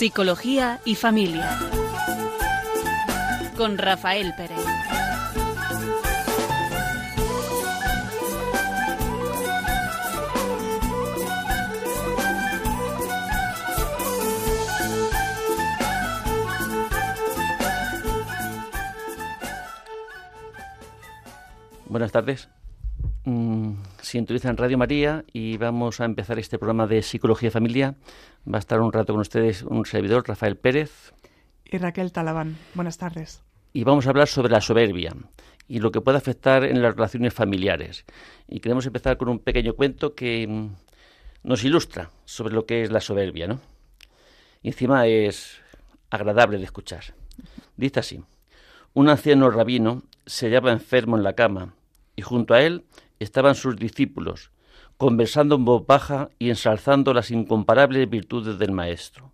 Psicología 0.00 0.80
y 0.86 0.94
Familia. 0.94 1.58
Con 3.54 3.76
Rafael 3.76 4.32
Pérez. 4.34 4.56
Buenas 21.84 22.10
tardes. 22.10 22.48
Sintonizan 24.10 24.56
Radio 24.56 24.76
María 24.76 25.24
y 25.32 25.56
vamos 25.56 26.00
a 26.00 26.04
empezar 26.04 26.36
este 26.40 26.58
programa 26.58 26.88
de 26.88 27.00
Psicología 27.00 27.46
y 27.46 27.52
Familia. 27.52 27.94
Va 28.44 28.56
a 28.56 28.58
estar 28.58 28.80
un 28.80 28.92
rato 28.92 29.12
con 29.12 29.20
ustedes 29.20 29.62
un 29.62 29.86
servidor, 29.86 30.26
Rafael 30.26 30.56
Pérez. 30.56 31.12
Y 31.64 31.78
Raquel 31.78 32.10
Talabán. 32.10 32.56
Buenas 32.74 32.98
tardes. 32.98 33.44
Y 33.72 33.84
vamos 33.84 34.06
a 34.06 34.10
hablar 34.10 34.26
sobre 34.26 34.50
la 34.50 34.60
soberbia 34.60 35.14
y 35.68 35.78
lo 35.78 35.92
que 35.92 36.00
puede 36.00 36.18
afectar 36.18 36.64
en 36.64 36.82
las 36.82 36.96
relaciones 36.96 37.32
familiares. 37.32 38.04
Y 38.48 38.58
queremos 38.58 38.84
empezar 38.84 39.16
con 39.16 39.28
un 39.28 39.38
pequeño 39.38 39.74
cuento 39.74 40.16
que 40.16 40.44
mm, 40.44 40.70
nos 41.44 41.62
ilustra 41.62 42.10
sobre 42.24 42.52
lo 42.52 42.66
que 42.66 42.82
es 42.82 42.90
la 42.90 43.00
soberbia, 43.00 43.46
¿no? 43.46 43.60
Y 44.60 44.70
encima 44.70 45.06
es 45.06 45.62
agradable 46.10 46.58
de 46.58 46.64
escuchar. 46.64 47.14
Dice 47.76 48.00
así: 48.00 48.20
Un 48.92 49.08
anciano 49.08 49.48
rabino 49.50 50.02
se 50.26 50.46
hallaba 50.46 50.72
enfermo 50.72 51.16
en 51.16 51.22
la 51.22 51.34
cama 51.34 51.74
y 52.16 52.22
junto 52.22 52.54
a 52.54 52.62
él 52.62 52.82
estaban 53.20 53.54
sus 53.54 53.76
discípulos, 53.76 54.50
conversando 54.96 55.54
en 55.54 55.64
voz 55.64 55.86
baja 55.86 56.30
y 56.40 56.50
ensalzando 56.50 57.14
las 57.14 57.30
incomparables 57.30 58.10
virtudes 58.10 58.58
del 58.58 58.72
Maestro. 58.72 59.30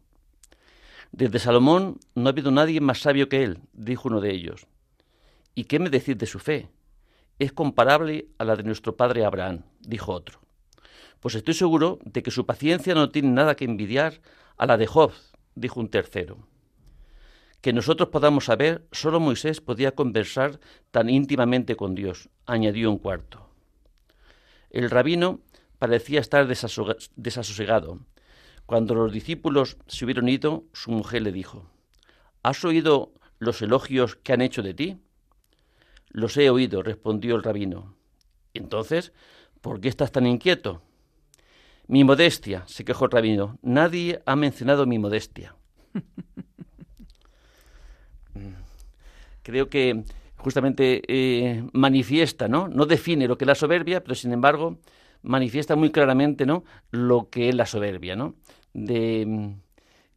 Desde 1.13 1.39
Salomón 1.39 1.99
no 2.15 2.27
ha 2.27 2.33
habido 2.33 2.51
nadie 2.51 2.83
más 2.83 3.01
sabio 3.01 3.31
que 3.31 3.43
él, 3.43 3.61
dijo 3.73 4.09
uno 4.09 4.21
de 4.21 4.33
ellos. 4.33 4.67
¿Y 5.55 5.65
qué 5.65 5.79
me 5.79 5.89
decís 5.89 6.19
de 6.19 6.27
su 6.27 6.39
fe? 6.39 6.69
Es 7.39 7.53
comparable 7.53 8.29
a 8.37 8.45
la 8.45 8.57
de 8.57 8.65
nuestro 8.65 8.97
padre 8.97 9.25
Abraham, 9.25 9.63
dijo 9.81 10.13
otro. 10.13 10.41
Pues 11.21 11.35
estoy 11.35 11.55
seguro 11.55 11.99
de 12.05 12.23
que 12.23 12.31
su 12.31 12.45
paciencia 12.45 12.95
no 12.95 13.09
tiene 13.09 13.31
nada 13.31 13.57
que 13.57 13.65
envidiar 13.65 14.21
a 14.59 14.67
la 14.67 14.77
de 14.77 14.87
Job, 14.87 15.13
dijo 15.55 15.81
un 15.81 15.89
tercero 15.89 16.47
que 17.67 17.73
nosotros 17.73 18.11
podamos 18.11 18.45
saber, 18.45 18.87
solo 18.93 19.19
Moisés 19.19 19.61
podía 19.61 19.91
conversar 19.91 20.61
tan 20.93 21.11
íntimamente 21.11 21.75
con 21.75 21.97
Dios, 21.97 22.29
añadió 22.47 22.93
un 22.93 22.99
cuarto. 22.99 23.46
El 24.71 24.91
rabino 24.91 25.41
parecía 25.79 26.21
estar 26.21 26.47
desasosegado. 26.47 28.01
Cuando 28.67 28.95
los 28.95 29.13
discípulos 29.13 29.77
se 29.87 30.05
hubieron 30.05 30.29
ido, 30.29 30.65
su 30.73 30.91
mujer 30.91 31.23
le 31.23 31.33
dijo, 31.33 31.71
¿Has 32.43 32.65
oído 32.65 33.13
los 33.39 33.63
elogios 33.63 34.17
que 34.17 34.33
han 34.33 34.41
hecho 34.41 34.63
de 34.63 34.75
ti? 34.75 34.99
Los 36.11 36.37
he 36.37 36.51
oído, 36.51 36.83
respondió 36.83 37.37
el 37.37 37.43
rabino. 37.43 37.95
Entonces, 38.55 39.13
¿por 39.61 39.81
qué 39.81 39.89
estás 39.89 40.13
tan 40.13 40.27
inquieto? 40.27 40.83
Mi 41.89 42.05
modestia, 42.05 42.65
se 42.67 42.85
quejó 42.85 43.05
el 43.05 43.11
rabino. 43.13 43.59
Nadie 43.63 44.23
ha 44.27 44.35
mencionado 44.35 44.87
mi 44.87 44.99
modestia. 44.99 45.55
creo 49.43 49.69
que 49.69 50.03
justamente 50.47 51.03
eh, 51.09 51.65
manifiesta, 51.73 52.47
¿no? 52.47 52.69
No 52.69 52.87
define 52.87 53.27
lo 53.27 53.37
que 53.37 53.43
es 53.43 53.49
la 53.49 53.57
soberbia, 53.57 54.05
pero 54.05 54.15
sin 54.15 54.33
embargo 54.33 54.79
manifiesta 55.23 55.75
muy 55.75 55.91
claramente, 55.91 56.47
¿no? 56.47 56.63
Lo 56.93 57.31
que 57.31 57.49
es 57.49 57.55
la 57.57 57.67
soberbia, 57.67 58.15
¿no? 58.15 58.37
De, 58.73 59.57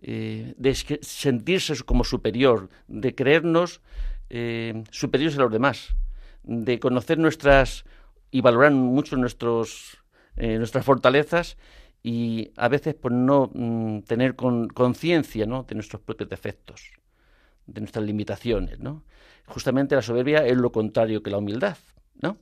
eh, 0.04 0.54
sentirse 1.02 1.74
como 1.84 2.04
superior, 2.04 2.70
de 2.88 3.16
creernos 3.16 3.82
eh, 4.30 4.84
superiores 4.92 5.36
a 5.40 5.42
los 5.42 5.52
demás, 5.52 5.96
de 6.44 6.80
conocer 6.80 7.18
nuestras 7.18 7.84
y 8.30 8.42
valorar 8.42 8.72
mucho 8.74 9.18
nuestros, 9.18 9.98
nuestras 10.38 10.86
fortalezas 10.86 11.58
y 12.04 12.52
a 12.56 12.68
veces 12.68 12.94
por 12.94 13.12
no 13.12 13.50
mm, 13.52 14.02
tener 14.02 14.36
conciencia 14.36 15.48
¿no? 15.48 15.64
de 15.64 15.74
nuestros 15.74 16.04
propios 16.04 16.30
defectos, 16.30 16.92
de 17.74 17.82
nuestras 17.82 18.06
limitaciones, 18.06 18.80
¿no? 18.80 19.04
justamente 19.50 19.96
la 19.96 20.02
soberbia 20.02 20.46
es 20.46 20.56
lo 20.56 20.72
contrario 20.72 21.24
que 21.24 21.32
la 21.32 21.38
humildad, 21.38 21.78
¿no? 22.22 22.38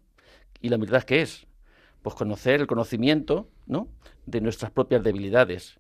¿Y 0.62 0.70
la 0.70 0.76
humildad 0.76 1.04
qué 1.04 1.22
es? 1.22 1.48
Pues 2.02 2.16
conocer 2.16 2.62
el 2.62 2.68
conocimiento, 2.68 3.50
¿no? 3.66 3.88
De 4.26 4.42
nuestras 4.42 4.72
propias 4.72 5.04
debilidades 5.04 5.80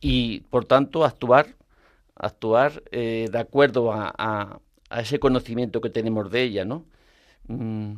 y, 0.00 0.40
por 0.50 0.64
tanto, 0.64 1.04
actuar, 1.04 1.56
actuar 2.14 2.82
eh, 2.92 3.28
de 3.30 3.38
acuerdo 3.38 3.92
a, 3.92 4.60
ese 4.96 5.18
conocimiento 5.18 5.80
que 5.80 5.90
tenemos 5.90 6.30
de 6.30 6.42
ella, 6.42 6.64
¿no? 6.64 6.84
Mm, 7.48 7.94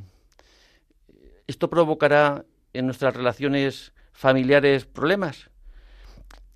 ¿Esto 1.46 1.68
provocará 1.68 2.44
en 2.72 2.86
nuestras 2.86 3.14
relaciones 3.14 3.92
familiares 4.12 4.86
problemas? 4.86 5.50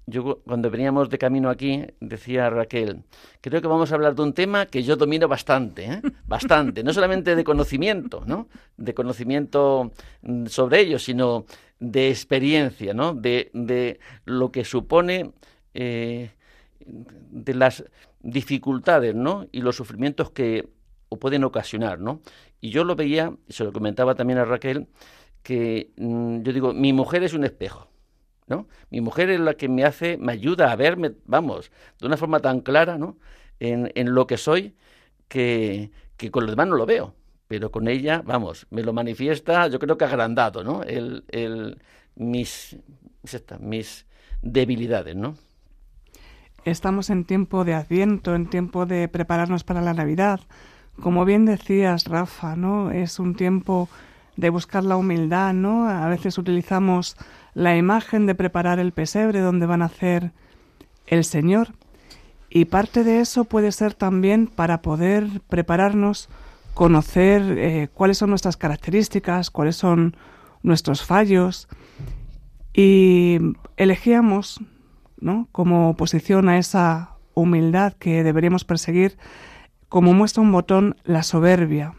Yo 0.06 0.40
cuando 0.46 0.70
veníamos 0.70 1.08
de 1.08 1.18
camino 1.18 1.50
aquí 1.50 1.84
decía 2.00 2.50
Raquel, 2.50 3.04
creo 3.40 3.60
que 3.60 3.68
vamos 3.68 3.92
a 3.92 3.94
hablar 3.94 4.14
de 4.14 4.22
un 4.22 4.32
tema 4.32 4.66
que 4.66 4.82
yo 4.82 4.96
domino 4.96 5.28
bastante, 5.28 5.84
¿eh? 5.84 6.02
bastante, 6.26 6.82
no 6.82 6.92
solamente 6.92 7.36
de 7.36 7.44
conocimiento, 7.44 8.22
¿no? 8.26 8.48
De 8.76 8.94
conocimiento 8.94 9.92
mm, 10.22 10.46
sobre 10.46 10.80
ello, 10.80 10.98
sino 10.98 11.44
de 11.78 12.10
experiencia, 12.10 12.94
¿no? 12.94 13.14
De, 13.14 14.00
lo 14.24 14.50
que 14.52 14.64
supone 14.64 15.32
eh, 15.74 16.30
de 16.80 17.54
las 17.54 17.84
dificultades, 18.20 19.14
¿no? 19.14 19.46
Y 19.52 19.62
los 19.62 19.76
sufrimientos 19.76 20.30
que 20.30 20.68
pueden 21.18 21.44
ocasionar, 21.44 22.00
¿no? 22.00 22.20
Y 22.60 22.70
yo 22.70 22.84
lo 22.84 22.96
veía, 22.96 23.32
y 23.48 23.52
se 23.52 23.64
lo 23.64 23.72
comentaba 23.72 24.14
también 24.14 24.38
a 24.38 24.44
Raquel, 24.44 24.88
que 25.42 25.90
mm, 25.96 26.42
yo 26.42 26.52
digo, 26.52 26.72
mi 26.74 26.92
mujer 26.92 27.22
es 27.22 27.34
un 27.34 27.44
espejo. 27.44 27.89
Mi 28.90 29.00
mujer 29.00 29.30
es 29.30 29.40
la 29.40 29.54
que 29.54 29.68
me 29.68 29.84
hace, 29.84 30.16
me 30.18 30.32
ayuda 30.32 30.72
a 30.72 30.76
verme, 30.76 31.12
vamos, 31.24 31.70
de 32.00 32.06
una 32.06 32.16
forma 32.16 32.40
tan 32.40 32.60
clara, 32.60 32.98
¿no? 32.98 33.16
En, 33.58 34.14
lo 34.14 34.26
que 34.26 34.36
soy, 34.36 34.74
que, 35.28 35.90
con 36.30 36.44
los 36.44 36.52
demás 36.52 36.68
no 36.68 36.76
lo 36.76 36.86
veo. 36.86 37.14
Pero 37.46 37.70
con 37.70 37.88
ella, 37.88 38.22
vamos, 38.24 38.66
me 38.70 38.82
lo 38.82 38.92
manifiesta, 38.92 39.66
yo 39.68 39.78
creo 39.78 39.98
que 39.98 40.04
agrandado, 40.04 40.62
¿no? 40.62 40.82
El, 40.84 41.24
el, 41.28 41.78
mis, 42.14 42.76
mis 43.60 44.06
debilidades, 44.40 45.16
¿no? 45.16 45.34
Estamos 46.64 47.10
en 47.10 47.24
tiempo 47.24 47.64
de 47.64 47.74
Adviento, 47.74 48.34
en 48.34 48.48
tiempo 48.48 48.86
de 48.86 49.08
prepararnos 49.08 49.64
para 49.64 49.80
la 49.80 49.94
Navidad. 49.94 50.40
Como 51.02 51.24
bien 51.24 51.46
decías, 51.46 52.04
Rafa, 52.04 52.54
¿no? 52.54 52.90
Es 52.90 53.18
un 53.18 53.34
tiempo 53.34 53.88
de 54.36 54.50
buscar 54.50 54.84
la 54.84 54.96
humildad, 54.96 55.54
¿no? 55.54 55.88
A 55.88 56.08
veces 56.08 56.36
utilizamos 56.38 57.16
la 57.54 57.76
imagen 57.76 58.26
de 58.26 58.34
preparar 58.34 58.78
el 58.78 58.92
pesebre 58.92 59.40
donde 59.40 59.66
van 59.66 59.82
a 59.82 59.86
hacer 59.86 60.32
el 61.06 61.24
Señor. 61.24 61.74
Y 62.48 62.64
parte 62.64 63.04
de 63.04 63.20
eso 63.20 63.44
puede 63.44 63.72
ser 63.72 63.94
también 63.94 64.46
para 64.48 64.82
poder 64.82 65.40
prepararnos, 65.48 66.28
conocer 66.74 67.42
eh, 67.58 67.88
cuáles 67.94 68.18
son 68.18 68.30
nuestras 68.30 68.56
características, 68.56 69.50
cuáles 69.50 69.76
son 69.76 70.16
nuestros 70.62 71.04
fallos. 71.04 71.68
Y 72.72 73.38
elegíamos 73.76 74.60
¿no? 75.20 75.48
como 75.52 75.90
oposición 75.90 76.48
a 76.48 76.58
esa 76.58 77.16
humildad 77.34 77.92
que 77.94 78.24
deberíamos 78.24 78.64
perseguir, 78.64 79.16
como 79.88 80.12
muestra 80.12 80.42
un 80.42 80.52
botón, 80.52 80.96
la 81.04 81.22
soberbia. 81.22 81.94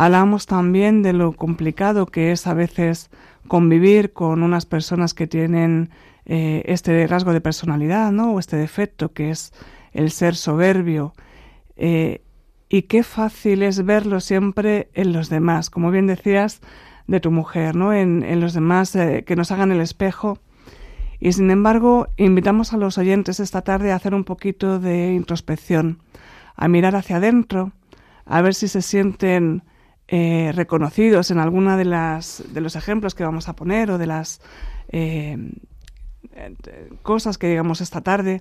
Hablamos 0.00 0.46
también 0.46 1.02
de 1.02 1.12
lo 1.12 1.32
complicado 1.32 2.06
que 2.06 2.30
es 2.30 2.46
a 2.46 2.54
veces 2.54 3.10
convivir 3.48 4.12
con 4.12 4.44
unas 4.44 4.64
personas 4.64 5.12
que 5.12 5.26
tienen 5.26 5.90
eh, 6.24 6.62
este 6.66 7.04
rasgo 7.08 7.32
de 7.32 7.40
personalidad, 7.40 8.12
¿no? 8.12 8.32
O 8.32 8.38
este 8.38 8.56
defecto 8.56 9.12
que 9.12 9.30
es 9.30 9.52
el 9.92 10.12
ser 10.12 10.36
soberbio. 10.36 11.14
Eh, 11.74 12.22
y 12.68 12.82
qué 12.82 13.02
fácil 13.02 13.64
es 13.64 13.84
verlo 13.84 14.20
siempre 14.20 14.88
en 14.94 15.12
los 15.12 15.30
demás, 15.30 15.68
como 15.68 15.90
bien 15.90 16.06
decías 16.06 16.60
de 17.08 17.18
tu 17.18 17.32
mujer, 17.32 17.74
¿no? 17.74 17.92
En, 17.92 18.40
los 18.40 18.52
demás 18.54 18.94
eh, 18.94 19.24
que 19.26 19.34
nos 19.34 19.50
hagan 19.50 19.72
el 19.72 19.80
espejo. 19.80 20.38
Y 21.18 21.32
sin 21.32 21.50
embargo, 21.50 22.06
invitamos 22.16 22.72
a 22.72 22.76
los 22.76 22.98
oyentes 22.98 23.40
esta 23.40 23.62
tarde 23.62 23.90
a 23.90 23.96
hacer 23.96 24.14
un 24.14 24.22
poquito 24.22 24.78
de 24.78 25.12
introspección, 25.12 25.98
a 26.54 26.68
mirar 26.68 26.94
hacia 26.94 27.16
adentro, 27.16 27.72
a 28.26 28.42
ver 28.42 28.54
si 28.54 28.68
se 28.68 28.80
sienten 28.80 29.64
eh, 30.10 30.52
reconocidos 30.54 31.30
en 31.30 31.38
alguna 31.38 31.76
de 31.76 31.84
las 31.84 32.42
de 32.50 32.62
los 32.62 32.76
ejemplos 32.76 33.14
que 33.14 33.24
vamos 33.24 33.48
a 33.50 33.54
poner 33.54 33.90
o 33.90 33.98
de 33.98 34.06
las 34.06 34.40
eh, 34.88 35.36
cosas 37.02 37.36
que 37.36 37.48
digamos 37.48 37.82
esta 37.82 38.00
tarde 38.00 38.40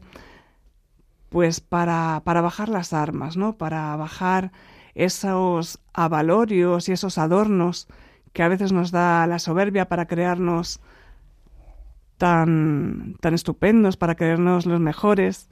pues 1.27 1.59
para, 1.59 2.21
para 2.23 2.39
bajar 2.39 2.69
las 2.69 2.93
armas 2.93 3.35
no 3.35 3.57
para 3.57 3.93
bajar 3.97 4.53
esos 4.95 5.79
avalorios 5.91 6.87
y 6.87 6.93
esos 6.93 7.17
adornos 7.17 7.89
que 8.31 8.43
a 8.43 8.47
veces 8.47 8.71
nos 8.71 8.91
da 8.91 9.27
la 9.27 9.39
soberbia 9.39 9.89
para 9.89 10.05
crearnos 10.05 10.79
tan, 12.17 13.15
tan 13.19 13.33
estupendos 13.33 13.97
para 13.97 14.15
creernos 14.15 14.65
los 14.65 14.79
mejores 14.79 15.49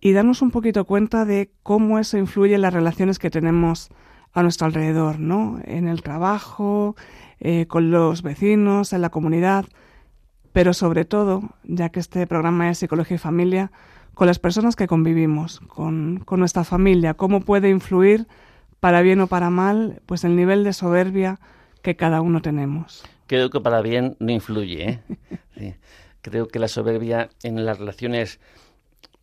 y 0.00 0.12
darnos 0.12 0.40
un 0.40 0.50
poquito 0.50 0.86
cuenta 0.86 1.26
de 1.26 1.50
cómo 1.62 1.98
eso 1.98 2.16
influye 2.16 2.54
en 2.54 2.62
las 2.62 2.72
relaciones 2.72 3.18
que 3.18 3.28
tenemos 3.28 3.90
a 4.34 4.42
nuestro 4.42 4.66
alrededor, 4.66 5.18
¿no? 5.18 5.60
En 5.64 5.88
el 5.88 6.02
trabajo, 6.02 6.96
eh, 7.40 7.66
con 7.66 7.90
los 7.90 8.22
vecinos, 8.22 8.92
en 8.92 9.00
la 9.00 9.10
comunidad, 9.10 9.64
pero 10.52 10.74
sobre 10.74 11.04
todo, 11.04 11.50
ya 11.62 11.88
que 11.88 12.00
este 12.00 12.26
programa 12.26 12.68
es 12.70 12.78
Psicología 12.78 13.14
y 13.14 13.18
Familia, 13.18 13.72
con 14.12 14.26
las 14.26 14.38
personas 14.38 14.76
que 14.76 14.86
convivimos, 14.86 15.60
con, 15.60 16.20
con 16.24 16.40
nuestra 16.40 16.64
familia, 16.64 17.14
cómo 17.14 17.40
puede 17.40 17.70
influir 17.70 18.26
para 18.80 19.02
bien 19.02 19.20
o 19.20 19.28
para 19.28 19.50
mal, 19.50 20.02
pues 20.06 20.24
el 20.24 20.36
nivel 20.36 20.62
de 20.62 20.72
soberbia 20.72 21.40
que 21.82 21.96
cada 21.96 22.20
uno 22.20 22.42
tenemos. 22.42 23.04
Creo 23.26 23.50
que 23.50 23.60
para 23.60 23.80
bien 23.82 24.16
no 24.20 24.30
influye. 24.32 25.00
¿eh? 25.56 25.76
Creo 26.22 26.48
que 26.48 26.58
la 26.58 26.68
soberbia 26.68 27.30
en 27.42 27.64
las 27.64 27.78
relaciones... 27.78 28.40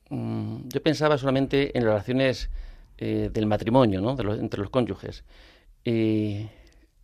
Mm, 0.10 0.68
yo 0.68 0.82
pensaba 0.84 1.18
solamente 1.18 1.78
en 1.78 1.86
las 1.86 1.94
relaciones 1.94 2.50
eh, 3.02 3.30
del 3.34 3.46
matrimonio, 3.46 4.00
¿no? 4.00 4.16
De 4.16 4.24
entre 4.40 4.62
los 4.62 4.70
cónyuges. 4.70 5.26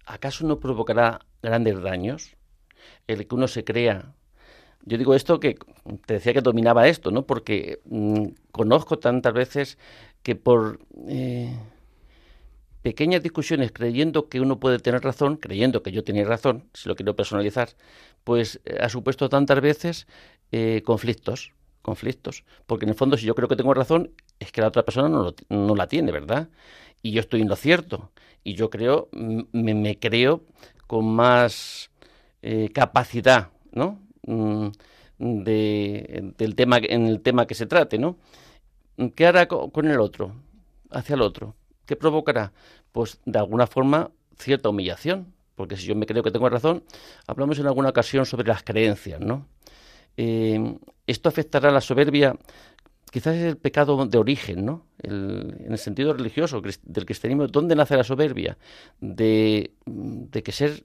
¿Acaso 0.06 0.48
no 0.48 0.60
provocará 0.60 1.20
grandes 1.42 1.82
daños 1.82 2.38
el 3.08 3.28
que 3.28 3.36
uno 3.36 3.48
se 3.50 3.66
crea 3.66 4.14
yo 4.88 4.98
digo 4.98 5.14
esto 5.16 5.42
que 5.42 5.58
te 6.06 6.14
decía 6.16 6.34
que 6.34 6.42
dominaba 6.42 6.88
esto, 6.88 7.12
¿no? 7.12 7.26
Porque 7.26 7.82
mm, 7.86 8.28
conozco 8.52 9.00
tantas 9.00 9.34
veces 9.34 9.78
que 10.24 10.36
por 10.36 10.80
eh, 11.10 11.54
pequeñas 12.84 13.22
discusiones 13.22 13.74
creyendo 13.74 14.30
que 14.30 14.40
uno 14.40 14.62
puede 14.62 14.80
tener 14.80 15.04
razón, 15.04 15.36
creyendo 15.36 15.84
que 15.84 15.92
yo 15.92 16.06
tenía 16.06 16.24
razón, 16.24 16.70
si 16.74 16.88
lo 16.88 16.96
quiero 16.96 17.18
personalizar, 17.18 17.70
pues 18.24 18.62
eh, 18.64 18.78
ha 18.80 18.88
supuesto 18.88 19.28
tantas 19.28 19.60
veces 19.60 20.08
eh, 20.54 20.82
conflictos, 20.86 21.52
conflictos. 21.82 22.46
Porque 22.66 22.86
en 22.86 22.90
el 22.90 22.96
fondo 22.96 23.18
si 23.18 23.26
yo 23.26 23.36
creo 23.36 23.50
que 23.50 23.58
tengo 23.58 23.74
razón, 23.74 24.12
es 24.40 24.52
que 24.52 24.62
la 24.62 24.68
otra 24.68 24.84
persona 24.84 25.10
no, 25.10 25.34
no 25.50 25.76
la 25.76 25.88
tiene, 25.88 26.12
¿verdad? 26.12 26.50
Y 27.02 27.12
yo 27.12 27.22
estoy 27.22 27.42
en 27.42 27.50
lo 27.50 27.56
cierto. 27.56 28.12
Y 28.44 28.54
yo 28.56 28.70
creo, 28.70 29.10
me, 29.12 30.00
creo 30.00 30.44
con 30.88 31.06
más 31.06 31.92
capacidad, 32.74 33.50
¿no? 33.74 34.00
Mm, 34.26 34.70
de, 35.20 36.34
del 36.38 36.56
tema, 36.56 36.78
en 36.78 37.08
el 37.08 37.22
tema 37.22 37.48
que 37.48 37.56
se 37.56 37.66
trate, 37.66 37.98
¿no? 37.98 38.18
¿Qué 39.16 39.26
hará 39.26 39.48
con 39.48 39.88
el 39.88 40.00
otro? 40.00 40.34
Hacia 40.92 41.16
el 41.16 41.22
otro. 41.22 41.56
¿Qué 41.86 41.96
provocará? 41.96 42.52
Pues 42.92 43.20
de 43.26 43.40
alguna 43.40 43.68
forma 43.68 44.12
cierta 44.38 44.70
humillación, 44.70 45.34
porque 45.56 45.78
si 45.78 45.88
yo 45.88 45.96
me 45.96 46.06
creo 46.06 46.24
que 46.24 46.32
tengo 46.32 46.50
razón, 46.50 46.84
hablamos 47.26 47.58
en 47.60 47.68
alguna 47.68 47.90
ocasión 47.90 48.26
sobre 48.26 48.48
las 48.48 48.64
creencias, 48.64 49.20
¿no? 49.20 49.48
Eh, 50.18 50.78
esto 51.06 51.30
afectará 51.30 51.70
a 51.70 51.72
la 51.72 51.82
soberbia, 51.82 52.36
quizás 53.12 53.36
es 53.36 53.44
el 53.44 53.58
pecado 53.58 54.06
de 54.06 54.18
origen, 54.18 54.66
¿no? 54.66 54.86
en 55.04 55.72
el 55.72 55.78
sentido 55.78 56.14
religioso 56.14 56.62
del 56.62 57.06
cristianismo, 57.06 57.48
¿dónde 57.48 57.76
nace 57.76 57.96
la 57.96 58.04
soberbia? 58.04 58.58
De, 59.00 59.72
de 59.86 60.44
que 60.44 60.52
ser 60.52 60.84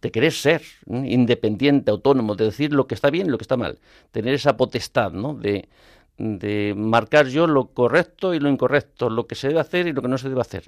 de 0.00 0.10
querer 0.10 0.32
ser 0.32 0.62
independiente, 0.86 1.90
autónomo, 1.90 2.34
de 2.34 2.46
decir 2.46 2.72
lo 2.72 2.86
que 2.86 2.94
está 2.94 3.10
bien 3.10 3.26
y 3.26 3.30
lo 3.30 3.38
que 3.38 3.44
está 3.44 3.56
mal, 3.56 3.78
tener 4.12 4.34
esa 4.34 4.56
potestad, 4.56 5.12
¿no? 5.12 5.34
De, 5.34 5.68
de 6.16 6.74
marcar 6.76 7.26
yo 7.26 7.46
lo 7.46 7.68
correcto 7.68 8.34
y 8.34 8.40
lo 8.40 8.48
incorrecto, 8.48 9.10
lo 9.10 9.26
que 9.26 9.34
se 9.34 9.48
debe 9.48 9.60
hacer 9.60 9.86
y 9.86 9.92
lo 9.92 10.02
que 10.02 10.08
no 10.08 10.18
se 10.18 10.28
debe 10.28 10.40
hacer. 10.40 10.64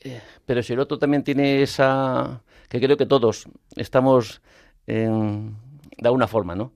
Eh, 0.00 0.20
pero 0.46 0.62
si 0.62 0.72
el 0.72 0.80
otro 0.80 0.98
también 0.98 1.24
tiene 1.24 1.62
esa, 1.62 2.42
que 2.68 2.80
creo 2.80 2.96
que 2.96 3.06
todos 3.06 3.46
estamos 3.76 4.40
en, 4.86 5.56
de 5.98 6.08
alguna 6.08 6.26
forma, 6.26 6.54
¿no? 6.54 6.72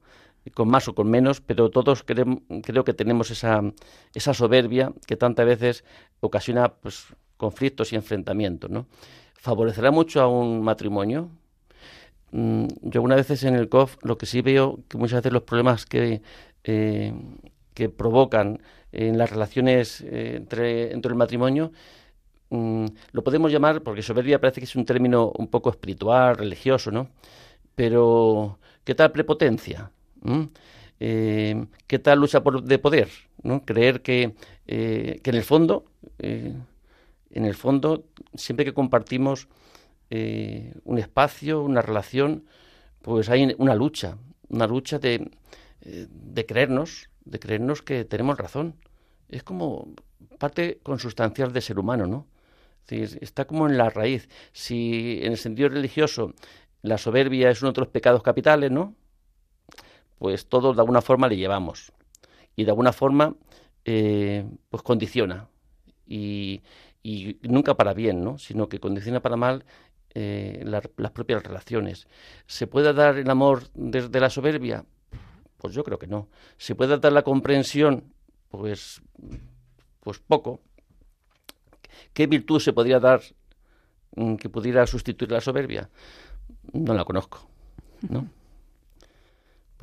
Con 0.52 0.68
más 0.68 0.88
o 0.88 0.94
con 0.94 1.08
menos, 1.08 1.40
pero 1.40 1.70
todos 1.70 2.04
creo 2.04 2.84
que 2.84 2.94
tenemos 2.94 3.30
esa, 3.30 3.62
soberbia 4.34 4.92
que 5.06 5.16
tantas 5.16 5.46
veces 5.46 5.84
ocasiona 6.20 6.68
pues, 6.74 7.06
conflictos 7.36 7.92
y 7.92 7.96
enfrentamientos. 7.96 8.70
¿no? 8.70 8.86
¿Favorecerá 9.34 9.90
mucho 9.90 10.20
a 10.20 10.28
un 10.28 10.62
matrimonio? 10.62 11.30
Mm, 12.32 12.66
yo 12.82 12.98
algunas 12.98 13.18
veces 13.18 13.44
en 13.44 13.54
el 13.54 13.68
COF 13.68 13.96
lo 14.02 14.18
que 14.18 14.26
sí 14.26 14.42
veo 14.42 14.80
que 14.88 14.98
muchas 14.98 15.18
veces 15.20 15.32
los 15.32 15.42
problemas 15.44 15.86
que, 15.86 16.20
eh, 16.64 17.12
que 17.74 17.88
provocan 17.88 18.60
en 18.92 19.18
las 19.18 19.30
relaciones 19.30 20.00
eh, 20.02 20.34
entre, 20.36 20.92
entre 20.92 21.10
el 21.10 21.16
matrimonio 21.16 21.72
mm, 22.50 22.86
lo 23.12 23.24
podemos 23.24 23.52
llamar, 23.52 23.82
porque 23.82 24.02
soberbia 24.02 24.40
parece 24.40 24.60
que 24.60 24.66
es 24.66 24.76
un 24.76 24.84
término 24.84 25.32
un 25.36 25.48
poco 25.48 25.70
espiritual, 25.70 26.36
religioso, 26.36 26.90
¿no? 26.90 27.08
Pero, 27.74 28.58
¿qué 28.84 28.94
tal 28.94 29.12
prepotencia? 29.12 29.90
Eh, 31.00 31.66
¿Qué 31.86 31.98
tal 31.98 32.20
lucha 32.20 32.42
por, 32.42 32.62
de 32.62 32.78
poder? 32.78 33.08
¿no? 33.42 33.64
Creer 33.64 34.02
que, 34.02 34.34
que 34.66 35.20
en 35.24 35.34
el 35.34 35.42
fondo, 35.42 35.84
en 36.18 37.44
el 37.44 37.54
fondo, 37.54 38.04
siempre 38.34 38.64
que 38.64 38.72
compartimos 38.72 39.48
eh, 40.10 40.74
un 40.84 40.98
espacio, 40.98 41.62
una 41.62 41.82
relación, 41.82 42.44
pues 43.02 43.28
hay 43.28 43.54
una 43.58 43.74
lucha, 43.74 44.18
una 44.48 44.66
lucha 44.66 44.98
de, 44.98 45.30
eh, 45.82 46.46
creernos, 46.46 47.10
de 47.24 47.38
creernos 47.40 47.82
que 47.82 48.04
tenemos 48.04 48.38
razón. 48.38 48.76
Es 49.28 49.42
como 49.42 49.94
parte 50.38 50.78
consustancial 50.82 51.52
de 51.52 51.60
ser 51.60 51.78
humano, 51.78 52.06
¿no? 52.06 52.26
está 52.88 53.46
como 53.46 53.66
en 53.66 53.78
la 53.78 53.88
raíz. 53.90 54.28
Si 54.52 55.20
en 55.22 55.32
el 55.32 55.38
sentido 55.38 55.70
religioso 55.70 56.34
la 56.82 56.98
soberbia 56.98 57.50
es 57.50 57.62
uno 57.62 57.72
de 57.72 57.80
los 57.80 57.88
pecados 57.88 58.22
capitales, 58.22 58.70
¿no? 58.70 58.94
Pues 60.24 60.48
todos 60.48 60.74
de 60.74 60.80
alguna 60.80 61.02
forma 61.02 61.28
le 61.28 61.36
llevamos. 61.36 61.92
Y 62.56 62.64
de 62.64 62.70
alguna 62.70 62.94
forma, 62.94 63.34
eh, 63.84 64.48
pues 64.70 64.82
condiciona. 64.82 65.50
Y, 66.06 66.62
nunca 67.42 67.74
para 67.74 67.92
bien, 67.92 68.24
¿no? 68.24 68.38
Sino 68.38 68.66
que 68.70 68.80
condiciona 68.80 69.20
para 69.20 69.36
mal 69.36 69.66
eh, 70.14 70.64
las 70.64 71.10
propias 71.10 71.42
relaciones. 71.42 72.08
¿Se 72.46 72.66
puede 72.66 72.94
dar 72.94 73.18
el 73.18 73.28
amor 73.28 73.64
desde 73.74 74.18
la 74.18 74.30
soberbia? 74.30 74.86
Pues 75.58 75.74
yo 75.74 75.84
creo 75.84 75.98
que 75.98 76.06
no. 76.06 76.28
¿Se 76.56 76.74
puede 76.74 76.96
dar 76.96 77.12
la 77.12 77.20
comprensión? 77.20 78.04
Pues, 78.48 79.02
pues 80.00 80.20
poco. 80.20 80.60
¿Qué 82.14 82.26
virtud 82.26 82.60
se 82.60 82.72
podría 82.72 82.98
dar 82.98 83.20
mm, 84.16 84.36
que 84.36 84.48
pudiera 84.48 84.86
sustituir 84.86 85.30
la 85.30 85.42
soberbia? 85.42 85.90
No 86.72 86.94
la 86.94 87.04
conozco. 87.04 87.46
¿no? 88.08 88.26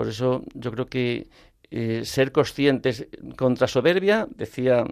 Por 0.01 0.07
eso 0.07 0.43
yo 0.55 0.71
creo 0.71 0.87
que 0.87 1.29
eh, 1.69 2.01
ser 2.05 2.31
conscientes 2.31 3.05
contra 3.37 3.67
soberbia, 3.67 4.27
decía, 4.35 4.83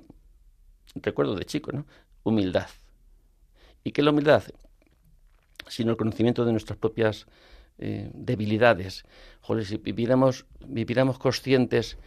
recuerdo 0.94 1.34
de 1.34 1.46
chico, 1.46 1.72
¿no? 1.72 1.88
Humildad. 2.22 2.68
¿Y 3.84 3.92
qué 3.92 4.02
es 4.02 4.06
la 4.06 4.12
humildad? 4.12 4.44
sino 5.68 5.90
el 5.90 5.98
conocimiento 5.98 6.46
de 6.46 6.52
nuestras 6.52 6.78
propias 6.78 7.26
eh, 7.80 8.12
debilidades. 8.14 9.04
Joder, 9.42 9.66
si 9.66 9.78
viviéramos, 9.78 10.46
viviéramos 10.64 11.18
conscientes 11.18 11.98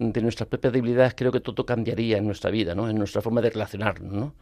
de 0.00 0.20
nuestras 0.22 0.48
propias 0.48 0.72
debilidades, 0.72 1.14
creo 1.14 1.30
que 1.30 1.38
todo 1.38 1.64
cambiaría 1.64 2.18
en 2.18 2.26
nuestra 2.26 2.50
vida, 2.50 2.74
¿no? 2.74 2.90
en 2.90 2.98
nuestra 2.98 3.22
forma 3.22 3.42
de 3.42 3.50
relacionarnos. 3.50 4.12
¿no? 4.12 4.34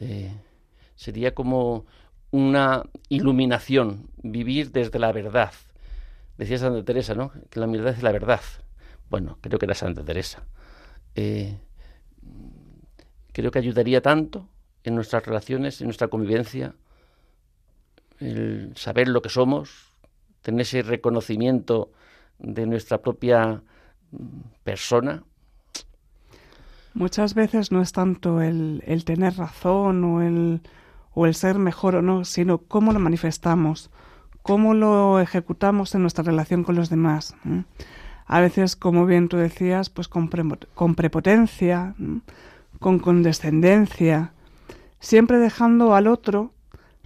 Eh, 0.00 0.32
sería 0.96 1.36
como 1.36 1.86
una 2.32 2.82
iluminación, 3.10 4.10
vivir 4.24 4.72
desde 4.72 4.98
la 4.98 5.12
verdad. 5.12 5.52
Decía 6.36 6.58
Santa 6.58 6.84
Teresa, 6.84 7.14
¿no? 7.14 7.32
Que 7.50 7.60
la 7.60 7.66
humildad 7.66 7.94
es 7.94 8.02
la 8.02 8.12
verdad. 8.12 8.40
Bueno, 9.08 9.38
creo 9.40 9.58
que 9.58 9.66
era 9.66 9.74
Santa 9.74 10.04
Teresa. 10.04 10.44
Eh, 11.14 11.58
creo 13.32 13.50
que 13.50 13.58
ayudaría 13.58 14.00
tanto 14.00 14.48
en 14.82 14.94
nuestras 14.94 15.24
relaciones, 15.24 15.80
en 15.80 15.86
nuestra 15.86 16.08
convivencia, 16.08 16.74
el 18.18 18.72
saber 18.76 19.08
lo 19.08 19.22
que 19.22 19.28
somos, 19.28 19.92
tener 20.42 20.62
ese 20.62 20.82
reconocimiento 20.82 21.90
de 22.38 22.66
nuestra 22.66 22.98
propia 22.98 23.62
persona. 24.62 25.24
Muchas 26.92 27.34
veces 27.34 27.72
no 27.72 27.80
es 27.82 27.92
tanto 27.92 28.40
el, 28.40 28.82
el 28.86 29.04
tener 29.04 29.36
razón 29.36 30.04
o 30.04 30.22
el, 30.22 30.60
o 31.12 31.26
el 31.26 31.34
ser 31.34 31.58
mejor 31.58 31.96
o 31.96 32.02
no, 32.02 32.24
sino 32.24 32.58
cómo 32.58 32.92
lo 32.92 33.00
manifestamos, 33.00 33.90
cómo 34.44 34.74
lo 34.74 35.18
ejecutamos 35.18 35.96
en 35.96 36.02
nuestra 36.02 36.22
relación 36.22 36.62
con 36.62 36.76
los 36.76 36.88
demás. 36.88 37.34
A 38.26 38.40
veces, 38.40 38.76
como 38.76 39.04
bien 39.04 39.28
tú 39.28 39.36
decías, 39.36 39.90
pues 39.90 40.06
con, 40.06 40.28
prepotencia, 40.28 41.96
con 42.78 42.98
condescendencia, 43.00 44.32
siempre 45.00 45.38
dejando 45.38 45.96
al 45.96 46.06
otro 46.06 46.54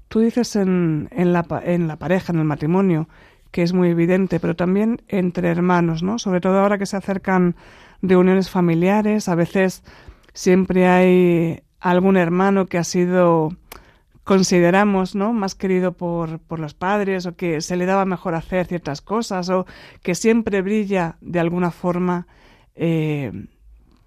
Tú 0.09 0.21
dices 0.21 0.57
en, 0.57 1.09
en, 1.12 1.33
la, 1.33 1.47
en 1.64 1.87
la 1.87 1.97
pareja, 1.97 2.33
en 2.33 2.38
el 2.38 2.45
matrimonio, 2.45 3.09
que 3.50 3.62
es 3.62 3.75
muy 3.75 3.90
evidente, 3.90 4.40
pero 4.40 4.57
también 4.57 5.02
entre 5.09 5.49
hermanos, 5.49 6.02
¿no? 6.02 6.18
Sobre 6.18 6.40
todo 6.40 6.59
ahora 6.59 6.78
que 6.78 6.87
se 6.87 6.97
acercan 6.97 7.57
reuniones 8.00 8.49
familiares, 8.49 9.28
a 9.28 9.35
veces 9.35 9.83
siempre 10.33 10.88
hay 10.88 11.62
algún 11.78 12.16
hermano 12.16 12.66
que 12.66 12.78
ha 12.78 12.85
sido 12.85 13.50
consideramos 14.28 15.14
¿no? 15.14 15.32
más 15.32 15.54
querido 15.54 15.92
por, 15.92 16.38
por, 16.38 16.61
los 16.61 16.75
padres 16.75 17.25
o 17.25 17.35
que 17.35 17.62
se 17.62 17.76
le 17.76 17.87
daba 17.87 18.04
mejor 18.04 18.35
hacer 18.35 18.66
ciertas 18.66 19.00
cosas 19.00 19.49
o 19.49 19.64
que 20.02 20.14
siempre 20.14 20.61
brilla 20.61 21.16
de 21.23 21.40
alguna 21.40 21.70
forma 21.70 22.26
eh, 22.75 23.32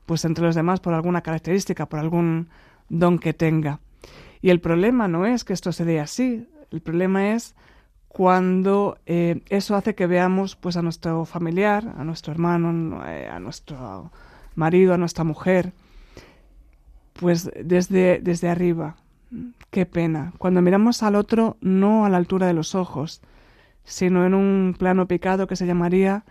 pues 0.05 0.23
entre 0.23 0.43
los 0.43 0.53
demás 0.53 0.79
por 0.79 0.93
alguna 0.93 1.21
característica, 1.21 1.87
por 1.87 1.99
algún 1.99 2.49
don 2.87 3.17
que 3.17 3.33
tenga. 3.33 3.79
Y 4.43 4.51
el 4.51 4.59
problema 4.59 5.07
no 5.07 5.25
es 5.25 5.43
que 5.43 5.53
esto 5.53 5.71
se 5.71 5.85
dé 5.85 5.99
así, 5.99 6.47
el 6.69 6.81
problema 6.81 7.33
es 7.33 7.55
cuando 8.07 8.99
eh, 9.07 9.41
eso 9.49 9.75
hace 9.75 9.95
que 9.95 10.05
veamos 10.05 10.55
pues 10.55 10.77
a 10.77 10.83
nuestro 10.83 11.25
familiar, 11.25 11.95
a 11.97 12.03
nuestro 12.03 12.31
hermano, 12.31 13.01
a 13.01 13.39
nuestro 13.39 14.11
marido, 14.53 14.93
a 14.93 14.97
nuestra 14.97 15.23
mujer, 15.23 15.73
pues 17.13 17.49
desde, 17.59 18.19
desde 18.19 18.47
arriba. 18.47 18.97
Qué 19.69 19.85
pena. 19.85 20.33
Cuando 20.37 20.61
miramos 20.61 21.03
al 21.03 21.15
otro 21.15 21.57
no 21.61 22.05
a 22.05 22.09
la 22.09 22.17
altura 22.17 22.47
de 22.47 22.53
los 22.53 22.75
ojos, 22.75 23.21
sino 23.83 24.25
en 24.25 24.33
un 24.33 24.75
plano 24.77 25.07
picado 25.07 25.47
que 25.47 25.55
se 25.55 25.65
llamaría 25.65 26.25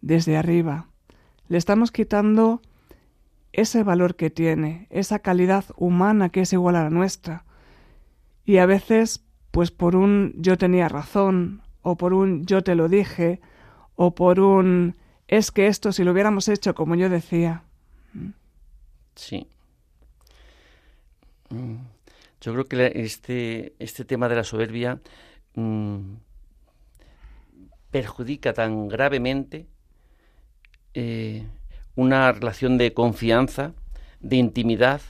desde 0.00 0.36
arriba. 0.36 0.86
Le 1.48 1.58
estamos 1.58 1.90
quitando 1.90 2.60
ese 3.52 3.82
valor 3.82 4.16
que 4.16 4.30
tiene, 4.30 4.86
esa 4.90 5.18
calidad 5.18 5.64
humana 5.76 6.28
que 6.28 6.42
es 6.42 6.52
igual 6.52 6.76
a 6.76 6.84
la 6.84 6.90
nuestra. 6.90 7.44
Y 8.44 8.58
a 8.58 8.66
veces, 8.66 9.24
pues 9.50 9.70
por 9.70 9.96
un 9.96 10.34
yo 10.36 10.58
tenía 10.58 10.88
razón, 10.88 11.62
o 11.82 11.96
por 11.96 12.14
un 12.14 12.46
yo 12.46 12.62
te 12.62 12.74
lo 12.74 12.88
dije, 12.88 13.40
o 13.96 14.14
por 14.14 14.40
un 14.40 14.96
es 15.28 15.50
que 15.50 15.66
esto 15.66 15.92
si 15.92 16.04
lo 16.04 16.12
hubiéramos 16.12 16.48
hecho 16.48 16.74
como 16.74 16.94
yo 16.94 17.08
decía. 17.08 17.62
Sí. 19.14 19.46
Mm. 21.50 21.76
Yo 22.42 22.52
creo 22.52 22.66
que 22.66 22.92
este, 22.96 23.76
este 23.78 24.04
tema 24.04 24.28
de 24.28 24.34
la 24.34 24.42
soberbia 24.42 25.00
mm, 25.54 26.14
perjudica 27.92 28.52
tan 28.52 28.88
gravemente 28.88 29.68
eh, 30.92 31.46
una 31.94 32.32
relación 32.32 32.78
de 32.78 32.92
confianza, 32.94 33.74
de 34.18 34.36
intimidad. 34.36 35.00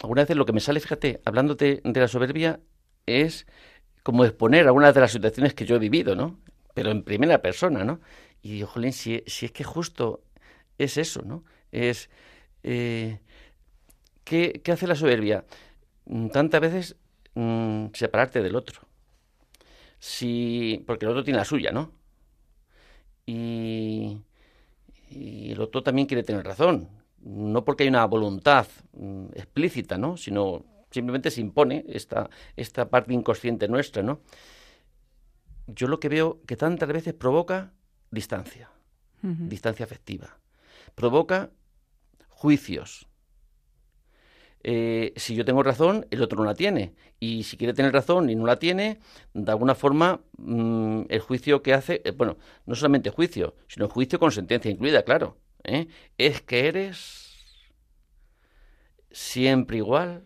Algunas 0.00 0.24
veces 0.24 0.36
lo 0.36 0.46
que 0.46 0.54
me 0.54 0.60
sale, 0.60 0.80
fíjate, 0.80 1.20
hablándote 1.26 1.82
de 1.84 2.00
la 2.00 2.08
soberbia, 2.08 2.60
es 3.04 3.46
como 4.02 4.24
exponer 4.24 4.66
algunas 4.66 4.94
de 4.94 5.02
las 5.02 5.12
situaciones 5.12 5.52
que 5.52 5.66
yo 5.66 5.76
he 5.76 5.78
vivido, 5.78 6.16
¿no? 6.16 6.40
Pero 6.72 6.90
en 6.90 7.02
primera 7.02 7.42
persona, 7.42 7.84
¿no? 7.84 8.00
Y 8.40 8.62
jolín, 8.62 8.94
si, 8.94 9.22
si 9.26 9.44
es 9.44 9.52
que 9.52 9.62
justo 9.62 10.22
es 10.78 10.96
eso, 10.96 11.20
¿no? 11.20 11.44
Es... 11.70 12.08
Eh, 12.62 13.18
¿qué, 14.24 14.60
¿qué, 14.64 14.72
hace 14.72 14.86
la 14.86 14.94
soberbia? 14.94 15.44
Mm, 16.06 16.28
tantas 16.28 16.60
veces 16.60 16.96
mmm, 17.34 17.86
separarte 17.94 18.42
del 18.42 18.56
otro. 18.56 18.80
Si, 19.98 20.82
porque 20.86 21.04
el 21.04 21.12
otro 21.12 21.24
tiene 21.24 21.38
la 21.38 21.44
suya, 21.44 21.70
¿no? 21.70 21.92
Y, 23.24 24.18
y 25.10 25.52
el 25.52 25.60
otro 25.60 25.82
también 25.82 26.06
quiere 26.08 26.22
tener 26.22 26.44
razón. 26.44 26.88
No 27.20 27.64
porque 27.64 27.84
hay 27.84 27.88
una 27.88 28.04
voluntad 28.06 28.66
mm, 28.94 29.26
explícita, 29.34 29.96
¿no? 29.96 30.16
Sino 30.16 30.64
simplemente 30.90 31.30
se 31.30 31.40
impone 31.40 31.84
esta, 31.88 32.30
esta 32.56 32.88
parte 32.88 33.14
inconsciente 33.14 33.68
nuestra, 33.68 34.02
¿no? 34.02 34.20
Yo 35.66 35.88
lo 35.88 36.00
que 36.00 36.08
veo 36.08 36.40
que 36.46 36.56
tantas 36.56 36.88
veces 36.88 37.14
provoca 37.14 37.72
distancia, 38.10 38.70
distancia 39.22 39.84
afectiva. 39.84 40.38
Provoca 40.94 41.50
juicios, 42.28 43.06
eh, 44.64 45.12
si 45.16 45.34
yo 45.34 45.44
tengo 45.44 45.62
razón, 45.62 46.06
el 46.10 46.22
otro 46.22 46.38
no 46.38 46.44
la 46.44 46.54
tiene. 46.54 46.94
Y 47.18 47.44
si 47.44 47.56
quiere 47.56 47.74
tener 47.74 47.92
razón 47.92 48.30
y 48.30 48.34
no 48.34 48.46
la 48.46 48.58
tiene, 48.58 48.98
de 49.34 49.50
alguna 49.50 49.74
forma 49.74 50.20
mm, 50.38 51.02
el 51.08 51.20
juicio 51.20 51.62
que 51.62 51.74
hace, 51.74 52.02
eh, 52.04 52.12
bueno, 52.12 52.36
no 52.66 52.74
solamente 52.74 53.10
juicio, 53.10 53.56
sino 53.68 53.88
juicio 53.88 54.18
con 54.18 54.32
sentencia 54.32 54.70
incluida, 54.70 55.02
claro. 55.02 55.38
¿eh? 55.64 55.88
Es 56.18 56.40
que 56.42 56.68
eres 56.68 57.58
siempre 59.10 59.78
igual. 59.78 60.24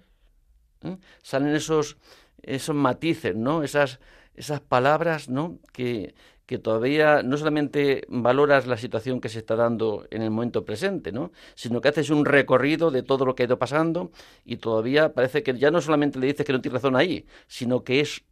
Salen 1.22 1.54
esos, 1.54 1.96
esos 2.42 2.76
matices, 2.76 3.34
¿no? 3.34 3.62
Esas, 3.62 3.98
esas 4.34 4.60
palabras, 4.60 5.28
¿no? 5.28 5.58
Que, 5.72 6.14
que 6.46 6.58
todavía 6.58 7.22
no 7.22 7.36
solamente 7.36 8.06
valoras 8.08 8.66
la 8.66 8.76
situación 8.76 9.20
que 9.20 9.28
se 9.28 9.40
está 9.40 9.56
dando 9.56 10.06
en 10.10 10.22
el 10.22 10.30
momento 10.30 10.64
presente, 10.64 11.12
¿no? 11.12 11.32
sino 11.54 11.80
que 11.80 11.88
haces 11.88 12.10
un 12.10 12.24
recorrido 12.24 12.90
de 12.90 13.02
todo 13.02 13.26
lo 13.26 13.34
que 13.34 13.42
ha 13.42 13.46
ido 13.46 13.58
pasando 13.58 14.12
y 14.44 14.56
todavía 14.56 15.12
parece 15.12 15.42
que 15.42 15.58
ya 15.58 15.70
no 15.70 15.80
solamente 15.80 16.18
le 16.18 16.28
dices 16.28 16.46
que 16.46 16.52
no 16.52 16.60
tiene 16.60 16.76
razón 16.76 16.96
ahí, 16.96 17.26
sino 17.48 17.82
que 17.82 18.00
es 18.00 18.22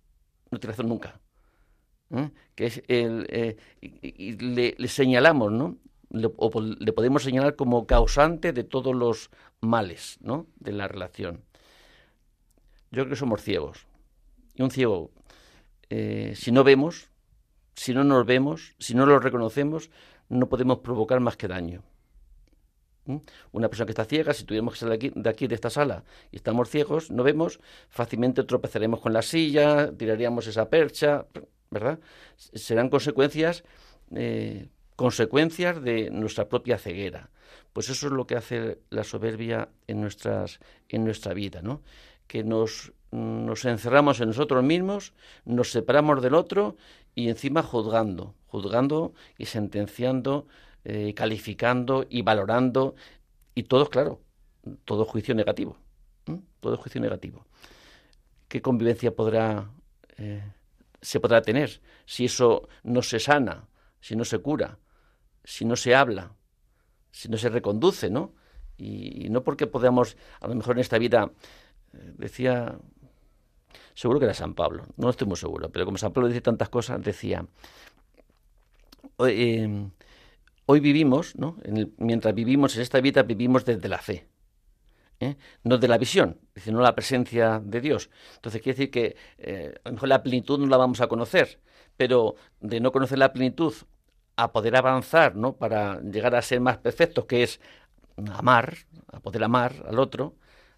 no 0.51 0.59
tiene 0.59 0.73
razón 0.73 0.89
nunca. 0.89 1.21
¿eh? 2.11 2.31
Que 2.55 2.67
es 2.67 2.83
el, 2.89 3.27
eh, 3.29 3.57
y, 3.81 4.33
le, 4.37 4.89
señalamos, 4.89 5.53
¿no? 5.53 5.77
Le, 6.11 6.31
o 6.37 6.61
le 6.61 6.93
podemos 6.93 7.23
señalar 7.23 7.57
como 7.57 7.87
causante 7.87 8.53
de 8.53 8.65
todos 8.65 8.95
los 8.95 9.31
males, 9.61 10.19
¿no? 10.21 10.47
De 10.57 10.73
la 10.73 10.87
relación. 10.87 11.45
Yo 12.91 13.03
creo 13.03 13.09
que 13.09 13.17
somos 13.17 13.43
ciegos. 13.43 13.87
Y 14.55 14.63
un 14.63 14.71
ciego, 14.71 15.11
eh, 15.91 16.35
si 16.37 16.53
no 16.53 16.63
vemos, 16.63 17.11
si 17.75 17.95
no 17.95 18.05
nos 18.05 18.25
vemos, 18.27 18.75
si 18.79 18.95
no 18.95 19.07
lo 19.07 19.19
reconocemos, 19.19 19.91
no 20.29 20.49
podemos 20.49 20.79
provocar 20.79 21.21
más 21.21 21.37
que 21.37 21.49
daño. 21.49 21.83
¿Mm? 23.07 23.17
Una 23.53 23.69
persona 23.69 23.87
que 23.87 23.93
está 23.93 24.05
ciega, 24.05 24.33
si 24.33 24.45
tuviéramos 24.45 24.75
que 24.75 24.81
salir 24.81 25.13
de 25.15 25.31
aquí, 25.31 25.47
de 25.47 25.55
esta 25.55 25.71
sala, 25.71 26.05
y 26.31 26.37
estamos 26.37 26.71
ciegos, 26.71 27.11
no 27.11 27.23
vemos, 27.23 27.61
fácilmente 27.89 28.45
tropezaremos 28.45 29.01
con 29.01 29.13
la 29.13 29.23
silla, 29.23 29.93
tiraríamos 29.97 30.47
esa 30.47 30.71
percha, 30.71 31.27
¿verdad? 31.71 31.99
Serán 32.37 32.89
consecuencias, 32.89 33.65
eh, 34.15 34.69
consecuencias 34.97 35.83
de 35.83 36.11
nuestra 36.11 36.49
propia 36.49 36.79
ceguera. 36.79 37.31
Pues 37.73 37.89
eso 37.89 38.07
es 38.07 38.13
lo 38.13 38.27
que 38.27 38.37
hace 38.37 38.79
la 38.91 39.05
soberbia 39.05 39.69
en, 39.87 40.01
nuestras, 40.01 40.61
en 40.89 41.05
nuestra 41.05 41.35
vida, 41.35 41.61
¿no? 41.61 41.83
Que 42.27 42.45
nos 42.45 42.93
nos 43.15 43.65
encerramos 43.65 44.21
en 44.21 44.29
nosotros 44.29 44.63
mismos, 44.63 45.15
nos 45.45 45.71
separamos 45.71 46.23
del 46.23 46.35
otro 46.35 46.77
y 47.15 47.29
encima 47.29 47.63
juzgando, 47.63 48.35
juzgando 48.47 49.13
y 49.39 49.47
sentenciando, 49.47 50.47
eh, 50.85 51.15
calificando 51.15 52.07
y 52.09 52.23
valorando 52.23 52.95
y 53.55 53.65
todo, 53.65 53.89
claro, 53.89 54.21
todo 54.85 55.05
juicio 55.05 55.35
negativo, 55.35 55.77
todo 56.61 56.77
juicio 56.77 57.01
negativo. 57.01 57.47
¿Qué 58.49 58.61
convivencia 58.61 59.15
podrá 59.15 59.71
eh, 60.17 60.43
se 61.05 61.21
podrá 61.21 61.43
tener 61.43 61.81
si 62.07 62.25
eso 62.25 62.69
no 62.83 63.03
se 63.03 63.21
sana, 63.21 63.69
si 64.01 64.17
no 64.17 64.25
se 64.25 64.39
cura, 64.39 64.79
si 65.45 65.67
no 65.67 65.77
se 65.77 65.95
habla, 65.95 66.35
si 67.11 67.29
no 67.29 67.37
se 67.37 67.51
reconduce, 67.51 68.09
¿no? 68.09 68.33
Y, 68.79 69.29
no 69.29 69.45
porque 69.45 69.67
podamos, 69.67 70.17
a 70.41 70.49
lo 70.49 70.55
mejor 70.55 70.77
en 70.77 70.81
esta 70.81 70.99
vida, 70.99 71.31
eh, 71.93 72.13
decía 72.17 72.79
seguro 73.95 74.19
que 74.19 74.27
era 74.27 74.35
San 74.35 74.55
Pablo, 74.55 74.87
no 74.97 75.11
estoy 75.11 75.27
muy 75.27 75.37
seguro, 75.37 75.71
pero 75.71 75.85
como 75.85 75.99
San 75.99 76.13
Pablo 76.13 76.29
dice 76.29 76.41
tantas 76.41 76.69
cosas, 76.69 77.03
decía, 77.03 77.47
hoy, 79.17 79.33
eh, 79.33 80.81
vivimos, 80.81 81.37
¿no? 81.37 81.57
mientras 81.99 82.35
vivimos 82.35 82.77
en 82.77 82.83
esta 82.83 83.01
vida, 83.01 83.23
vivimos 83.23 83.65
desde 83.65 83.89
la 83.89 83.99
fe. 83.99 84.27
¿eh? 85.21 85.37
no 85.63 85.79
de 85.79 85.89
la 85.89 85.99
visión, 85.99 86.41
sino 86.57 86.81
la 86.81 86.95
presencia 86.95 87.61
de 87.65 87.81
Dios. 87.81 88.11
Entonces 88.37 88.61
quiere 88.63 88.77
decir 88.77 88.91
que 88.91 89.17
eh, 89.39 89.75
a 89.85 89.89
lo 89.89 89.95
mejor 89.95 90.09
la 90.09 90.23
plenitud 90.23 90.59
no 90.59 90.67
la 90.67 90.77
vamos 90.77 91.01
a 91.01 91.07
conocer, 91.07 91.61
pero 91.97 92.35
de 92.61 92.81
no 92.81 92.93
conocer 92.93 93.19
la 93.19 93.33
plenitud 93.33 93.75
a 94.37 94.53
poder 94.53 94.77
avanzar, 94.77 95.37
¿no? 95.37 95.57
Para 95.57 96.01
llegar 96.01 96.35
a 96.35 96.43
ser 96.43 96.61
más 96.61 96.79
perfectos, 96.79 97.27
que 97.27 97.45
es 97.45 97.61
amar, 98.33 98.77
a 99.13 99.21
poder 99.21 99.45
amar 99.45 99.85
al 99.87 99.99
otro, 99.99 100.35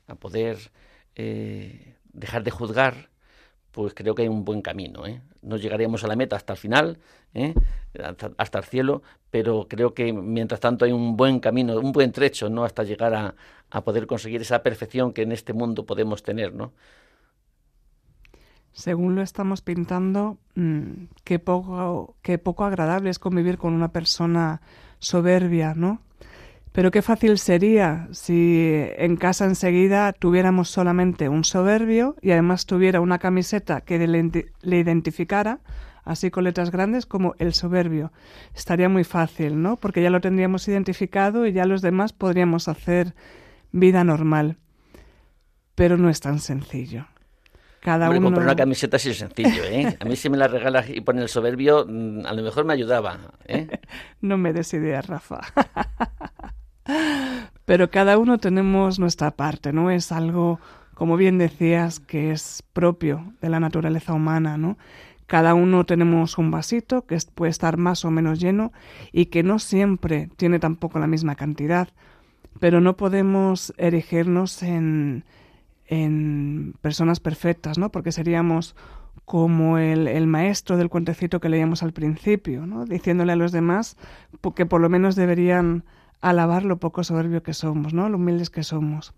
a 0.06 0.14
poder 0.14 0.58
dejar 2.16 2.42
de 2.42 2.50
juzgar, 2.50 3.11
pues 3.70 3.94
creo 3.94 4.14
que 4.14 4.23
hay 4.23 4.28
un 4.28 4.44
buen 4.44 4.62
camino. 4.62 5.06
¿eh? 5.06 5.20
No 5.42 5.56
llegaremos 5.56 6.02
a 6.02 6.08
la 6.08 6.16
meta 6.16 6.35
hasta 6.37 6.54
el 6.54 6.58
final, 6.58 6.99
¿eh? 7.35 7.54
hasta, 8.38 8.58
el 8.58 8.64
cielo, 8.64 9.02
pero 9.30 9.66
creo 9.68 9.92
que 9.94 10.12
mientras 10.12 10.61
tanto 10.61 10.85
hay 10.85 10.92
un 10.92 11.16
buen 11.16 11.40
camino, 11.40 11.78
un 11.78 11.92
buen 11.92 12.11
trecho, 12.11 12.49
¿no? 12.49 12.64
Hasta 12.64 12.82
llegar 12.85 13.14
a, 13.14 13.35
a 13.70 13.85
poder 13.85 14.06
conseguir 14.06 14.40
esa 14.40 14.62
perfección 14.62 15.12
que 15.12 15.23
en 15.23 15.32
este 15.32 15.52
mundo 15.52 15.85
podemos 15.85 16.23
tener, 16.23 16.54
¿no? 16.54 16.73
Según 18.73 19.14
lo 19.14 19.23
estamos 19.23 19.62
pintando, 19.62 20.38
mmm, 20.54 21.06
qué 21.25 21.38
poco, 21.38 22.16
qué 22.23 22.38
poco 22.38 22.64
agradable 22.64 23.11
es 23.11 23.18
convivir 23.18 23.56
con 23.56 23.73
una 23.73 23.88
persona 23.92 24.61
soberbia, 24.99 25.75
¿no? 25.75 26.00
Pero 26.76 26.90
qué 26.90 27.00
fácil 27.00 27.38
sería 27.38 28.06
si 28.12 28.85
en 28.99 29.16
casa 29.16 29.47
enseguida 29.47 30.12
tuviéramos 30.12 30.68
solamente 30.68 31.30
un 31.30 31.42
soberbio 31.42 32.16
y 32.21 32.33
además 32.33 32.66
tuviera 32.66 33.00
una 33.00 33.18
camiseta 33.18 33.80
que 33.80 34.06
le, 34.06 34.76
identificara, 34.76 35.61
así 36.04 36.30
con 36.30 36.45
letras 36.45 36.71
grandes, 36.71 37.06
como 37.06 37.35
el 37.38 37.54
soberbio. 37.54 38.12
Estaría 38.54 38.90
muy 38.90 39.04
fácil, 39.04 39.62
¿no? 39.62 39.78
Porque 39.78 40.02
ya 40.02 40.11
lo 40.11 40.21
tendríamos 40.21 40.68
identificado 40.68 41.47
y 41.47 41.52
ya 41.52 41.64
los 41.64 41.80
demás 41.80 42.12
podríamos 42.12 42.68
hacer 42.68 43.14
vida 43.73 44.04
normal. 44.04 44.59
pero 45.76 45.97
no 45.97 46.11
es 46.11 46.21
tan 46.21 46.40
sencillo. 46.40 47.06
Cada 47.80 48.11
uno... 48.11 48.21
comprar 48.21 48.45
una 48.45 48.56
camiseta 48.56 48.97
así 48.97 49.11
es 49.11 49.16
sencillo, 49.16 49.64
¿eh? 49.64 49.97
A 49.99 50.04
mí 50.04 50.14
si 50.14 50.28
me 50.28 50.37
la 50.37 50.49
regalas 50.49 50.90
y 50.90 51.00
pones 51.00 51.23
el 51.23 51.28
soberbio, 51.30 51.87
mm, 51.88 52.26
a 52.26 52.35
lo 52.35 52.42
mejor 52.42 52.66
me 52.66 52.75
ayudaba, 52.75 53.18
¿eh? 53.47 53.66
no 54.21 54.37
me 54.37 54.52
des 54.52 54.75
ideas, 54.75 55.06
Rafa. 55.06 55.40
pero 57.64 57.90
cada 57.90 58.19
uno 58.19 58.38
tenemos 58.38 58.99
nuestra 58.99 59.33
parte, 59.33 59.73
¿no? 59.73 59.90
Es 59.90 60.12
algo, 60.12 60.61
como 60.95 61.16
bien 61.16 61.38
decías, 61.38 62.00
que 62.00 62.31
es 62.31 62.62
propio 62.73 63.33
de 63.40 63.49
la 63.49 63.61
naturaleza 63.61 64.12
humana, 64.12 64.57
¿no? 64.57 64.78
Cada 65.26 65.55
uno 65.55 65.85
tenemos 65.85 66.38
un 66.38 66.52
vasito 66.52 67.05
que 67.05 67.19
puede 67.35 67.50
estar 67.50 67.76
más 67.76 68.05
o 68.05 68.11
menos 68.11 68.38
lleno 68.38 68.73
y 69.12 69.26
que 69.26 69.43
no 69.43 69.59
siempre 69.59 70.31
tiene 70.37 70.61
tampoco 70.61 71.00
la 71.00 71.09
misma 71.09 71.35
cantidad, 71.35 71.88
pero 72.61 72.81
no 72.81 72.97
podemos 72.97 73.75
erigirnos 73.76 74.62
en, 74.62 75.25
en 75.87 76.75
personas 76.81 77.19
perfectas, 77.19 77.76
¿no? 77.76 77.90
Porque 77.90 78.12
seríamos 78.12 78.76
como 79.25 79.78
el, 79.78 80.07
el, 80.07 80.28
maestro 80.28 80.76
del 80.76 80.88
cuentecito 80.88 81.40
que 81.40 81.49
leíamos 81.49 81.83
al 81.83 81.93
principio, 81.93 82.64
¿no? 82.64 82.85
Diciéndole 82.85 83.33
a 83.33 83.37
los 83.37 83.50
demás 83.50 83.97
que 84.55 84.66
por 84.66 84.81
lo 84.81 84.88
menos 84.88 85.16
deberían 85.16 85.83
alabar 86.30 86.64
lo 86.64 86.78
poco 86.78 87.04
soberbio 87.04 87.42
que 87.42 87.54
somos, 87.54 87.95
¿no? 87.95 88.09
Lo 88.09 88.16
humildes 88.16 88.50
que 88.50 88.62
somos. 88.62 89.14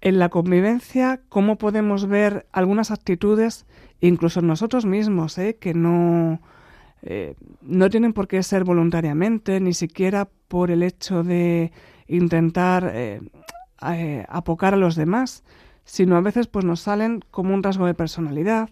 En 0.00 0.18
la 0.18 0.28
convivencia, 0.28 1.20
¿cómo 1.28 1.56
podemos 1.56 2.06
ver 2.06 2.46
algunas 2.52 2.90
actitudes 2.90 3.66
incluso 4.00 4.42
nosotros 4.42 4.84
mismos, 4.84 5.38
¿eh? 5.38 5.56
que 5.58 5.72
no, 5.72 6.40
eh, 7.02 7.36
no 7.62 7.88
tienen 7.88 8.12
por 8.12 8.28
qué 8.28 8.42
ser 8.42 8.64
voluntariamente, 8.64 9.60
ni 9.60 9.72
siquiera 9.72 10.28
por 10.48 10.70
el 10.70 10.82
hecho 10.82 11.22
de 11.22 11.72
intentar 12.06 12.90
eh, 12.94 13.20
apocar 14.28 14.74
a 14.74 14.78
los 14.78 14.94
demás, 14.94 15.42
sino 15.84 16.16
a 16.16 16.20
veces 16.20 16.48
pues 16.48 16.64
nos 16.64 16.80
salen 16.80 17.20
como 17.30 17.54
un 17.54 17.62
rasgo 17.62 17.86
de 17.86 17.94
personalidad, 17.94 18.68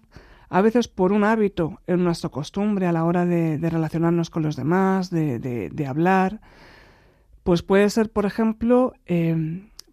a 0.53 0.61
veces 0.61 0.87
por 0.87 1.13
un 1.13 1.25
hábito 1.25 1.81
en 1.87 2.05
nuestra 2.05 2.29
costumbre 2.29 2.87
a 2.87 2.93
la 2.93 3.05
hora 3.05 3.25
de, 3.25 3.57
relacionarnos 3.59 4.29
con 4.29 4.43
los 4.43 4.55
demás, 4.55 5.09
de, 5.09 5.87
hablar, 5.89 6.43
pues 7.43 7.63
puede 7.63 7.89
ser, 7.89 8.11
por 8.11 8.27
ejemplo, 8.27 8.93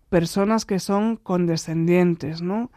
personas 0.09 0.65
que 0.65 0.79
son 0.79 1.15
condescendientes, 1.15 2.41
¿no? 2.41 2.71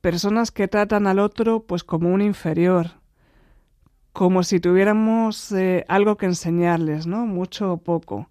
personas 0.00 0.50
que 0.50 0.68
tratan 0.68 1.06
al 1.06 1.18
otro 1.18 1.64
pues 1.64 1.84
como 1.84 2.08
un 2.08 2.22
inferior, 2.22 2.92
como 4.14 4.42
si 4.42 4.58
tuviéramos 4.58 5.52
eh, 5.52 5.84
algo 5.88 6.16
que 6.16 6.24
enseñarles, 6.26 7.06
¿no? 7.06 7.26
Mucho 7.26 7.74
o 7.74 7.76
poco. 7.76 8.30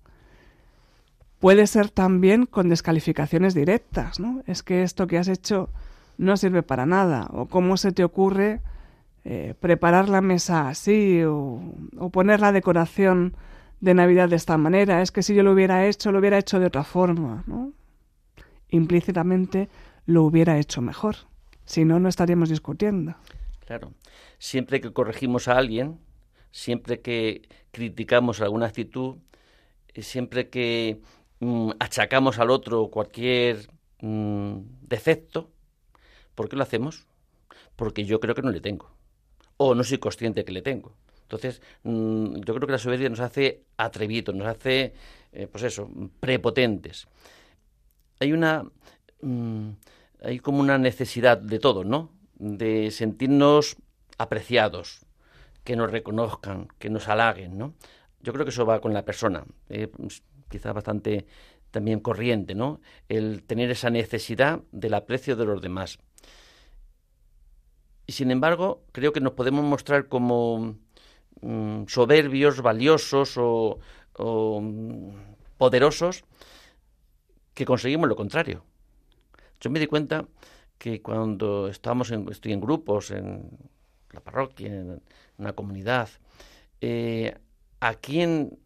Puede 1.40 1.68
ser 1.68 1.92
también 1.92 2.48
con 2.48 2.68
descalificaciones 2.68 3.54
directas, 3.54 4.20
¿no? 4.20 4.42
Es 4.48 4.64
que 4.64 4.82
esto 4.82 5.06
que 5.06 5.20
has 5.20 5.28
hecho 5.28 5.70
no 6.18 6.36
sirve 6.36 6.64
para 6.64 6.88
nada, 6.88 7.28
o 7.32 7.46
cómo 7.46 7.78
se 7.78 7.92
te 7.92 8.04
ocurre 8.04 8.62
eh, 9.24 9.54
preparar 9.60 10.10
la 10.10 10.22
mesa 10.22 10.68
así, 10.68 11.22
o, 11.24 11.75
poner 12.12 12.40
la 12.40 12.51
decoración 12.51 13.36
de 13.80 13.94
Navidad 13.94 14.30
de 14.30 14.36
esta 14.36 14.58
manera, 14.58 15.01
es 15.01 15.12
que 15.12 15.22
si 15.22 15.36
yo 15.36 15.44
lo 15.44 15.51
hubiera 15.51 15.88
hecho, 15.88 16.12
lo 16.12 16.20
hubiera 16.20 16.40
hecho 16.40 16.60
de 16.60 16.66
otra 16.66 16.84
forma, 16.84 17.44
¿no? 17.46 17.72
Implícitamente 18.70 19.70
lo 20.06 20.24
hubiera 20.24 20.58
hecho 20.58 20.82
mejor. 20.82 21.16
Si 21.66 21.86
no, 21.86 22.00
no 22.00 22.10
estaríamos 22.10 22.50
discutiendo. 22.50 23.16
Claro. 23.66 23.94
Siempre 24.40 24.82
que 24.82 24.92
corregimos 24.92 25.48
a 25.48 25.58
alguien, 25.58 26.00
siempre 26.51 27.02
que 27.02 27.48
criticamos 27.72 28.41
alguna 28.41 28.67
actitud, 28.67 29.17
eh, 29.93 30.02
siempre 30.02 30.50
que 30.50 31.02
mm, 31.39 31.72
achacamos 31.80 32.39
al 32.39 32.50
otro 32.50 32.89
cualquier 32.89 33.67
mm, 34.02 34.58
defecto, 34.82 35.52
¿por 36.34 36.50
qué 36.50 36.56
lo 36.56 36.63
hacemos? 36.63 37.06
Porque 37.76 38.04
yo 38.04 38.19
creo 38.19 38.36
que 38.36 38.41
no 38.41 38.52
le 38.52 38.62
tengo. 38.62 39.01
O 39.63 39.76
no 39.76 39.84
soy 39.84 40.00
consciente 40.00 40.43
que 40.45 40.52
le 40.52 40.62
tengo. 40.62 40.89
Entonces, 41.24 41.62
mm, 41.84 42.41
yo 42.45 42.54
creo 42.56 42.67
que 42.67 42.74
la 42.74 42.78
soberbia 42.86 43.10
nos 43.10 43.19
hace 43.19 43.63
atrevidos, 43.78 44.34
nos 44.36 44.47
hace, 44.47 44.93
eh, 45.32 45.47
pues 45.52 45.63
eso, 45.63 45.89
prepotentes. 46.19 47.08
Hay 48.19 48.34
una 48.34 48.65
hay 50.24 50.39
como 50.39 50.60
una 50.60 50.78
necesidad 50.78 51.38
de 51.38 51.60
todo, 51.60 51.84
¿no? 51.84 52.12
De 52.36 52.91
sentirnos 52.91 53.78
apreciados, 54.17 55.06
que 55.63 55.76
nos 55.76 55.91
reconozcan, 55.91 56.67
que 56.80 56.89
nos 56.89 57.08
halaguen, 57.08 57.58
¿no? 57.58 57.74
Yo 58.21 58.34
creo 58.34 58.45
que 58.45 58.52
eso 58.52 58.65
va 58.65 58.82
con 58.82 58.93
la 58.93 59.04
persona, 59.04 59.45
eh, 59.69 59.89
quizás 60.50 60.74
bastante 60.74 61.26
también 61.71 62.00
corriente, 62.00 62.54
¿no? 62.54 62.82
El 63.10 63.43
tener 63.43 63.71
esa 63.71 63.89
necesidad 63.89 64.62
del 64.71 64.93
aprecio 64.93 65.36
de 65.36 65.45
los 65.45 65.62
demás. 65.62 66.00
Y 68.12 68.13
sin 68.13 68.30
embargo, 68.30 68.84
creo 68.91 69.13
que 69.13 69.21
nos 69.21 69.32
podemos 69.32 69.63
mostrar 69.63 70.10
como 70.10 70.76
mm, 71.39 71.86
soberbios, 71.88 72.62
valiosos 72.62 73.38
o, 73.38 73.80
o 74.17 74.60
mm, 74.62 75.12
poderosos 75.58 76.26
que 77.54 77.63
conseguimos 77.63 78.10
lo 78.10 78.17
contrario. 78.17 78.65
Yo 79.62 79.69
me 79.69 79.80
di 79.80 79.88
cuenta 79.88 80.28
que 80.78 81.02
cuando 81.02 81.69
estamos 81.69 82.12
en, 82.12 82.28
estoy 82.30 82.52
en 82.52 82.60
grupos, 82.60 83.12
en 83.12 83.50
la 84.12 84.19
parroquia, 84.19 84.67
en 84.67 85.02
una 85.38 85.54
comunidad, 85.54 86.10
eh, 86.82 87.34
¿a 87.80 87.93
quién, 87.93 88.60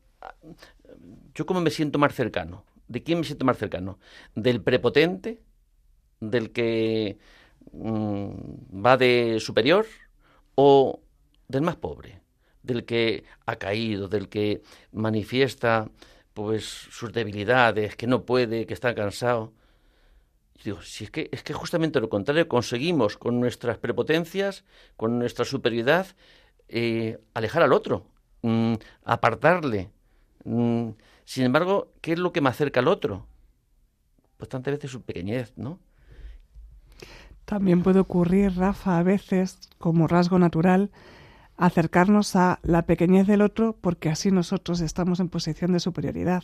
yo 1.36 1.45
cómo 1.45 1.62
me 1.62 1.69
siento 1.69 1.99
más 1.99 2.15
cercano? 2.15 2.65
¿De 2.88 3.03
quién 3.03 3.19
me 3.19 3.25
siento 3.25 3.45
más 3.45 3.60
cercano? 3.60 3.99
¿Del 4.34 4.63
prepotente? 4.63 5.39
¿Del 6.19 6.51
que 6.51 7.19
va 7.73 8.97
de 8.97 9.39
superior? 9.39 9.86
¿O 10.56 11.01
del 11.47 11.62
más 11.62 11.75
pobre? 11.75 12.21
¿Del 12.63 12.86
que 12.86 13.23
ha 13.45 13.58
caído? 13.58 14.08
¿Del 14.08 14.30
que 14.30 14.62
manifiesta 14.91 15.89
pues 16.34 16.65
sus 16.65 17.13
debilidades, 17.13 17.95
que 17.95 18.08
no 18.08 18.25
puede, 18.25 18.65
que 18.65 18.73
está 18.73 18.93
cansado? 18.95 19.54
digo, 20.63 20.82
si 20.82 21.06
es 21.06 21.12
que 21.12 21.30
es 21.32 21.43
que 21.43 21.54
justamente 21.54 21.99
lo 21.99 22.10
contrario, 22.10 22.47
conseguimos 22.47 23.17
con 23.17 23.39
nuestras 23.39 23.78
prepotencias, 23.78 24.63
con 24.97 25.19
nuestra 25.19 25.45
superioridad, 25.45 26.08
eh, 26.69 27.19
alejar 27.34 27.63
al 27.63 27.73
otro, 27.73 28.08
mm, 28.41 28.75
apartarle. 29.04 29.91
Mm, 30.43 30.89
sin 31.25 31.45
embargo, 31.45 31.93
¿qué 32.01 32.13
es 32.13 32.19
lo 32.19 32.32
que 32.34 32.41
me 32.41 32.49
acerca 32.49 32.80
al 32.80 32.88
otro? 32.88 33.28
Pues 34.38 34.49
tantas 34.49 34.73
veces 34.73 34.91
su 34.91 35.01
pequeñez, 35.04 35.54
¿no? 35.56 35.80
También 37.45 37.84
puede 37.84 37.99
ocurrir, 37.99 38.58
Rafa, 38.58 38.97
a 38.97 39.03
veces, 39.03 39.60
como 39.77 40.08
rasgo 40.08 40.39
natural, 40.39 40.89
acercarnos 41.58 42.36
a 42.36 42.60
la 42.63 42.84
pequeñez 42.84 43.27
del 43.27 43.41
otro 43.41 43.77
porque 43.79 44.10
así 44.10 44.31
nosotros 44.31 44.81
estamos 44.81 45.19
en 45.19 45.29
posición 45.29 45.71
de 45.71 45.79
superioridad. 45.79 46.43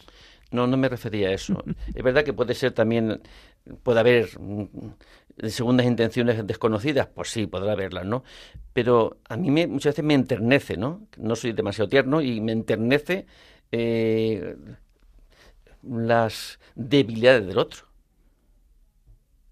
No, 0.52 0.68
no 0.68 0.78
me 0.78 0.90
refería 0.90 1.30
a 1.30 1.34
eso. 1.34 1.64
es 1.96 2.04
verdad 2.04 2.24
que 2.24 2.34
puede 2.34 2.54
ser 2.54 2.72
también, 2.72 3.22
puede 3.84 4.00
haber 4.00 4.40
mm, 4.40 4.68
segundas 5.48 5.86
intenciones 5.86 6.46
desconocidas, 6.46 7.08
pues 7.08 7.30
sí, 7.30 7.48
podrá 7.48 7.74
haberlas, 7.74 8.06
¿no? 8.06 8.24
Pero 8.74 9.18
a 9.28 9.38
mí 9.38 9.50
me, 9.52 9.68
muchas 9.68 9.94
veces 9.94 10.06
me 10.06 10.14
enternece, 10.14 10.78
¿no? 10.78 11.08
No 11.18 11.36
soy 11.36 11.54
demasiado 11.54 11.90
tierno 11.90 12.22
y 12.22 12.40
me 12.42 12.52
enternece 12.52 13.26
eh, 13.72 14.56
las 15.84 16.60
debilidades 16.76 17.48
del 17.48 17.58
otro. 17.58 17.88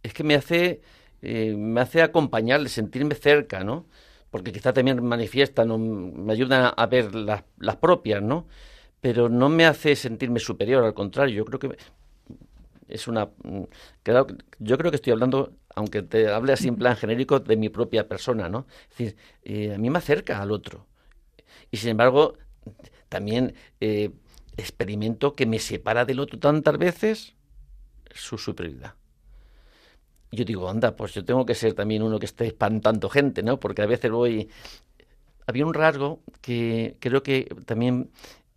Es 0.03 0.13
que 0.13 0.23
me 0.23 0.35
hace, 0.35 0.81
eh, 1.21 1.55
me 1.55 1.81
hace 1.81 2.01
acompañarle, 2.01 2.69
sentirme 2.69 3.15
cerca, 3.15 3.63
¿no? 3.63 3.85
porque 4.31 4.51
quizá 4.51 4.73
también 4.73 5.03
manifiestan 5.03 5.71
o 5.71 5.77
me 5.77 6.33
ayudan 6.33 6.73
a 6.75 6.85
ver 6.87 7.15
las, 7.15 7.43
las 7.57 7.75
propias, 7.77 8.21
¿no? 8.21 8.47
Pero 9.01 9.29
no 9.29 9.49
me 9.49 9.65
hace 9.65 9.95
sentirme 9.95 10.39
superior, 10.39 10.83
al 10.83 10.93
contrario, 10.93 11.35
yo 11.35 11.45
creo 11.45 11.59
que 11.59 11.77
es 12.87 13.07
una... 13.07 13.29
yo 14.59 14.77
creo 14.77 14.91
que 14.91 14.95
estoy 14.95 15.13
hablando, 15.13 15.53
aunque 15.75 16.01
te 16.01 16.29
hable 16.29 16.53
así 16.53 16.67
en 16.67 16.75
plan 16.75 16.95
genérico, 16.95 17.39
de 17.39 17.55
mi 17.55 17.69
propia 17.69 18.07
persona, 18.07 18.49
¿no? 18.49 18.67
Es 18.91 18.97
decir, 18.97 19.17
eh, 19.43 19.73
a 19.73 19.77
mí 19.77 19.89
me 19.89 19.99
acerca 19.99 20.41
al 20.41 20.51
otro. 20.51 20.85
Y 21.71 21.77
sin 21.77 21.91
embargo, 21.91 22.37
también 23.09 23.55
eh, 23.79 24.11
experimento 24.57 25.35
que 25.35 25.45
me 25.45 25.59
separa 25.59 26.05
del 26.05 26.19
otro 26.19 26.39
tantas 26.39 26.77
veces 26.77 27.35
su 28.13 28.37
superioridad 28.37 28.98
yo 30.31 30.45
digo, 30.45 30.69
anda, 30.69 30.95
pues 30.95 31.13
yo 31.13 31.25
tengo 31.25 31.45
que 31.45 31.55
ser 31.55 31.73
también 31.73 32.03
uno 32.03 32.19
que 32.19 32.25
esté 32.25 32.47
espantando 32.47 33.09
gente, 33.09 33.43
¿no? 33.43 33.59
Porque 33.59 33.81
a 33.81 33.85
veces 33.85 34.11
voy... 34.11 34.49
Había 35.47 35.65
un 35.65 35.73
rasgo 35.73 36.19
que 36.41 36.97
creo 36.99 37.23
que 37.23 37.47
también 37.65 38.11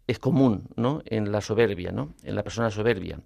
es 0.06 0.18
común, 0.18 0.68
¿no? 0.76 1.02
En 1.06 1.32
la 1.32 1.40
soberbia, 1.40 1.92
¿no? 1.92 2.14
En 2.22 2.34
la 2.34 2.42
persona 2.42 2.70
soberbia, 2.70 3.18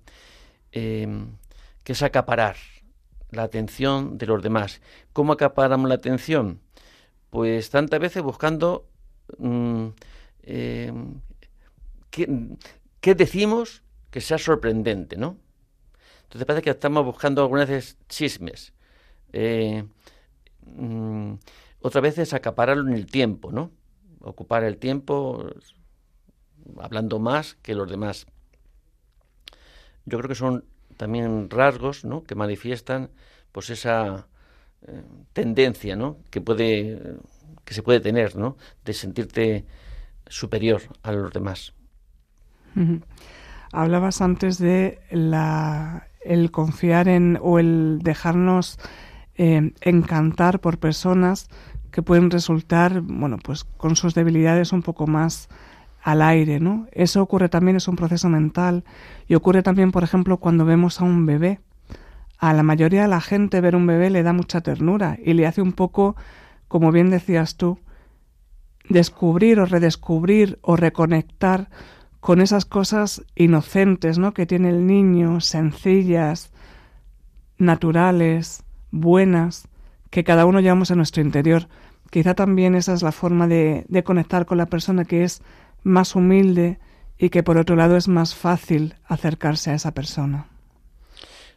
em, 0.72 1.37
que 1.82 1.92
es 1.92 2.02
acaparar 2.02 2.56
la 3.30 3.42
atención 3.42 4.18
de 4.18 4.26
los 4.26 4.42
demás. 4.42 4.80
¿Cómo 5.12 5.32
acaparamos 5.32 5.88
la 5.88 5.96
atención? 5.96 6.61
Pues 7.30 7.70
tantas 7.70 7.98
veces 7.98 8.22
buscando 8.22 8.87
mm, 9.38 9.87
em, 10.42 11.20
¿qué, 12.11 12.28
¿qué, 13.00 13.14
decimos 13.16 13.82
que 14.11 14.20
sea 14.20 14.38
sorprendente, 14.38 15.16
¿no? 15.16 15.38
Entonces 16.26 16.46
parece 16.46 16.62
que 16.62 16.70
estamos 16.70 17.04
buscando 17.04 17.42
algunas 17.42 17.68
veces 17.68 17.96
chismes. 18.08 18.72
Eh, 19.32 19.84
mm, 20.66 21.34
otras 21.80 22.02
veces 22.02 22.32
acapararlo 22.32 22.88
en 22.88 22.94
el 22.94 23.06
tiempo, 23.06 23.52
¿no? 23.52 23.70
Ocupar 24.20 24.64
el 24.64 24.78
tiempo 24.78 25.48
hablando 26.78 27.18
más 27.18 27.54
que 27.62 27.74
los 27.74 27.88
demás. 27.88 28.26
Yo 30.04 30.18
creo 30.18 30.28
que 30.28 30.34
son 30.34 30.64
también 30.96 31.50
rasgos 31.50 32.04
¿no? 32.04 32.24
que 32.24 32.34
manifiestan 32.34 33.10
pues 33.52 33.70
esa 33.70 34.28
eh, 34.86 35.02
tendencia 35.32 35.96
¿no? 35.96 36.18
que 36.30 36.40
puede 36.40 37.16
que 37.64 37.74
se 37.74 37.82
puede 37.82 38.00
tener 38.00 38.36
¿no? 38.36 38.56
de 38.84 38.92
sentirte 38.92 39.64
superior 40.28 40.82
a 41.02 41.12
los 41.12 41.32
demás. 41.32 41.72
Hablabas 43.72 44.20
antes 44.20 44.58
de 44.58 45.00
la, 45.10 46.08
el 46.26 46.50
confiar 46.50 47.08
en 47.08 47.38
o 47.40 47.58
el 47.58 48.00
dejarnos 48.02 48.78
eh, 49.36 49.72
encantar 49.80 50.60
por 50.60 50.78
personas 50.78 51.48
que 51.90 52.02
pueden 52.02 52.30
resultar, 52.30 53.00
bueno, 53.00 53.38
pues 53.42 53.64
con 53.64 53.96
sus 53.96 54.14
debilidades 54.14 54.72
un 54.72 54.82
poco 54.82 55.06
más 55.06 55.48
al 56.02 56.22
aire, 56.22 56.60
¿no? 56.60 56.86
Eso 56.92 57.22
ocurre 57.22 57.48
también, 57.48 57.76
es 57.76 57.88
un 57.88 57.96
proceso 57.96 58.28
mental 58.28 58.84
y 59.26 59.34
ocurre 59.34 59.62
también, 59.62 59.92
por 59.92 60.04
ejemplo, 60.04 60.36
cuando 60.36 60.64
vemos 60.64 61.00
a 61.00 61.04
un 61.04 61.26
bebé. 61.26 61.60
A 62.38 62.52
la 62.52 62.62
mayoría 62.62 63.02
de 63.02 63.08
la 63.08 63.20
gente 63.20 63.60
ver 63.60 63.74
un 63.74 63.86
bebé 63.86 64.10
le 64.10 64.22
da 64.22 64.32
mucha 64.32 64.60
ternura 64.60 65.18
y 65.24 65.32
le 65.32 65.46
hace 65.46 65.62
un 65.62 65.72
poco, 65.72 66.14
como 66.68 66.92
bien 66.92 67.10
decías 67.10 67.56
tú, 67.56 67.78
descubrir 68.88 69.58
o 69.58 69.66
redescubrir 69.66 70.58
o 70.62 70.76
reconectar 70.76 71.70
con 72.20 72.40
esas 72.40 72.64
cosas 72.64 73.22
inocentes, 73.35 74.18
¿no? 74.18 74.35
que 74.35 74.46
tiene 74.46 74.70
el 74.70 74.87
niño, 74.87 75.40
sencillas, 75.40 76.50
naturales, 77.59 78.64
buenas, 78.90 79.68
que 80.11 80.24
cada 80.24 80.46
uno 80.46 80.61
llevamos 80.61 80.90
en 80.90 80.98
nuestro 80.98 81.22
interior. 81.22 81.68
Quizá 82.11 82.35
también 82.35 82.74
esa 82.74 82.92
es 82.94 83.02
la 83.02 83.12
forma 83.12 83.46
de, 83.46 83.85
de 83.88 84.05
conectar 84.05 84.46
con 84.46 84.59
la 84.59 84.66
persona 84.66 85.05
que 85.05 85.24
es 85.24 85.42
más 85.83 86.14
humilde 86.14 86.79
y 87.18 87.31
que 87.31 87.42
por 87.42 87.59
otro 87.59 87.76
lado 87.76 87.96
es 87.96 88.09
más 88.09 88.35
fácil 88.35 88.94
acercarse 89.07 89.70
a 89.70 89.74
esa 89.74 89.92
persona. 89.92 90.48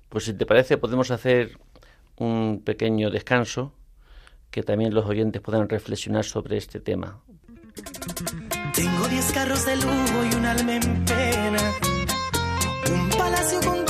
Pues 0.09 0.25
si 0.25 0.33
te 0.33 0.45
parece 0.45 0.77
podemos 0.77 1.11
hacer 1.11 1.59
un 2.17 2.61
pequeño 2.63 3.11
descanso 3.11 3.73
que 4.51 4.63
también 4.63 4.93
los 4.93 5.05
oyentes 5.05 5.41
puedan 5.41 5.69
reflexionar 5.69 6.25
sobre 6.25 6.57
este 6.57 6.79
tema. 6.79 7.21
Tengo 8.73 9.07
diez 9.07 9.31
carros 9.31 9.65
de 9.65 9.75
lujo 9.75 10.25
y 10.31 10.35
un 10.35 10.45
alma 10.45 10.75
en 10.75 11.05
pena, 11.05 11.59
un 12.91 13.09
palacio 13.17 13.59
con 13.61 13.88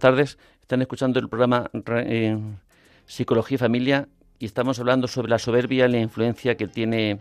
Buenas 0.00 0.16
tardes, 0.16 0.38
están 0.62 0.80
escuchando 0.80 1.20
el 1.20 1.28
programa 1.28 1.70
eh, 1.74 2.38
Psicología 3.04 3.56
y 3.56 3.58
Familia 3.58 4.08
y 4.38 4.46
estamos 4.46 4.78
hablando 4.78 5.06
sobre 5.06 5.28
la 5.28 5.38
soberbia 5.38 5.84
y 5.84 5.92
la 5.92 5.98
influencia 5.98 6.56
que 6.56 6.68
tiene 6.68 7.20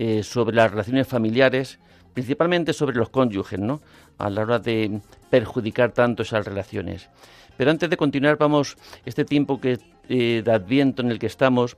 eh, 0.00 0.24
sobre 0.24 0.56
las 0.56 0.68
relaciones 0.68 1.06
familiares, 1.06 1.78
principalmente 2.14 2.72
sobre 2.72 2.96
los 2.96 3.10
cónyuges, 3.10 3.60
¿no? 3.60 3.80
A 4.18 4.30
la 4.30 4.42
hora 4.42 4.58
de 4.58 5.00
perjudicar 5.30 5.92
tanto 5.92 6.24
esas 6.24 6.44
relaciones. 6.44 7.08
Pero 7.56 7.70
antes 7.70 7.88
de 7.88 7.96
continuar, 7.96 8.36
vamos, 8.36 8.76
este 9.04 9.24
tiempo 9.24 9.60
que, 9.60 9.78
eh, 10.08 10.42
de 10.44 10.50
Adviento 10.50 11.02
en 11.02 11.12
el 11.12 11.20
que 11.20 11.26
estamos, 11.26 11.76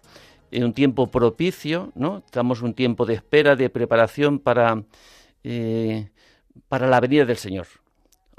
un 0.53 0.73
tiempo 0.73 1.09
propicio, 1.09 1.93
¿no? 1.95 2.23
Estamos 2.25 2.63
un 2.63 2.73
tiempo 2.73 3.05
de 3.05 3.13
espera, 3.13 3.57
de 3.57 3.69
preparación 3.69 4.39
para, 4.39 4.85
eh, 5.45 6.09
para 6.67 6.87
la 6.87 6.99
venida 6.99 7.27
del 7.27 7.37
Señor. 7.37 7.67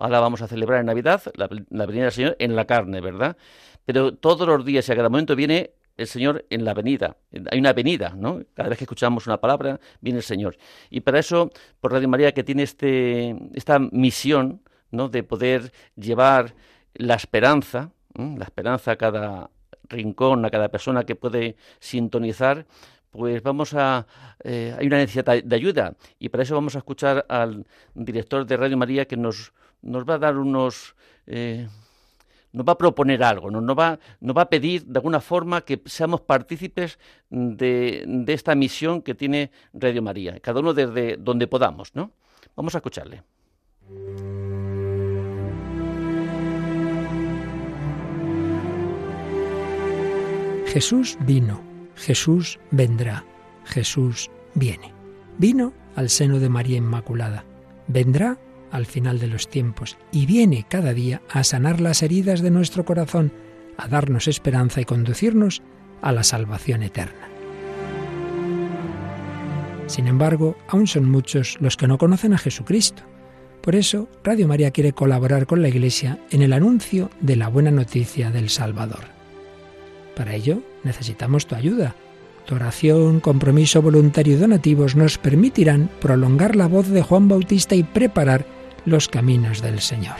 Ahora 0.01 0.19
vamos 0.19 0.41
a 0.41 0.47
celebrar 0.47 0.79
en 0.79 0.87
Navidad 0.87 1.21
la, 1.35 1.47
la 1.69 1.85
venida 1.85 2.05
del 2.05 2.11
Señor 2.11 2.35
en 2.39 2.55
la 2.55 2.65
carne, 2.65 3.01
¿verdad? 3.01 3.37
Pero 3.85 4.15
todos 4.15 4.47
los 4.47 4.65
días 4.65 4.89
y 4.89 4.91
a 4.91 4.95
cada 4.95 5.09
momento 5.09 5.35
viene 5.35 5.75
el 5.95 6.07
Señor 6.07 6.43
en 6.49 6.65
la 6.65 6.73
venida. 6.73 7.17
Hay 7.51 7.59
una 7.59 7.71
venida, 7.73 8.15
¿no? 8.17 8.41
Cada 8.55 8.69
vez 8.69 8.79
que 8.79 8.85
escuchamos 8.85 9.27
una 9.27 9.39
palabra, 9.39 9.79
viene 9.99 10.17
el 10.17 10.23
Señor. 10.23 10.57
Y 10.89 11.01
para 11.01 11.19
eso, 11.19 11.51
por 11.79 11.91
Radio 11.91 12.09
María, 12.09 12.33
que 12.33 12.43
tiene 12.43 12.63
este, 12.63 13.35
esta 13.53 13.77
misión, 13.77 14.61
¿no? 14.89 15.07
De 15.07 15.21
poder 15.21 15.71
llevar 15.95 16.55
la 16.95 17.13
esperanza, 17.13 17.91
la 18.15 18.45
esperanza 18.45 18.93
a 18.93 18.95
cada 18.95 19.51
rincón, 19.83 20.45
a 20.45 20.49
cada 20.49 20.69
persona 20.69 21.03
que 21.03 21.15
puede 21.15 21.57
sintonizar, 21.79 22.65
pues 23.11 23.43
vamos 23.43 23.75
a... 23.75 24.07
Eh, 24.43 24.75
hay 24.79 24.87
una 24.87 24.97
necesidad 24.97 25.43
de 25.43 25.55
ayuda 25.55 25.93
y 26.17 26.29
para 26.29 26.41
eso 26.43 26.55
vamos 26.55 26.75
a 26.75 26.79
escuchar 26.79 27.25
al 27.29 27.67
director 27.93 28.45
de 28.47 28.57
Radio 28.57 28.77
María 28.77 29.05
que 29.05 29.17
nos, 29.17 29.53
nos 29.81 30.07
va 30.07 30.15
a 30.15 30.19
dar 30.19 30.37
unos... 30.37 30.95
Eh, 31.27 31.67
nos 32.53 32.67
va 32.67 32.73
a 32.73 32.77
proponer 32.77 33.23
algo, 33.23 33.49
nos, 33.49 33.63
va, 33.77 33.97
va 34.21 34.41
a 34.41 34.49
pedir 34.49 34.83
de 34.85 34.99
alguna 34.99 35.21
forma 35.21 35.61
que 35.61 35.81
seamos 35.85 36.19
partícipes 36.19 36.99
de, 37.29 38.03
de 38.05 38.33
esta 38.33 38.55
misión 38.55 39.01
que 39.01 39.15
tiene 39.15 39.51
Radio 39.73 40.01
María, 40.01 40.37
cada 40.41 40.59
uno 40.59 40.73
desde 40.73 41.15
donde 41.15 41.47
podamos, 41.47 41.95
¿no? 41.95 42.11
Vamos 42.55 42.75
a 42.75 42.79
escucharle. 42.79 43.23
Jesús 50.67 51.17
vino, 51.21 51.61
Jesús 51.95 52.59
vendrá, 52.71 53.25
Jesús 53.65 54.31
viene. 54.55 54.93
Vino 55.37 55.73
al 55.95 56.09
seno 56.09 56.39
de 56.39 56.49
María 56.49 56.77
Inmaculada, 56.77 57.45
vendrá 57.87 58.37
al 58.71 58.85
final 58.85 59.19
de 59.19 59.27
los 59.27 59.49
tiempos 59.49 59.97
y 60.11 60.25
viene 60.25 60.65
cada 60.67 60.93
día 60.93 61.21
a 61.29 61.43
sanar 61.43 61.81
las 61.81 62.03
heridas 62.03 62.41
de 62.41 62.51
nuestro 62.51 62.85
corazón, 62.85 63.31
a 63.77 63.87
darnos 63.87 64.27
esperanza 64.27 64.81
y 64.81 64.85
conducirnos 64.85 65.61
a 66.01 66.11
la 66.11 66.23
salvación 66.23 66.83
eterna. 66.83 67.27
Sin 69.87 70.07
embargo, 70.07 70.55
aún 70.67 70.87
son 70.87 71.09
muchos 71.09 71.57
los 71.59 71.75
que 71.75 71.87
no 71.87 71.97
conocen 71.97 72.33
a 72.33 72.37
Jesucristo. 72.37 73.03
Por 73.61 73.75
eso, 73.75 74.07
Radio 74.23 74.47
María 74.47 74.71
quiere 74.71 74.93
colaborar 74.93 75.45
con 75.45 75.61
la 75.61 75.67
Iglesia 75.67 76.17
en 76.31 76.41
el 76.41 76.53
anuncio 76.53 77.11
de 77.19 77.35
la 77.35 77.49
buena 77.49 77.71
noticia 77.71 78.31
del 78.31 78.49
Salvador. 78.49 79.03
Para 80.15 80.33
ello, 80.33 80.61
necesitamos 80.83 81.45
tu 81.45 81.55
ayuda. 81.55 81.95
Tu 82.45 82.55
oración, 82.55 83.19
compromiso 83.19 83.81
voluntario 83.81 84.35
y 84.35 84.37
donativos 84.37 84.95
nos 84.95 85.17
permitirán 85.17 85.89
prolongar 85.99 86.55
la 86.55 86.67
voz 86.67 86.87
de 86.87 87.01
Juan 87.03 87.27
Bautista 87.27 87.75
y 87.75 87.83
preparar 87.83 88.45
los 88.85 89.07
caminos 89.07 89.61
del 89.61 89.79
Señor. 89.79 90.15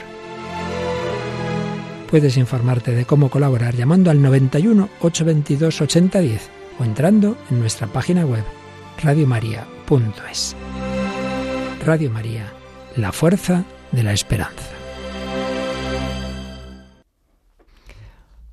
Puedes 2.10 2.36
informarte 2.36 2.92
de 2.92 3.06
cómo 3.06 3.30
colaborar 3.30 3.74
llamando 3.74 4.10
al 4.10 4.20
91 4.20 4.88
822 5.00 5.80
8010 5.80 6.50
o 6.78 6.84
entrando 6.84 7.38
en 7.50 7.60
nuestra 7.60 7.86
página 7.86 8.26
web 8.26 8.44
radiomaria.es. 9.02 10.56
Radio 11.84 12.10
María, 12.10 12.52
la 12.96 13.12
fuerza 13.12 13.64
de 13.92 14.02
la 14.02 14.12
esperanza. 14.12 14.72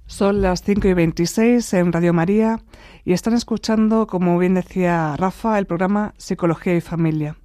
Son 0.06 0.42
las 0.42 0.64
5 0.64 0.88
y 0.88 0.94
26 0.94 1.74
en 1.74 1.94
Radio 1.94 2.14
María 2.14 2.60
y 3.06 3.14
están 3.14 3.34
escuchando, 3.34 4.08
como 4.08 4.38
bien 4.40 4.56
decía 4.56 5.16
Rafa, 5.18 5.60
el 5.60 5.66
programa 5.66 6.14
Psicología 6.18 6.76
y 6.76 6.82
Familia. 6.82 7.36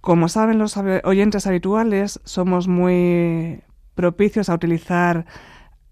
Como 0.00 0.28
saben 0.28 0.58
los 0.58 0.76
oyentes 0.76 1.46
habituales, 1.46 2.20
somos 2.24 2.68
muy 2.68 3.62
propicios 3.94 4.48
a 4.48 4.54
utilizar 4.54 5.26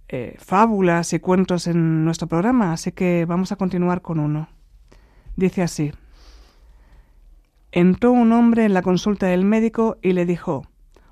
eh, 0.09 0.37
fábulas 0.39 1.13
y 1.13 1.19
cuentos 1.19 1.67
en 1.67 2.05
nuestro 2.05 2.29
programa, 2.29 2.73
así 2.73 2.93
que 2.93 3.25
vamos 3.27 3.51
a 3.51 3.57
continuar 3.57 4.03
con 4.03 4.21
uno. 4.21 4.49
Dice 5.35 5.63
así. 5.63 5.93
Entró 7.73 8.13
un 8.13 8.33
hombre 8.33 8.65
en 8.65 8.75
la 8.75 8.83
consulta 8.83 9.27
del 9.27 9.45
médico 9.45 9.99
y 10.01 10.13
le 10.13 10.25
dijo, 10.25 10.67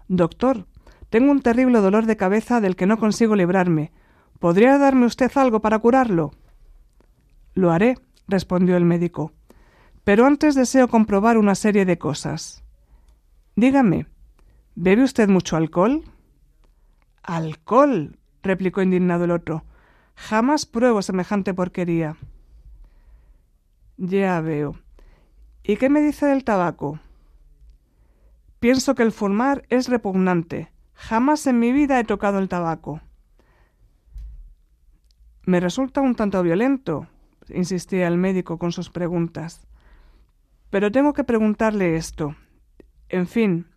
Doctor, 0.08 0.66
tengo 1.10 1.30
un 1.30 1.42
terrible 1.42 1.80
dolor 1.80 2.06
de 2.06 2.16
cabeza 2.16 2.60
del 2.60 2.76
que 2.76 2.86
no 2.86 2.98
consigo 2.98 3.36
librarme. 3.36 3.92
¿Podría 4.38 4.78
darme 4.78 5.06
usted 5.06 5.30
algo 5.36 5.60
para 5.60 5.78
curarlo? 5.78 6.30
Lo 7.54 7.70
haré, 7.70 7.98
respondió 8.28 8.76
el 8.76 8.84
médico. 8.84 9.32
Pero 10.04 10.26
antes 10.26 10.54
deseo 10.54 10.88
comprobar 10.88 11.38
una 11.38 11.54
serie 11.54 11.84
de 11.84 11.98
cosas. 11.98 12.63
Dígame, 13.56 14.06
¿bebe 14.74 15.04
usted 15.04 15.28
mucho 15.28 15.56
alcohol? 15.56 16.02
Alcohol, 17.22 18.18
replicó 18.42 18.82
indignado 18.82 19.24
el 19.24 19.30
otro. 19.30 19.64
Jamás 20.16 20.66
pruebo 20.66 21.02
semejante 21.02 21.54
porquería. 21.54 22.16
Ya 23.96 24.40
veo. 24.40 24.76
¿Y 25.62 25.76
qué 25.76 25.88
me 25.88 26.00
dice 26.00 26.26
del 26.26 26.42
tabaco? 26.42 26.98
Pienso 28.58 28.96
que 28.96 29.04
el 29.04 29.12
fumar 29.12 29.64
es 29.68 29.88
repugnante. 29.88 30.72
Jamás 30.94 31.46
en 31.46 31.60
mi 31.60 31.70
vida 31.70 32.00
he 32.00 32.04
tocado 32.04 32.40
el 32.40 32.48
tabaco. 32.48 33.00
Me 35.46 35.60
resulta 35.60 36.00
un 36.00 36.16
tanto 36.16 36.42
violento, 36.42 37.06
insistía 37.50 38.08
el 38.08 38.18
médico 38.18 38.58
con 38.58 38.72
sus 38.72 38.90
preguntas. 38.90 39.66
Pero 40.70 40.90
tengo 40.90 41.12
que 41.12 41.22
preguntarle 41.22 41.96
esto. 41.96 42.34
En 43.14 43.28
fin, 43.28 43.68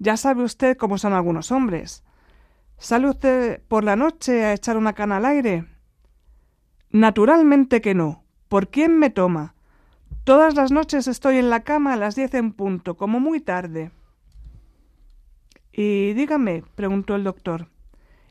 ya 0.00 0.16
sabe 0.16 0.42
usted 0.42 0.76
cómo 0.76 0.98
son 0.98 1.12
algunos 1.12 1.52
hombres. 1.52 2.02
¿Sale 2.76 3.08
usted 3.08 3.62
por 3.68 3.84
la 3.84 3.94
noche 3.94 4.44
a 4.44 4.52
echar 4.52 4.76
una 4.76 4.94
cana 4.94 5.18
al 5.18 5.26
aire? 5.26 5.66
Naturalmente 6.90 7.80
que 7.80 7.94
no. 7.94 8.24
¿Por 8.48 8.68
quién 8.68 8.98
me 8.98 9.10
toma? 9.10 9.54
Todas 10.24 10.56
las 10.56 10.72
noches 10.72 11.06
estoy 11.06 11.36
en 11.36 11.50
la 11.50 11.62
cama 11.62 11.92
a 11.92 11.96
las 11.96 12.16
diez 12.16 12.34
en 12.34 12.52
punto, 12.52 12.96
como 12.96 13.20
muy 13.20 13.40
tarde. 13.40 13.92
Y 15.70 16.12
dígame, 16.14 16.64
preguntó 16.74 17.14
el 17.14 17.22
doctor, 17.22 17.68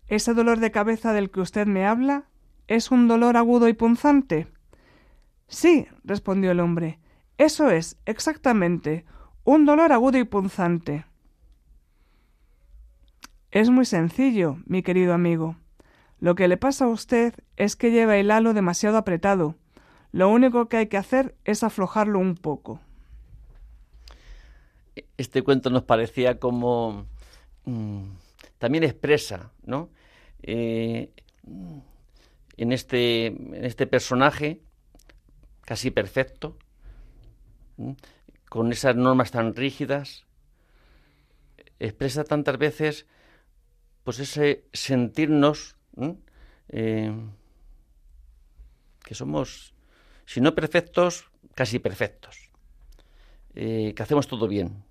¿ese 0.08 0.34
dolor 0.34 0.60
de 0.60 0.72
cabeza 0.72 1.14
del 1.14 1.32
que 1.32 1.40
usted 1.40 1.68
me 1.68 1.86
habla 1.86 2.26
es 2.68 2.92
un 2.92 3.08
dolor 3.08 3.38
agudo 3.38 3.70
y 3.70 3.74
punzante? 3.74 4.48
Sí, 5.48 5.88
respondió 6.04 6.52
el 6.52 6.60
hombre, 6.60 7.00
eso 7.38 7.70
es, 7.70 7.98
exactamente, 8.06 9.06
un 9.50 9.66
dolor 9.66 9.92
agudo 9.92 10.20
y 10.20 10.26
punzante. 10.26 11.06
Es 13.50 13.72
muy 13.72 13.86
sencillo, 13.86 14.58
mi 14.68 14.84
querido 14.84 15.12
amigo. 15.12 15.56
Lo 16.20 16.36
que 16.36 16.48
le 16.48 16.56
pasa 16.56 16.86
a 16.86 16.90
usted 16.90 17.34
es 17.58 17.76
que 17.76 17.90
lleva 17.90 18.18
el 18.18 18.30
halo 18.30 18.54
demasiado 18.54 18.98
apretado, 18.98 19.56
lo 20.12 20.30
único 20.30 20.70
que 20.70 20.78
hay 20.78 20.88
que 20.88 20.98
hacer 20.98 21.36
es 21.46 21.64
aflojarlo 21.64 22.20
un 22.20 22.36
poco. 22.36 22.80
Este 25.18 25.42
cuento 25.42 25.72
nos 25.72 25.82
parecía 25.82 26.38
como 26.38 27.08
mm, 27.66 28.04
también 28.60 28.84
expresa, 28.84 29.52
¿no? 29.64 29.90
Eh, 30.44 31.10
en, 32.56 32.72
este, 32.72 33.26
en 33.26 33.66
este 33.66 33.88
personaje 33.88 34.62
casi 35.62 35.90
perfecto, 35.90 36.56
con 38.50 38.72
esas 38.72 38.96
normas 38.96 39.32
tan 39.32 39.56
rígidas, 39.56 40.26
expresa 41.80 42.24
tantas 42.24 42.58
veces 42.58 43.06
pues 44.04 44.20
ese 44.20 44.66
sentirnos 44.74 45.76
eh, 46.70 47.14
que 49.04 49.16
somos 49.16 49.74
si 50.26 50.42
no 50.42 50.54
perfectos, 50.54 51.30
casi 51.56 51.80
perfectos, 51.80 52.52
eh, 53.56 53.94
que 53.96 54.04
hacemos 54.04 54.28
todo 54.28 54.48
bien, 54.48 54.84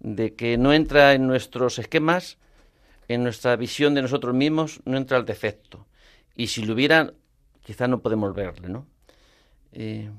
de 0.00 0.34
que 0.34 0.56
no 0.56 0.72
entra 0.72 1.12
en 1.12 1.26
nuestros 1.26 1.78
esquemas, 1.78 2.38
en 3.06 3.22
nuestra 3.22 3.56
visión 3.56 3.94
de 3.94 4.02
nosotros 4.02 4.34
mismos, 4.34 4.80
no 4.84 4.96
entra 4.96 5.18
el 5.18 5.24
defecto. 5.24 5.86
Y 6.34 6.46
si 6.46 6.64
lo 6.64 6.74
hubiera, 6.74 7.12
quizá 7.62 7.88
no 7.88 8.00
podemos 8.00 8.34
verle, 8.34 8.68
¿no? 8.68 8.86
Eh, 9.72 10.10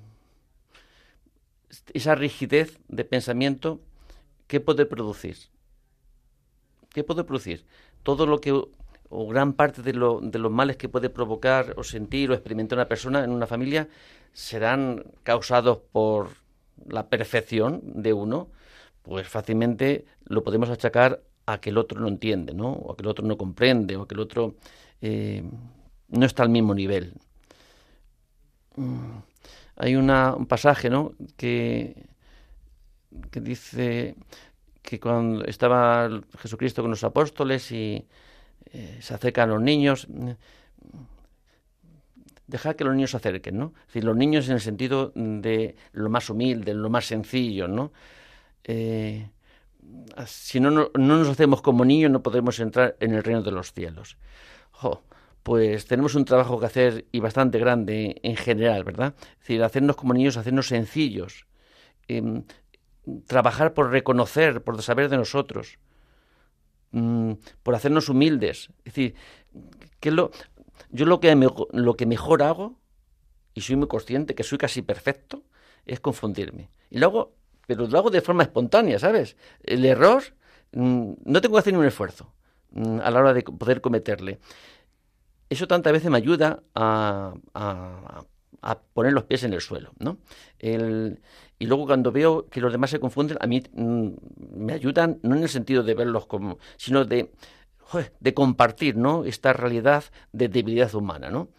esa 1.93 2.15
rigidez 2.15 2.79
de 2.88 3.05
pensamiento, 3.05 3.82
¿qué 4.47 4.60
puede 4.60 4.86
producir? 4.86 5.38
¿Qué 6.89 7.03
puede 7.03 7.23
producir? 7.23 7.65
Todo 8.03 8.25
lo 8.25 8.41
que 8.41 8.51
o 9.12 9.27
gran 9.27 9.53
parte 9.53 9.82
de, 9.82 9.93
lo, 9.93 10.19
de 10.21 10.39
los 10.39 10.51
males 10.51 10.77
que 10.77 10.88
puede 10.88 11.10
provocar 11.10 11.73
o 11.77 11.84
sentir 11.84 12.29
o 12.29 12.34
experimentar 12.34 12.77
una 12.77 12.88
persona 12.88 13.23
en 13.23 13.32
una 13.32 13.47
familia 13.47 13.89
serán 14.34 15.03
causados 15.23 15.79
por 15.91 16.29
la 16.88 17.10
perfección 17.10 17.82
de 17.84 18.13
uno, 18.13 18.49
pues 19.01 19.27
fácilmente 19.27 20.05
lo 20.25 20.43
podemos 20.43 20.69
achacar 20.69 21.23
a 21.45 21.60
que 21.60 21.71
el 21.71 21.77
otro 21.77 21.99
no 21.99 22.08
entiende, 22.08 22.53
¿no? 22.53 22.71
O 22.71 22.93
a 22.93 22.95
que 22.95 23.01
el 23.01 23.10
otro 23.10 23.25
no 23.25 23.38
comprende, 23.38 23.95
o 23.95 24.03
a 24.03 24.08
que 24.08 24.13
el 24.13 24.21
otro 24.21 24.55
eh, 25.01 25.43
no 26.10 26.25
está 26.25 26.43
al 26.43 26.49
mismo 26.49 26.75
nivel. 26.75 27.13
Mm, 28.75 29.17
hay 29.79 29.95
una, 29.95 30.35
un 30.35 30.45
pasaje, 30.45 30.89
¿no? 30.89 31.13
Que, 31.37 31.95
dice 33.31 34.15
que 34.81 34.99
cuando 34.99 35.45
estaba 35.45 36.09
Jesucristo 36.37 36.81
con 36.81 36.91
los 36.91 37.03
apóstoles 37.03 37.71
y 37.71 38.05
eh, 38.73 38.97
se 39.01 39.13
acercan 39.13 39.49
los 39.49 39.61
niños, 39.61 40.07
dejar 42.45 42.75
que 42.75 42.83
los 42.83 42.93
niños 42.93 43.11
se 43.11 43.17
acerquen, 43.17 43.57
¿no? 43.57 43.73
Es 43.81 43.87
decir, 43.87 44.03
los 44.03 44.17
niños 44.17 44.47
en 44.49 44.55
el 44.55 44.61
sentido 44.61 45.13
de 45.15 45.75
lo 45.93 46.09
más 46.09 46.29
humilde, 46.29 46.73
lo 46.73 46.89
más 46.89 47.05
sencillo, 47.05 47.69
¿no? 47.69 47.93
Eh, 48.65 49.29
si 50.25 50.59
no, 50.59 50.71
no, 50.71 50.89
nos 50.93 51.29
hacemos 51.29 51.61
como 51.61 51.85
niños, 51.85 52.11
no 52.11 52.21
podremos 52.21 52.59
entrar 52.59 52.97
en 52.99 53.13
el 53.13 53.23
reino 53.23 53.41
de 53.41 53.51
los 53.51 53.71
cielos. 53.71 54.17
Pues 55.49 55.88
tenemos 55.88 56.13
un 56.13 56.25
trabajo 56.25 56.59
que 56.59 56.67
hacer 56.67 57.05
y 57.12 57.21
bastante 57.21 57.57
grande 57.57 58.19
en 58.21 58.35
general, 58.35 58.83
¿verdad? 58.83 59.15
Es 59.31 59.39
decir, 59.39 59.63
hacernos 59.63 59.95
como 59.95 60.13
niños, 60.13 60.38
hacernos 60.38 60.67
sencillos, 60.67 61.47
em, 62.07 62.43
trabajar 63.25 63.73
por 63.73 63.89
reconocer, 63.89 64.63
por 64.63 64.79
saber 64.83 65.09
de 65.09 65.17
nosotros, 65.17 65.79
mm, 66.91 67.31
por 67.63 67.73
hacernos 67.73 68.09
humildes. 68.09 68.69
Es 68.85 68.93
decir, 68.93 69.15
que 69.99 70.12
lo, 70.12 70.29
yo 70.91 71.07
lo 71.07 71.19
que, 71.19 71.35
lo 71.71 71.95
que 71.95 72.05
mejor 72.05 72.43
hago, 72.43 72.79
y 73.55 73.62
soy 73.62 73.75
muy 73.75 73.88
consciente 73.88 74.35
que 74.35 74.43
soy 74.43 74.59
casi 74.59 74.83
perfecto, 74.83 75.45
es 75.88 75.99
confundirme. 75.99 76.69
Y 76.91 76.99
lo 76.99 77.07
hago, 77.07 77.33
pero 77.65 77.88
lo 77.88 77.97
hago 77.97 78.12
de 78.12 78.21
forma 78.21 78.43
espontánea, 78.43 78.99
¿sabes? 78.99 79.35
El 79.63 79.83
error, 79.83 80.21
mm, 80.73 81.13
no 81.25 81.41
tengo 81.41 81.55
que 81.55 81.59
hacer 81.62 81.73
ningún 81.73 81.88
esfuerzo 81.88 82.31
mm, 82.69 82.99
a 83.01 83.09
la 83.09 83.19
hora 83.19 83.33
de 83.33 83.41
poder 83.41 83.81
cometerle. 83.81 84.38
Eso 85.49 85.67
tantas 85.67 85.93
veces 85.93 86.12
me 86.12 86.17
ayuda 86.17 86.62
a, 86.75 87.33
poner 88.93 89.13
los 89.13 89.23
pies 89.23 89.43
en 89.43 89.53
el 89.53 89.62
suelo, 89.62 89.93
¿no? 89.99 90.17
y 90.62 91.65
luego 91.65 91.85
cuando 91.85 92.12
veo 92.12 92.47
que 92.49 92.62
los 92.62 92.71
demás 92.71 92.89
se 92.89 92.99
confunden, 92.99 93.38
a 93.41 93.47
mí 93.47 93.62
mm, 93.73 94.09
me 94.55 94.73
ayudan, 94.73 95.19
no 95.23 95.35
en 95.35 95.43
el 95.43 95.49
sentido 95.49 95.83
de 95.83 95.93
verlos 95.93 96.25
como, 96.25 96.57
sino 96.77 97.03
de, 97.03 97.31
de 98.19 98.33
compartir, 98.33 98.95
¿no? 98.95 99.25
Esta 99.25 99.51
realidad 99.51 100.05
de 100.31 100.47
debilidad 100.47 100.93
humana, 100.95 101.29
¿no? 101.29 101.49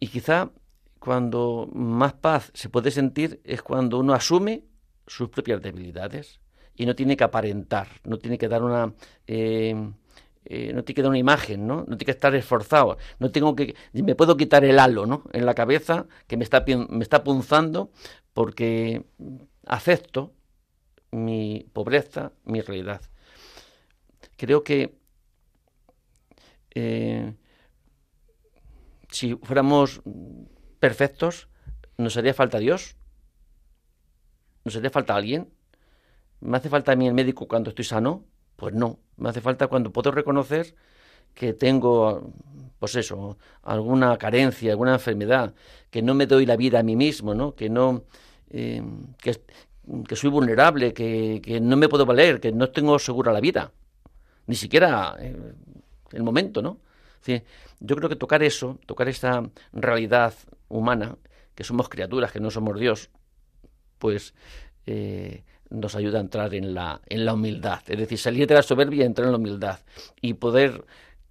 Y 0.00 0.08
quizá 0.08 0.50
cuando 0.98 1.68
más 1.72 2.14
paz 2.14 2.50
se 2.54 2.68
puede 2.68 2.90
sentir 2.90 3.40
es 3.44 3.62
cuando 3.62 3.98
uno 3.98 4.14
asume 4.14 4.64
sus 5.06 5.28
propias 5.28 5.60
debilidades 5.60 6.40
y 6.74 6.86
no 6.86 6.94
tiene 6.94 7.16
que 7.16 7.24
aparentar, 7.24 7.88
no 8.04 8.18
tiene 8.18 8.38
que 8.38 8.48
dar 8.48 8.62
una... 8.62 8.94
Eh, 9.26 9.92
eh, 10.44 10.72
no 10.72 10.82
tiene 10.84 10.96
que 10.96 11.02
dar 11.02 11.10
una 11.10 11.18
imagen, 11.18 11.66
¿no? 11.66 11.78
No 11.80 11.96
tiene 11.96 12.04
que 12.06 12.10
estar 12.12 12.34
esforzado. 12.34 12.98
No 13.18 13.30
tengo 13.30 13.54
que, 13.54 13.74
me 13.92 14.14
puedo 14.14 14.36
quitar 14.36 14.64
el 14.64 14.78
halo, 14.78 15.06
¿no? 15.06 15.22
En 15.32 15.46
la 15.46 15.54
cabeza 15.54 16.06
que 16.26 16.36
me 16.36 16.44
está, 16.44 16.64
me 16.66 17.02
está 17.02 17.22
punzando 17.24 17.90
porque 18.32 19.04
acepto 19.66 20.32
mi 21.10 21.66
pobreza, 21.72 22.32
mi 22.44 22.60
realidad. 22.60 23.02
Creo 24.36 24.64
que 24.64 24.98
eh, 26.74 27.34
si 29.10 29.36
fuéramos 29.36 30.02
perfectos, 30.80 31.48
nos 31.98 32.16
haría 32.16 32.34
falta 32.34 32.58
Dios, 32.58 32.96
nos 34.64 34.74
haría 34.76 34.90
falta 34.90 35.14
alguien. 35.14 35.52
¿Me 36.40 36.56
hace 36.56 36.68
falta 36.68 36.92
a 36.92 36.96
mí 36.96 37.06
el 37.06 37.14
médico 37.14 37.46
cuando 37.46 37.70
estoy 37.70 37.84
sano? 37.84 38.24
Pues 38.62 38.74
no, 38.74 39.00
me 39.16 39.28
hace 39.28 39.40
falta 39.40 39.66
cuando 39.66 39.90
puedo 39.90 40.12
reconocer 40.12 40.76
que 41.34 41.52
tengo, 41.52 42.30
pues 42.78 42.94
eso, 42.94 43.36
alguna 43.64 44.16
carencia, 44.18 44.70
alguna 44.70 44.92
enfermedad, 44.92 45.52
que 45.90 46.00
no 46.00 46.14
me 46.14 46.28
doy 46.28 46.46
la 46.46 46.54
vida 46.54 46.78
a 46.78 46.84
mí 46.84 46.94
mismo, 46.94 47.34
¿no? 47.34 47.56
Que 47.56 47.68
no, 47.68 48.04
eh, 48.50 48.80
que, 49.18 50.14
soy 50.14 50.30
vulnerable, 50.30 50.94
que, 50.94 51.58
no 51.60 51.76
me 51.76 51.88
puedo 51.88 52.06
valer, 52.06 52.38
que 52.38 52.52
no 52.52 52.70
tengo 52.70 53.00
segura 53.00 53.32
la 53.32 53.40
vida, 53.40 53.72
ni 54.46 54.54
siquiera 54.54 55.16
eh, 55.18 55.36
el 56.12 56.22
momento, 56.22 56.62
¿no? 56.62 56.78
yo 57.80 57.96
creo 57.96 58.08
que 58.08 58.14
tocar 58.14 58.44
eso, 58.44 58.78
tocar 58.86 59.08
esa 59.08 59.42
realidad 59.72 60.34
humana, 60.68 61.16
que 61.56 61.64
somos 61.64 61.88
criaturas, 61.88 62.30
que 62.30 62.38
no 62.38 62.52
somos 62.52 62.78
Dios, 62.78 63.10
pues 63.98 64.34
eh, 64.86 65.42
nos 65.72 65.94
ayuda 65.94 66.18
a 66.18 66.20
entrar 66.20 66.54
en 66.54 66.74
la, 66.74 67.00
en 67.08 67.24
la 67.24 67.34
humildad. 67.34 67.80
Es 67.86 67.98
decir, 67.98 68.18
salir 68.18 68.46
de 68.46 68.54
la 68.54 68.62
soberbia 68.62 69.02
y 69.02 69.06
entrar 69.06 69.26
en 69.26 69.32
la 69.32 69.38
humildad. 69.38 69.80
Y 70.20 70.34
poder 70.34 70.84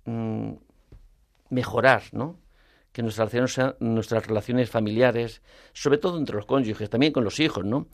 mm, 0.06 0.54
mejorar, 1.50 2.04
¿no? 2.12 2.40
Que 2.92 3.04
nuestras 3.04 3.32
relaciones, 3.32 3.76
nuestras 3.80 4.28
relaciones 4.28 4.70
familiares, 4.70 5.42
sobre 5.74 5.98
todo 5.98 6.18
entre 6.18 6.36
los 6.36 6.46
cónyuges, 6.46 6.90
también 6.90 7.14
con 7.14 7.24
los 7.24 7.40
hijos, 7.40 7.64
¿no? 7.64 7.88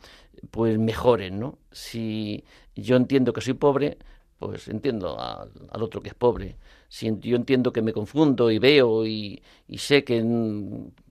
Pues 0.50 0.80
mejoren, 0.80 1.40
¿no? 1.40 1.60
Si 1.72 2.44
yo 2.76 2.96
entiendo 2.96 3.34
que 3.34 3.42
soy 3.42 3.54
pobre, 3.54 3.98
pues 4.40 4.68
entiendo 4.68 5.20
al, 5.20 5.50
otro 5.82 6.02
que 6.02 6.10
es 6.10 6.16
pobre. 6.16 6.58
Si 6.90 7.12
yo 7.22 7.36
entiendo 7.36 7.74
que 7.74 7.82
me 7.82 7.94
confundo 7.94 8.52
y 8.52 8.60
veo 8.60 9.06
y, 9.06 9.42
sé 9.78 10.04
que 10.04 10.24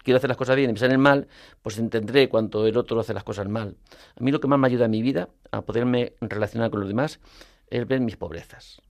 quiero 0.03 0.19
hacer 0.19 0.29
las 0.29 0.37
cosas 0.37 0.57
bien 0.57 0.71
y 0.71 0.73
me 0.73 0.79
salen 0.79 1.01
mal, 1.01 1.29
pues 1.63 1.79
entenderé 1.79 2.29
cuánto 2.29 2.67
el 2.67 2.77
otro 2.77 3.01
hace 3.01 3.15
las 3.15 3.25
cosas 3.25 3.49
mal. 3.49 3.77
A 4.19 4.23
mí 4.23 4.31
lo 4.31 4.41
que 4.41 4.49
más 4.49 4.59
me 4.59 4.67
ayuda 4.69 4.85
en 4.85 4.93
mi 4.93 5.03
vida 5.03 5.29
a 5.51 5.63
poderme 5.63 6.15
relacionar 6.21 6.71
con 6.71 6.81
los 6.81 6.89
demás 6.89 7.21
es 7.69 7.87
ver 7.87 8.01
mis 8.01 8.17
pobrezas, 8.17 8.81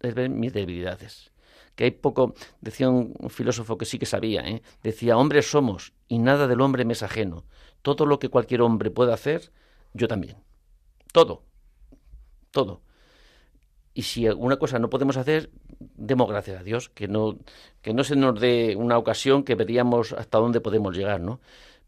es 0.00 0.14
ver 0.14 0.28
mis 0.28 0.52
debilidades. 0.52 1.32
Que 1.76 1.84
hay 1.84 1.90
poco, 1.92 2.34
decía 2.60 2.90
un, 2.90 3.14
filósofo 3.30 3.78
que 3.78 3.86
sí 3.86 3.98
que 3.98 4.04
sabía, 4.04 4.42
¿eh? 4.42 4.62
decía, 4.82 5.16
hombres 5.16 5.50
somos 5.50 5.94
y 6.08 6.18
nada 6.18 6.46
del 6.46 6.60
hombre 6.60 6.84
me 6.84 6.92
es 6.92 7.02
ajeno. 7.02 7.44
Todo 7.80 8.04
lo 8.04 8.18
que 8.18 8.28
cualquier 8.28 8.60
hombre 8.60 8.90
pueda 8.90 9.14
hacer, 9.14 9.50
yo 9.94 10.06
también. 10.06 10.36
Todo 11.12 11.49
todo. 12.50 12.82
Y 13.92 14.02
si 14.02 14.26
alguna 14.26 14.56
cosa 14.56 14.78
no 14.78 14.88
podemos 14.88 15.16
hacer, 15.16 15.50
demos 15.96 16.28
gracias 16.28 16.60
a 16.60 16.62
Dios, 16.62 16.88
que 16.90 17.08
no, 17.08 17.38
que 17.82 17.92
no 17.92 18.04
se 18.04 18.16
nos 18.16 18.38
dé 18.40 18.76
una 18.76 18.96
ocasión 18.98 19.42
que 19.42 19.56
veríamos 19.56 20.12
hasta 20.12 20.38
dónde 20.38 20.60
podemos 20.60 20.96
llegar, 20.96 21.20
¿no? 21.20 21.40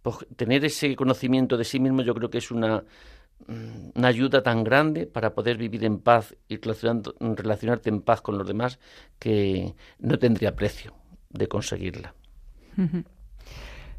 Pues 0.02 0.26
tener 0.36 0.64
ese 0.64 0.96
conocimiento 0.96 1.56
de 1.56 1.64
sí 1.64 1.78
mismo 1.78 2.02
yo 2.02 2.14
creo 2.14 2.28
que 2.28 2.38
es 2.38 2.50
una, 2.50 2.82
mm, 3.46 3.90
una 3.94 4.08
ayuda 4.08 4.42
tan 4.42 4.64
grande 4.64 5.06
para 5.06 5.32
poder 5.32 5.56
vivir 5.56 5.84
en 5.84 6.00
paz 6.00 6.34
y 6.48 6.58
relacionarte 6.58 7.88
en 7.88 8.02
paz 8.02 8.20
con 8.20 8.36
los 8.36 8.46
demás 8.46 8.80
que 9.20 9.74
no 10.00 10.18
tendría 10.18 10.56
precio 10.56 10.94
de 11.30 11.46
conseguirla. 11.46 12.14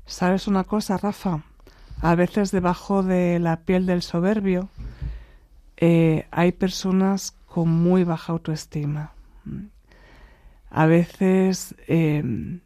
¿Sabes 0.05 0.47
una 0.47 0.65
cosa, 0.65 0.97
Rafa? 0.97 1.45
A 2.01 2.15
veces 2.15 2.51
debajo 2.51 3.01
de 3.01 3.39
la 3.39 3.61
piel 3.61 3.85
del 3.85 4.01
soberbio 4.01 4.69
eh, 5.85 6.27
hay 6.31 6.53
personas 6.53 7.35
con 7.45 7.67
muy 7.67 8.05
baja 8.05 8.31
autoestima. 8.31 9.11
A 10.69 10.85
veces, 10.85 11.75
em, 11.87 12.61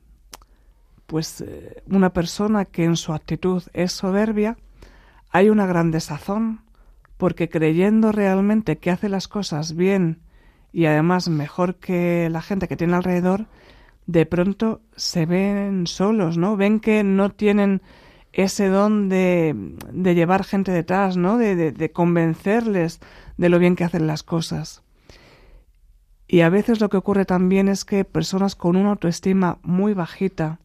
pues 1.07 1.41
eh, 1.41 1.81
una 1.87 2.13
persona 2.13 2.65
que 2.65 2.83
en 2.83 2.95
su 2.95 3.13
actitud 3.13 3.63
es 3.73 3.91
soberbia, 3.91 4.55
hay 5.31 5.49
una 5.49 5.65
gran 5.65 5.89
desazón, 5.89 6.61
porque 7.17 7.49
creyendo 7.49 8.11
realmente 8.11 8.77
que 8.77 8.91
hace 8.91 9.09
las 9.09 9.27
cosas 9.27 9.75
bien 9.75 10.19
y 10.71 10.85
además 10.85 11.27
mejor 11.27 11.77
que 11.77 12.29
la 12.29 12.43
gente 12.43 12.67
que 12.67 12.77
tiene 12.77 12.97
alrededor, 12.97 13.47
de 14.05 14.27
pronto 14.27 14.81
se 14.95 15.25
ven 15.25 15.87
solos, 15.87 16.37
¿no? 16.37 16.55
Ven 16.55 16.79
que 16.79 17.03
no 17.03 17.31
tienen 17.31 17.81
ese 18.33 18.67
don 18.67 19.09
de, 19.09 19.55
llevar 19.93 20.43
gente 20.43 20.71
detrás, 20.71 21.17
¿no? 21.17 21.37
De, 21.37 21.91
convencerles 21.93 22.99
de 23.37 23.49
lo 23.49 23.59
bien 23.59 23.75
que 23.75 23.83
hacen 23.83 24.07
las 24.07 24.23
cosas. 24.23 24.83
Y 26.27 26.41
a 26.41 26.49
veces 26.49 26.81
lo 26.81 26.89
que 26.89 26.97
ocurre 26.97 27.25
también 27.25 27.69
es 27.69 27.85
que 27.85 28.03
personas 28.03 28.55
con 28.55 28.75
una 28.75 28.91
autoestima 28.91 29.59
muy 29.63 29.93
bajita, 29.93 30.59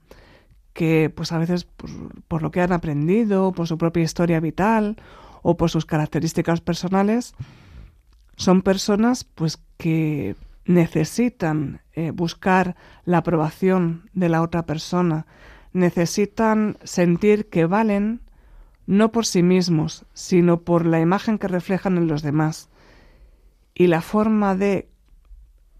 que 0.73 1.13
pues 1.15 1.33
a 1.33 1.39
veces 1.39 1.65
por, 1.65 1.91
por, 2.29 2.43
lo 2.43 2.51
que 2.51 2.61
han 2.61 2.73
aprendido, 2.73 3.53
por 3.53 3.69
su 3.69 3.79
propia 3.79 4.03
historia 4.03 4.41
vital 4.41 4.97
o 5.43 5.57
por 5.57 5.71
sus 5.71 5.87
características 5.87 6.61
personales, 6.61 7.35
son 8.37 8.63
personas 8.63 9.25
pues 9.25 9.63
que 9.77 10.35
necesitan 10.65 11.81
eh, 11.93 12.11
buscar 12.11 12.77
la 13.05 13.19
aprobación 13.19 14.09
de 14.13 14.29
la 14.29 14.43
otra 14.43 14.65
persona, 14.65 15.27
necesitan 15.73 16.77
sentir 16.83 17.49
que 17.49 17.67
valen 17.67 18.21
no 18.87 19.13
por 19.13 19.27
sí 19.27 19.43
mismos, 19.43 20.05
sino 20.13 20.63
por 20.63 20.87
la 20.87 21.01
imagen 21.01 21.39
que 21.39 21.49
reflejan 21.49 21.97
en 21.97 22.09
los 22.09 22.23
demás. 22.23 22.69
Y 23.75 23.87
la 23.87 24.03
forma 24.03 24.55
de 24.55 24.89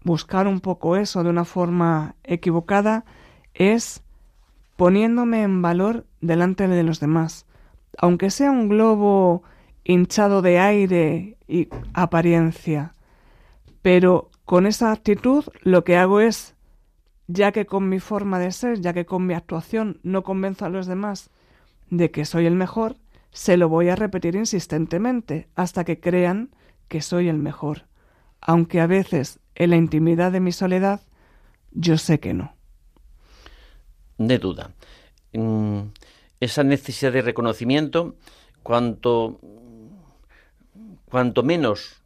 buscar 0.03 0.47
un 0.47 0.59
poco 0.59 0.95
eso 0.95 1.23
de 1.23 1.29
una 1.29 1.45
forma 1.45 2.15
equivocada 2.23 3.05
es 3.53 4.03
poniéndome 4.75 5.43
en 5.43 5.61
valor 5.61 6.05
delante 6.21 6.67
de 6.67 6.83
los 6.83 6.99
demás. 6.99 7.45
Aunque 7.97 8.31
sea 8.31 8.51
un 8.51 8.69
globo 8.69 9.43
hinchado 9.83 10.41
de 10.41 10.59
aire 10.59 11.37
y 11.47 11.69
apariencia. 11.93 12.93
Pero 13.81 14.31
con 14.45 14.65
esa 14.65 14.91
actitud 14.91 15.45
lo 15.61 15.83
que 15.83 15.97
hago 15.97 16.19
es 16.19 16.55
ya 17.27 17.51
que 17.51 17.65
con 17.65 17.89
mi 17.89 17.99
forma 17.99 18.39
de 18.39 18.51
ser, 18.51 18.81
ya 18.81 18.93
que 18.93 19.05
con 19.05 19.25
mi 19.25 19.33
actuación 19.33 19.99
no 20.03 20.23
convenzo 20.23 20.65
a 20.65 20.69
los 20.69 20.87
demás 20.87 21.29
de 21.89 22.11
que 22.11 22.25
soy 22.25 22.45
el 22.45 22.55
mejor, 22.55 22.97
se 23.31 23.57
lo 23.57 23.69
voy 23.69 23.89
a 23.89 23.95
repetir 23.95 24.35
insistentemente 24.35 25.47
hasta 25.55 25.83
que 25.83 25.99
crean 25.99 26.51
que 26.87 27.01
soy 27.01 27.29
el 27.29 27.37
mejor, 27.37 27.85
aunque 28.41 28.81
a 28.81 28.87
veces 28.87 29.39
en 29.55 29.71
la 29.71 29.77
intimidad 29.77 30.31
de 30.31 30.39
mi 30.39 30.51
soledad 30.51 31.01
yo 31.71 31.97
sé 31.97 32.19
que 32.19 32.33
no. 32.33 32.55
De 34.17 34.37
duda. 34.37 34.71
Mm, 35.33 35.79
esa 36.39 36.63
necesidad 36.63 37.11
de 37.11 37.23
reconocimiento, 37.23 38.15
cuanto, 38.61 39.39
cuanto 41.05 41.43
menos 41.43 41.99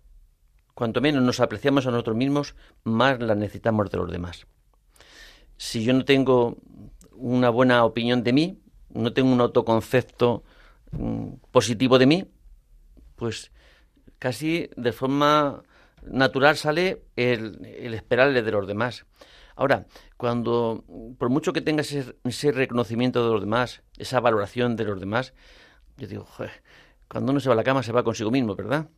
cuanto 0.74 1.02
menos 1.02 1.24
nos 1.24 1.40
apreciamos 1.40 1.88
a 1.88 1.92
nosotros 1.92 2.16
mismos, 2.16 2.56
más 2.84 3.20
la 3.20 3.34
necesitamos 3.34 3.90
de 3.90 3.98
los 3.98 4.12
demás 4.12 4.46
si 5.58 5.84
yo 5.84 5.94
no 5.94 6.06
tengo 6.06 6.58
una 7.14 7.50
buena 7.50 7.84
opinión 7.84 8.24
de 8.24 8.34
mí, 8.34 8.60
no 8.90 9.14
tengo 9.14 9.32
un 9.32 9.42
autoconcepto 9.42 10.44
mm, 10.92 11.28
positivo 11.52 12.00
de 12.00 12.06
mí, 12.06 12.26
pues 13.16 13.52
casi 14.20 14.70
de 14.76 14.92
forma 14.92 15.64
natural 16.04 16.58
sale 16.58 17.04
el, 17.16 17.94
esperarle 17.94 18.42
de 18.42 18.52
los 18.52 18.68
demás. 18.68 19.06
Ahora, 19.56 19.88
cuando, 20.18 20.84
por 21.18 21.30
mucho 21.30 21.52
que 21.52 21.62
tengas 21.62 21.92
ese, 21.92 22.52
reconocimiento 22.52 23.26
de 23.26 23.32
los 23.32 23.42
demás, 23.42 23.82
esa 23.98 24.20
valoración 24.20 24.76
de 24.76 24.86
los 24.86 25.00
demás, 25.00 25.34
yo 25.98 26.08
digo, 26.08 26.28
cuando 27.10 27.32
uno 27.32 27.40
se 27.40 27.50
va 27.50 27.54
a 27.54 27.58
la 27.58 27.64
cama 27.64 27.82
se 27.82 27.92
va 27.92 28.04
consigo 28.04 28.30
mismo, 28.30 28.56
¿verdad? 28.56 28.90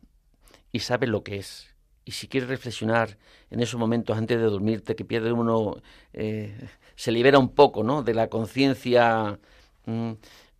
Y 0.70 0.80
sabe 0.80 1.06
lo 1.06 1.22
que 1.24 1.38
es, 1.38 1.74
Y 2.04 2.12
si 2.12 2.28
quieres 2.28 2.48
reflexionar 2.48 3.18
en 3.50 3.60
esos 3.60 3.78
momentos 3.78 4.16
antes 4.16 4.38
de 4.38 4.44
dormirte, 4.44 4.96
que 4.96 5.04
pierde 5.04 5.32
uno, 5.32 5.76
eh, 6.12 6.68
se 6.96 7.12
libera 7.12 7.38
un 7.38 7.50
poco, 7.50 7.82
¿no? 7.84 8.02
De 8.02 8.14
la 8.14 8.28
conciencia, 8.28 9.38
mm, 9.86 10.12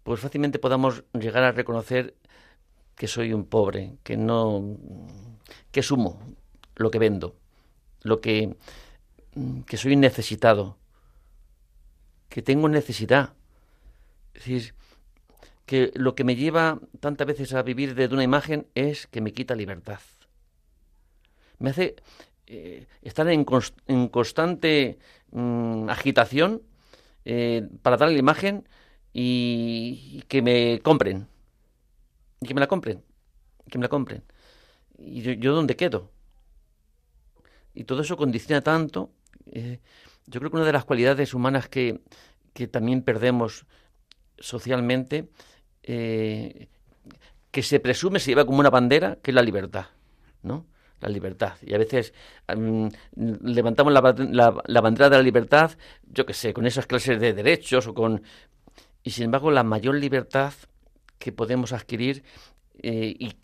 pues 0.02 0.20
fácilmente 0.20 0.58
podamos 0.58 1.04
llegar 1.12 1.44
a 1.44 1.52
reconocer 1.52 2.14
que 2.94 3.08
soy 3.08 3.32
un 3.32 3.46
pobre, 3.46 3.96
que 4.02 4.16
no, 4.16 4.76
que 5.72 5.82
sumo 5.82 6.20
lo 6.76 6.90
que 6.90 6.98
vendo, 6.98 7.36
lo 8.02 8.20
que, 8.20 8.56
mm, 9.34 9.62
que 9.62 9.76
soy 9.76 9.96
necesitado, 9.96 10.76
que 12.28 12.42
tengo 12.42 12.68
necesidad. 12.68 13.34
Es 14.34 14.44
decir, 14.44 14.74
que 15.66 15.92
lo 15.94 16.14
que 16.14 16.24
me 16.24 16.36
lleva 16.36 16.80
tantas 17.00 17.26
veces 17.26 17.54
a 17.54 17.62
vivir 17.62 17.94
desde 17.94 18.14
una 18.14 18.24
imagen 18.24 18.66
es 18.74 19.06
que 19.06 19.20
me 19.20 19.32
quita 19.32 19.54
libertad. 19.54 20.00
Me 21.60 21.70
hace 21.70 21.94
eh, 22.46 22.86
estar 23.02 23.28
en, 23.28 23.44
constante 23.44 24.98
mm, 25.30 25.88
agitación 25.88 26.62
eh, 27.24 27.68
para 27.82 27.96
dar 27.96 28.10
la 28.10 28.18
imagen 28.18 28.66
y, 29.12 30.24
que 30.26 30.42
me 30.42 30.80
compren. 30.82 31.28
Y 32.40 32.46
que 32.48 32.54
me 32.54 32.60
la 32.60 32.66
compren. 32.66 33.04
Que 33.70 33.78
me 33.78 33.84
la 33.84 33.88
compren. 33.88 34.24
¿Y 34.98 35.20
yo, 35.38 35.54
dónde 35.54 35.76
quedo? 35.76 36.10
Y 37.74 37.84
todo 37.84 38.00
eso 38.00 38.16
condiciona 38.16 38.62
tanto. 38.62 39.12
Eh, 39.46 39.78
yo 40.26 40.40
creo 40.40 40.50
que 40.50 40.56
una 40.56 40.66
de 40.66 40.72
las 40.72 40.86
cualidades 40.86 41.34
humanas 41.34 41.68
que, 41.68 42.00
que 42.54 42.66
también 42.66 43.02
perdemos 43.02 43.66
socialmente 44.38 45.28
que 45.82 47.62
se 47.62 47.80
presume 47.80 48.20
se 48.20 48.30
lleva 48.30 48.44
como 48.44 48.60
una 48.60 48.70
bandera, 48.70 49.18
que 49.22 49.30
es 49.30 49.34
la 49.34 49.42
libertad, 49.42 49.86
¿no? 50.42 50.66
La 51.00 51.08
libertad. 51.08 51.54
Y 51.62 51.74
a 51.74 51.78
veces 51.78 52.12
levantamos 53.16 53.92
la, 53.92 54.00
bandera 54.80 55.10
de 55.10 55.16
la 55.16 55.22
libertad, 55.22 55.72
yo 56.06 56.26
qué 56.26 56.34
sé, 56.34 56.52
con 56.52 56.66
esas 56.66 56.86
clases 56.86 57.20
de 57.20 57.32
derechos 57.32 57.86
o 57.86 57.94
con... 57.94 58.22
Y 59.02 59.10
sin 59.10 59.24
embargo, 59.24 59.50
la 59.50 59.62
mayor 59.62 59.94
libertad 59.94 60.52
que 61.18 61.32
podemos 61.32 61.72
adquirir, 61.72 62.22
eh, 62.82 63.14
y, 63.18 63.36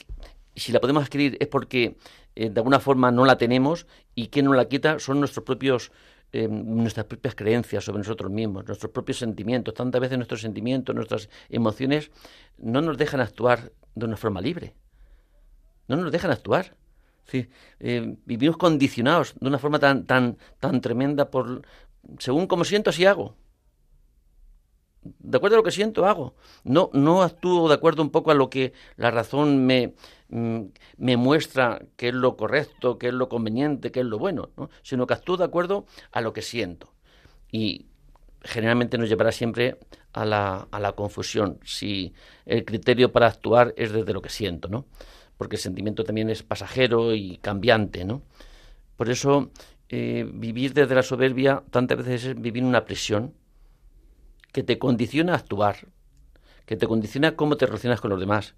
si 0.55 0.73
la 0.73 0.81
podemos 0.81 1.03
adquirir 1.03 1.37
es 1.41 1.49
porque 1.49 1.97
eh, 2.35 2.51
de 2.51 2.61
alguna 2.61 2.79
forma 2.79 3.11
no 3.11 3.25
la 3.25 3.39
tenemos, 3.39 3.87
y 4.15 4.29
quien 4.29 4.47
nos 4.47 4.57
la 4.57 4.69
quita 4.69 4.99
son 4.99 5.21
nuestros 5.21 5.45
propios 5.45 5.93
nuestras 6.33 7.07
propias 7.07 7.35
creencias 7.35 7.85
sobre 7.85 7.99
nosotros 7.99 8.31
mismos, 8.31 8.67
nuestros 8.67 8.93
propios 8.93 9.19
sentimientos. 9.19 9.75
Tantas 9.75 10.01
veces 10.01 10.19
nuestros 10.19 10.41
sentimientos, 10.41 10.95
nuestras 10.95 11.29
emociones 11.49 12.11
no 12.59 12.83
nos 12.83 12.99
dejan 12.99 13.21
actuar 13.21 13.73
de 13.95 14.07
una 14.07 14.17
forma 14.17 14.41
libre. 14.41 14.75
No 15.89 15.97
nos 15.97 16.13
dejan 16.13 16.31
actuar. 16.31 16.77
Eh, 17.33 18.17
vivimos 18.25 18.57
condicionados 18.57 19.35
de 19.41 19.49
una 19.49 19.59
forma 19.59 19.79
tan, 19.79 20.05
tan, 20.05 20.39
tan 20.61 20.81
tremenda 20.81 21.31
por 21.31 21.63
según 22.19 22.47
como 22.47 22.65
siento, 22.65 22.91
así 22.91 23.05
hago. 23.05 23.35
De 25.03 25.37
acuerdo 25.37 25.57
a 25.57 25.59
lo 25.59 25.63
que 25.63 25.71
siento, 25.71 26.07
hago. 26.07 26.35
No, 26.65 26.91
no 26.93 27.23
actúo 27.23 27.69
de 27.69 27.75
acuerdo 27.75 28.03
un 28.03 28.11
poco 28.11 28.31
a 28.31 28.35
lo 28.35 28.51
que 28.51 28.73
la 28.97 29.11
razón 29.11 29.65
me, 29.65 29.95
Mm, 30.29 30.73
me 30.97 31.17
muestra 31.17 31.81
qué 31.97 32.09
es 32.09 32.15
lo 32.15 32.37
correcto, 32.37 32.99
qué 32.99 33.09
es 33.09 33.15
lo 33.15 33.29
conveniente, 33.29 33.93
qué 33.93 34.01
es 34.01 34.07
lo 34.07 34.19
bueno, 34.19 34.51
sino 34.83 35.07
que 35.07 35.15
actúo 35.15 35.37
de 35.37 35.45
acuerdo 35.45 35.87
a 36.11 36.21
lo 36.21 36.33
que 36.33 36.43
siento. 36.43 36.93
Y 37.51 37.87
generalmente 38.43 38.99
nos 38.99 39.09
llevará 39.09 39.33
siempre 39.33 39.79
a 40.13 40.25
la, 40.25 40.69
a 40.71 40.81
la 40.81 40.93
confusión, 40.93 41.61
si 41.65 42.15
el 42.45 42.65
criterio 42.65 43.13
para 43.13 43.29
actuar 43.29 43.75
es 43.77 43.93
desde 43.93 44.13
lo 44.13 44.23
que 44.23 44.31
siento, 44.31 44.69
¿no? 44.69 44.87
Porque 45.37 45.57
el 45.57 45.63
sentimiento 45.63 46.05
también 46.05 46.31
es 46.31 46.43
pasajero 46.43 47.15
y 47.15 47.39
cambiante, 47.39 48.05
¿no? 48.05 48.23
Por 48.97 49.11
eso 49.11 49.51
eh, 49.89 50.29
vivir 50.33 50.73
desde 50.73 50.95
la 50.95 51.03
soberbia 51.03 51.63
tantas 51.71 51.99
veces 51.99 52.25
es 52.25 52.41
vivir 52.41 52.65
una 52.65 52.85
presión 52.85 53.35
que 54.53 54.63
te 54.63 54.79
condiciona 54.79 55.35
a 55.35 55.37
actuar, 55.37 55.89
que 56.65 56.77
te 56.77 56.87
condiciona 56.87 57.37
cómo 57.37 57.57
te 57.57 57.67
relacionas 57.67 58.01
con 58.01 58.11
los 58.11 58.19
demás, 58.19 58.55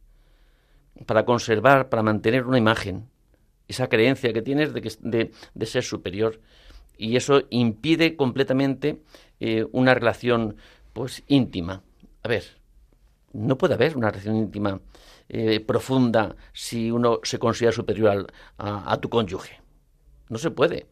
para 1.06 1.24
conservar, 1.24 1.88
para 1.88 2.02
mantener 2.02 2.46
una 2.46 2.58
imagen, 2.58 3.08
esa 3.66 3.88
creencia 3.88 4.32
que 4.32 4.42
tienes 4.42 4.72
de, 4.72 5.32
de, 5.54 5.66
ser 5.66 5.84
superior. 5.84 6.40
Y 6.96 7.16
eso 7.16 7.42
impide 7.50 8.16
completamente 8.16 9.02
eh, 9.40 9.66
una 9.72 9.94
relación 9.94 10.56
pues 10.92 11.22
íntima. 11.28 11.82
A 12.22 12.28
ver, 12.28 12.57
no 13.38 13.58
puede 13.58 13.74
haber 13.74 13.96
una 13.96 14.10
relación 14.10 14.36
íntima 14.36 14.80
eh, 15.28 15.60
profunda 15.60 16.36
si 16.52 16.90
uno 16.90 17.20
se 17.22 17.38
considera 17.38 17.72
superior 17.72 18.26
a, 18.58 18.96
tu 18.98 19.08
cónyuge. 19.08 19.60
No 20.28 20.38
se 20.38 20.50
puede. 20.50 20.86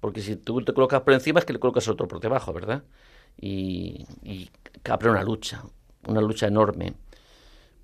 Porque 0.00 0.20
si 0.20 0.36
tú 0.36 0.62
te 0.62 0.72
colocas 0.72 1.00
por 1.02 1.12
encima 1.12 1.40
es 1.40 1.44
que 1.44 1.52
le 1.52 1.58
colocas 1.58 1.88
otro 1.88 2.06
por 2.06 2.20
debajo, 2.20 2.52
¿verdad? 2.52 2.84
Y, 3.36 4.06
y 4.22 4.48
abre 4.88 5.10
una 5.10 5.24
lucha, 5.24 5.64
una 6.06 6.20
lucha 6.20 6.46
enorme. 6.46 6.94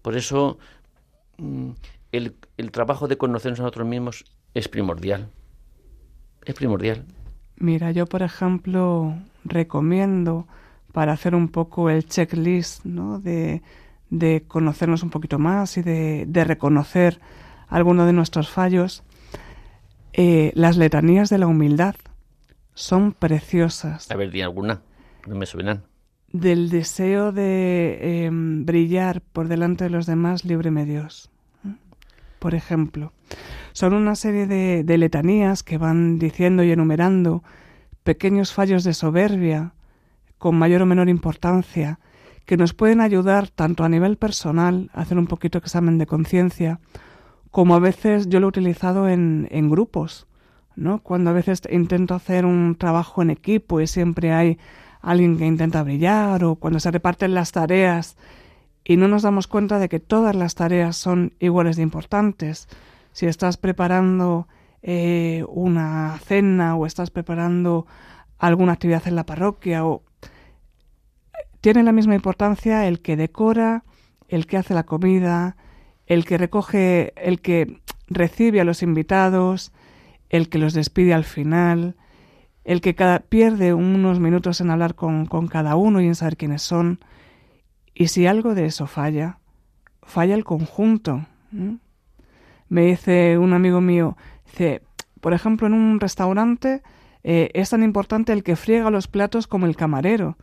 Por 0.00 0.16
eso 0.16 0.58
Mm, 1.38 1.70
el, 2.12 2.36
el 2.56 2.70
trabajo 2.70 3.08
de 3.08 3.18
conocernos 3.18 3.60
a 3.60 3.64
nosotros 3.64 3.86
mismos 3.86 4.24
es 4.54 4.68
primordial. 4.68 5.28
Es 6.44 6.54
primordial. 6.54 7.04
Mira, 7.56 7.90
yo 7.90 8.06
por 8.06 8.22
ejemplo 8.22 9.14
recomiendo 9.44 10.46
para 10.96 11.12
hacer 11.12 11.34
un 11.34 11.48
poco 11.48 11.90
el 11.90 12.06
checklist 12.06 12.86
¿no? 12.86 13.20
de, 13.20 13.60
de 14.08 14.44
conocernos 14.48 15.02
un 15.02 15.10
poquito 15.10 15.38
más 15.38 15.76
y 15.76 15.82
de, 15.82 16.24
de 16.26 16.42
reconocer 16.42 17.20
algunos 17.68 18.06
de 18.06 18.14
nuestros 18.14 18.48
fallos, 18.48 19.02
eh, 20.14 20.52
las 20.54 20.78
letanías 20.78 21.28
de 21.28 21.36
la 21.36 21.48
humildad 21.48 21.96
son 22.72 23.12
preciosas. 23.12 24.10
A 24.10 24.16
ver, 24.16 24.30
di 24.30 24.40
alguna, 24.40 24.80
no 25.26 25.36
me 25.36 25.44
suenan 25.44 25.82
del 26.32 26.70
deseo 26.70 27.30
de 27.30 28.24
em, 28.24 28.64
brillar 28.64 29.20
por 29.20 29.48
delante 29.48 29.84
de 29.84 29.90
los 29.90 30.06
demás, 30.06 30.46
líbreme 30.46 30.86
Dios. 30.86 31.30
Por 32.38 32.54
ejemplo, 32.54 33.12
son 33.72 33.92
una 33.92 34.14
serie 34.14 34.46
de, 34.46 34.82
de 34.82 34.96
letanías 34.96 35.62
que 35.62 35.76
van 35.76 36.18
diciendo 36.18 36.64
y 36.64 36.70
enumerando 36.70 37.44
pequeños 38.02 38.54
fallos 38.54 38.82
de 38.82 38.94
soberbia 38.94 39.74
con 40.46 40.54
mayor 40.54 40.82
o 40.82 40.86
menor 40.86 41.08
importancia 41.08 41.98
que 42.44 42.56
nos 42.56 42.72
pueden 42.72 43.00
ayudar 43.00 43.48
tanto 43.48 43.82
a 43.82 43.88
nivel 43.88 44.16
personal 44.16 44.90
a 44.94 45.00
hacer 45.00 45.18
un 45.18 45.26
poquito 45.26 45.58
examen 45.58 45.98
de 45.98 46.06
conciencia, 46.06 46.78
como 47.50 47.74
a 47.74 47.80
veces 47.80 48.28
yo 48.28 48.38
lo 48.38 48.46
he 48.46 48.50
utilizado 48.50 49.08
en, 49.08 49.48
en 49.50 49.68
grupos, 49.68 50.28
¿no? 50.76 51.02
Cuando 51.02 51.30
a 51.30 51.32
veces 51.32 51.62
intento 51.68 52.14
hacer 52.14 52.46
un 52.46 52.76
trabajo 52.76 53.22
en 53.22 53.30
equipo 53.30 53.80
y 53.80 53.88
siempre 53.88 54.32
hay 54.32 54.56
alguien 55.00 55.36
que 55.36 55.46
intenta 55.46 55.82
brillar 55.82 56.44
o 56.44 56.54
cuando 56.54 56.78
se 56.78 56.92
reparten 56.92 57.34
las 57.34 57.50
tareas 57.50 58.16
y 58.84 58.96
no 58.98 59.08
nos 59.08 59.22
damos 59.22 59.48
cuenta 59.48 59.80
de 59.80 59.88
que 59.88 59.98
todas 59.98 60.36
las 60.36 60.54
tareas 60.54 60.96
son 60.96 61.32
iguales 61.40 61.74
de 61.74 61.82
importantes. 61.82 62.68
Si 63.10 63.26
estás 63.26 63.56
preparando 63.56 64.46
eh, 64.80 65.44
una 65.48 66.20
cena 66.24 66.76
o 66.76 66.86
estás 66.86 67.10
preparando 67.10 67.88
alguna 68.38 68.74
actividad 68.74 69.02
en 69.08 69.16
la 69.16 69.26
parroquia 69.26 69.84
o 69.84 70.05
tiene 71.66 71.82
la 71.82 71.90
misma 71.90 72.14
importancia 72.14 72.86
el 72.86 73.00
que 73.00 73.16
decora, 73.16 73.82
el 74.28 74.46
que 74.46 74.56
hace 74.56 74.72
la 74.72 74.84
comida, 74.84 75.56
el 76.06 76.24
que 76.24 76.38
recoge, 76.38 77.12
el 77.16 77.40
que 77.40 77.80
recibe 78.06 78.60
a 78.60 78.64
los 78.64 78.84
invitados, 78.84 79.72
el 80.30 80.48
que 80.48 80.58
los 80.58 80.74
despide 80.74 81.12
al 81.12 81.24
final, 81.24 81.96
el 82.62 82.80
que 82.80 82.94
cada, 82.94 83.18
pierde 83.18 83.74
unos 83.74 84.20
minutos 84.20 84.60
en 84.60 84.70
hablar 84.70 84.94
con, 84.94 85.26
cada 85.48 85.74
uno 85.74 86.00
y 86.00 86.06
en 86.06 86.14
saber 86.14 86.36
quiénes 86.36 86.62
son. 86.62 87.00
Y 87.96 88.06
si 88.06 88.28
algo 88.28 88.54
de 88.54 88.66
eso 88.66 88.86
falla, 88.86 89.40
falla 90.04 90.36
el 90.36 90.44
conjunto. 90.44 91.26
Me 92.68 92.82
dice 92.82 93.38
un 93.38 93.54
amigo 93.54 93.80
mío, 93.80 94.16
por 95.20 95.32
ejemplo, 95.32 95.66
en 95.66 95.72
un 95.72 95.98
restaurante 95.98 96.84
eh, 97.24 97.50
es 97.54 97.70
tan 97.70 97.82
importante 97.82 98.32
el 98.32 98.44
que 98.44 98.54
friega 98.54 98.88
los 98.92 99.08
platos 99.08 99.48
como 99.48 99.66
el 99.66 99.74
camarero, 99.74 100.36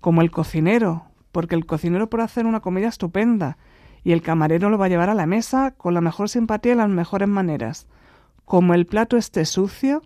como 0.00 0.22
el 0.22 0.30
cocinero, 0.30 1.04
porque 1.32 1.54
el 1.54 1.66
cocinero 1.66 2.08
puede 2.08 2.24
hacer 2.24 2.46
una 2.46 2.60
comida 2.60 2.88
estupenda 2.88 3.58
y 4.04 4.12
el 4.12 4.22
camarero 4.22 4.70
lo 4.70 4.78
va 4.78 4.86
a 4.86 4.88
llevar 4.88 5.10
a 5.10 5.14
la 5.14 5.26
mesa 5.26 5.72
con 5.72 5.92
la 5.92 6.00
mejor 6.00 6.28
simpatía 6.28 6.72
y 6.72 6.76
las 6.76 6.88
mejores 6.88 7.28
maneras. 7.28 7.86
Como 8.44 8.74
el 8.74 8.86
plato 8.86 9.16
esté 9.16 9.44
sucio, 9.44 10.02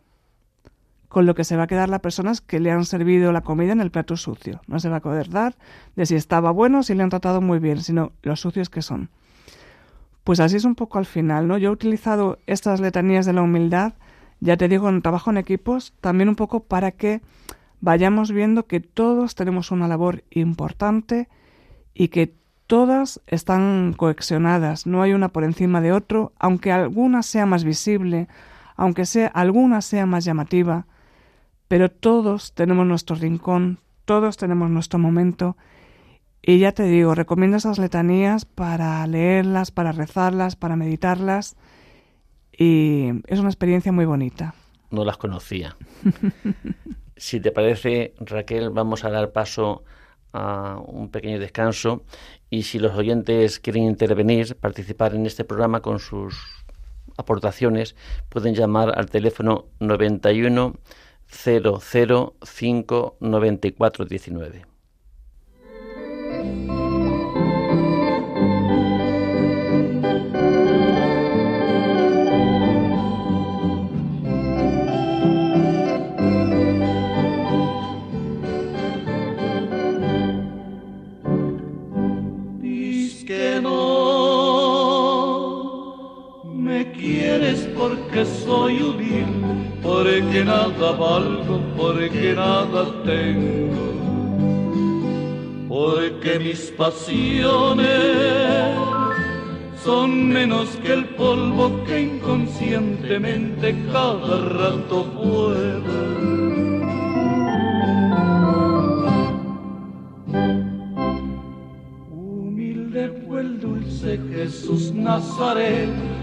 con 1.10 1.26
lo 1.26 1.34
que 1.34 1.44
se 1.44 1.56
va 1.56 1.64
a 1.64 1.66
quedar 1.66 1.88
la 1.88 1.98
persona 1.98 2.30
es 2.30 2.40
que 2.40 2.60
le 2.60 2.70
han 2.70 2.84
servido 2.84 3.32
la 3.32 3.42
comida 3.42 3.72
en 3.72 3.80
el 3.80 3.90
plato 3.90 4.16
sucio. 4.16 4.60
No 4.68 4.78
se 4.78 4.88
va 4.88 4.94
a 4.94 4.98
acordar 4.98 5.56
de 5.96 6.06
si 6.06 6.14
estaba 6.14 6.50
bueno, 6.50 6.82
si 6.82 6.94
le 6.94 7.02
han 7.02 7.10
tratado 7.10 7.40
muy 7.40 7.58
bien, 7.58 7.82
sino 7.82 8.12
los 8.22 8.40
sucios 8.40 8.70
que 8.70 8.80
son. 8.80 9.10
Pues 10.24 10.38
así 10.38 10.56
es 10.56 10.64
un 10.64 10.76
poco 10.76 10.98
al 10.98 11.06
final, 11.06 11.48
¿no? 11.48 11.58
Yo 11.58 11.70
he 11.70 11.72
utilizado 11.72 12.38
estas 12.46 12.80
letanías 12.80 13.26
de 13.26 13.32
la 13.32 13.42
humildad, 13.42 13.94
ya 14.38 14.56
te 14.56 14.68
digo, 14.68 14.88
en 14.88 15.02
trabajo 15.02 15.30
en 15.30 15.38
equipos, 15.38 15.92
también 16.00 16.28
un 16.28 16.36
poco 16.36 16.60
para 16.60 16.92
que 16.92 17.20
vayamos 17.80 18.32
viendo 18.32 18.66
que 18.66 18.80
todos 18.80 19.34
tenemos 19.34 19.70
una 19.70 19.88
labor 19.88 20.24
importante 20.30 21.28
y 21.94 22.08
que 22.08 22.34
todas 22.66 23.20
están 23.26 23.94
coexionadas, 23.96 24.86
no 24.86 25.02
hay 25.02 25.12
una 25.12 25.28
por 25.28 25.44
encima 25.44 25.80
de 25.80 25.92
otro, 25.92 26.32
aunque 26.38 26.70
alguna 26.70 27.22
sea 27.22 27.44
más 27.44 27.64
visible, 27.64 28.28
aunque 28.76 29.06
sea 29.06 29.26
alguna 29.26 29.82
sea 29.82 30.06
más 30.06 30.24
llamativa, 30.24 30.86
pero 31.66 31.90
todos 31.90 32.54
tenemos 32.54 32.86
nuestro 32.86 33.16
rincón, 33.16 33.78
todos 34.04 34.36
tenemos 34.36 34.70
nuestro 34.70 34.98
momento. 34.98 35.56
Y 36.42 36.58
ya 36.58 36.72
te 36.72 36.84
digo, 36.84 37.14
recomiendo 37.14 37.56
esas 37.56 37.78
letanías 37.78 38.44
para 38.44 39.06
leerlas, 39.06 39.70
para 39.70 39.92
rezarlas, 39.92 40.56
para 40.56 40.76
meditarlas. 40.76 41.56
Y 42.56 43.10
es 43.26 43.38
una 43.38 43.50
experiencia 43.50 43.92
muy 43.92 44.04
bonita. 44.04 44.54
No 44.90 45.04
las 45.04 45.16
conocía. 45.16 45.76
si 47.16 47.40
te 47.40 47.52
parece, 47.52 48.14
Raquel, 48.18 48.70
vamos 48.70 49.04
a 49.04 49.10
dar 49.10 49.32
paso 49.32 49.84
a 50.32 50.80
un 50.84 51.10
pequeño 51.10 51.38
descanso 51.38 52.04
y 52.50 52.62
si 52.62 52.78
los 52.78 52.94
oyentes 52.94 53.60
quieren 53.60 53.84
intervenir, 53.84 54.56
participar 54.56 55.14
en 55.14 55.26
este 55.26 55.44
programa 55.44 55.80
con 55.80 55.98
sus 55.98 56.64
aportaciones, 57.16 57.96
pueden 58.28 58.54
llamar 58.54 58.98
al 58.98 59.10
teléfono 59.10 59.66
91 59.80 60.74
005 61.28 63.16
9419. 63.20 64.69
porque 64.69 64.69
soy 88.78 89.26
porque 89.82 90.44
nada 90.44 90.92
valgo, 90.92 91.60
porque 91.76 92.34
nada 92.34 92.86
tengo, 93.04 93.76
porque 95.68 96.38
mis 96.38 96.70
pasiones 96.76 97.88
son 99.82 100.28
menos 100.28 100.68
que 100.82 100.92
el 100.92 101.04
polvo 101.16 101.82
que 101.84 102.02
inconscientemente 102.02 103.74
cada 103.92 104.48
rato 104.48 105.04
pueda. 105.14 105.80
Humilde 112.10 113.22
fue 113.26 113.40
el 113.40 113.60
dulce 113.60 114.20
Jesús 114.30 114.92
Nazareno 114.92 116.19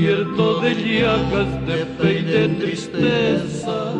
cubierto 0.00 0.60
de 0.60 0.74
llagas 0.74 1.66
de 1.66 1.84
fe 1.98 2.20
y 2.20 2.22
de 2.22 2.48
tristeza. 2.60 3.92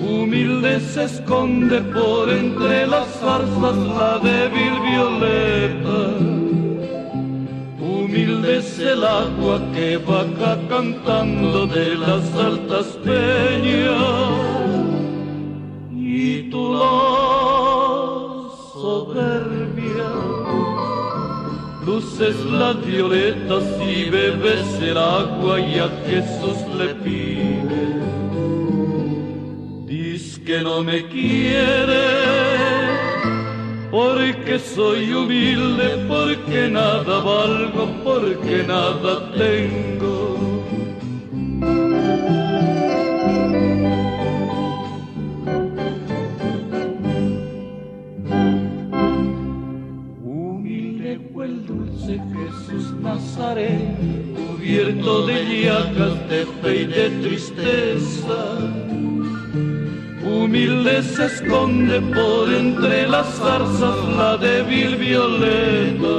Humilde 0.00 0.80
se 0.80 1.04
esconde 1.04 1.80
por 1.80 2.28
entre 2.30 2.86
las 2.88 3.06
zarzas 3.20 3.76
la 3.76 4.18
débil 4.18 4.74
violeta. 4.90 6.00
Humilde 7.80 8.58
es 8.58 8.78
el 8.80 9.04
agua 9.04 9.60
que 9.72 9.98
baja 9.98 10.58
cantando 10.68 11.66
de 11.68 11.94
las 11.94 12.34
altas 12.34 12.86
peñas. 13.04 13.94
Y 15.92 16.50
tu 16.50 16.72
la 16.74 16.90
soberbia 18.72 19.63
luces 21.84 22.36
las 22.46 22.84
violetas 22.84 23.64
y 23.86 24.08
bebes 24.08 24.66
el 24.80 24.96
agua 24.96 25.60
y 25.60 25.78
a 25.78 25.88
Jesús 26.06 26.58
le 26.78 26.94
pide. 26.94 27.84
Diz 29.86 30.38
que 30.38 30.60
no 30.60 30.82
me 30.82 31.06
quiere, 31.08 32.06
porque 33.90 34.58
soy 34.58 35.12
humilde, 35.12 36.04
porque 36.08 36.68
nada 36.68 37.18
valgo, 37.20 37.86
porque 38.02 38.64
nada 38.66 39.30
tengo. 39.32 40.43
Cubierto 53.54 55.26
de 55.26 55.62
llagas 55.62 56.28
de 56.28 56.46
fe 56.60 56.82
y 56.82 56.84
de 56.86 57.10
tristeza. 57.22 58.40
Humilde 60.24 61.02
se 61.02 61.26
esconde 61.26 62.00
por 62.00 62.52
entre 62.52 63.06
las 63.06 63.28
zarzas 63.38 63.96
la 64.16 64.36
débil 64.36 64.96
violeta. 64.96 66.16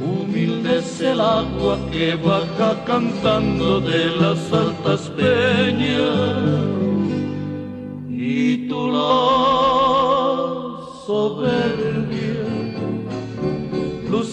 Humilde 0.00 0.78
es 0.78 1.00
el 1.00 1.20
agua 1.20 1.78
que 1.90 2.14
baja 2.14 2.84
cantando 2.84 3.80
de 3.80 4.06
las 4.20 4.52
altas 4.52 5.10
peñas. 5.16 6.78
Y 8.08 8.68
tú 8.68 8.90
la 8.92 9.14
soberbia 11.06 11.87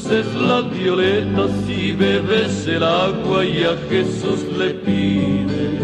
luces 0.05 0.35
las 0.35 0.69
violetas 0.69 1.51
y 1.67 1.91
bebes 1.93 2.67
el 2.67 2.83
agua 2.83 3.43
y 3.43 3.63
a 3.63 3.75
Jesús 3.89 4.43
le 4.57 4.73
pide. 4.75 5.79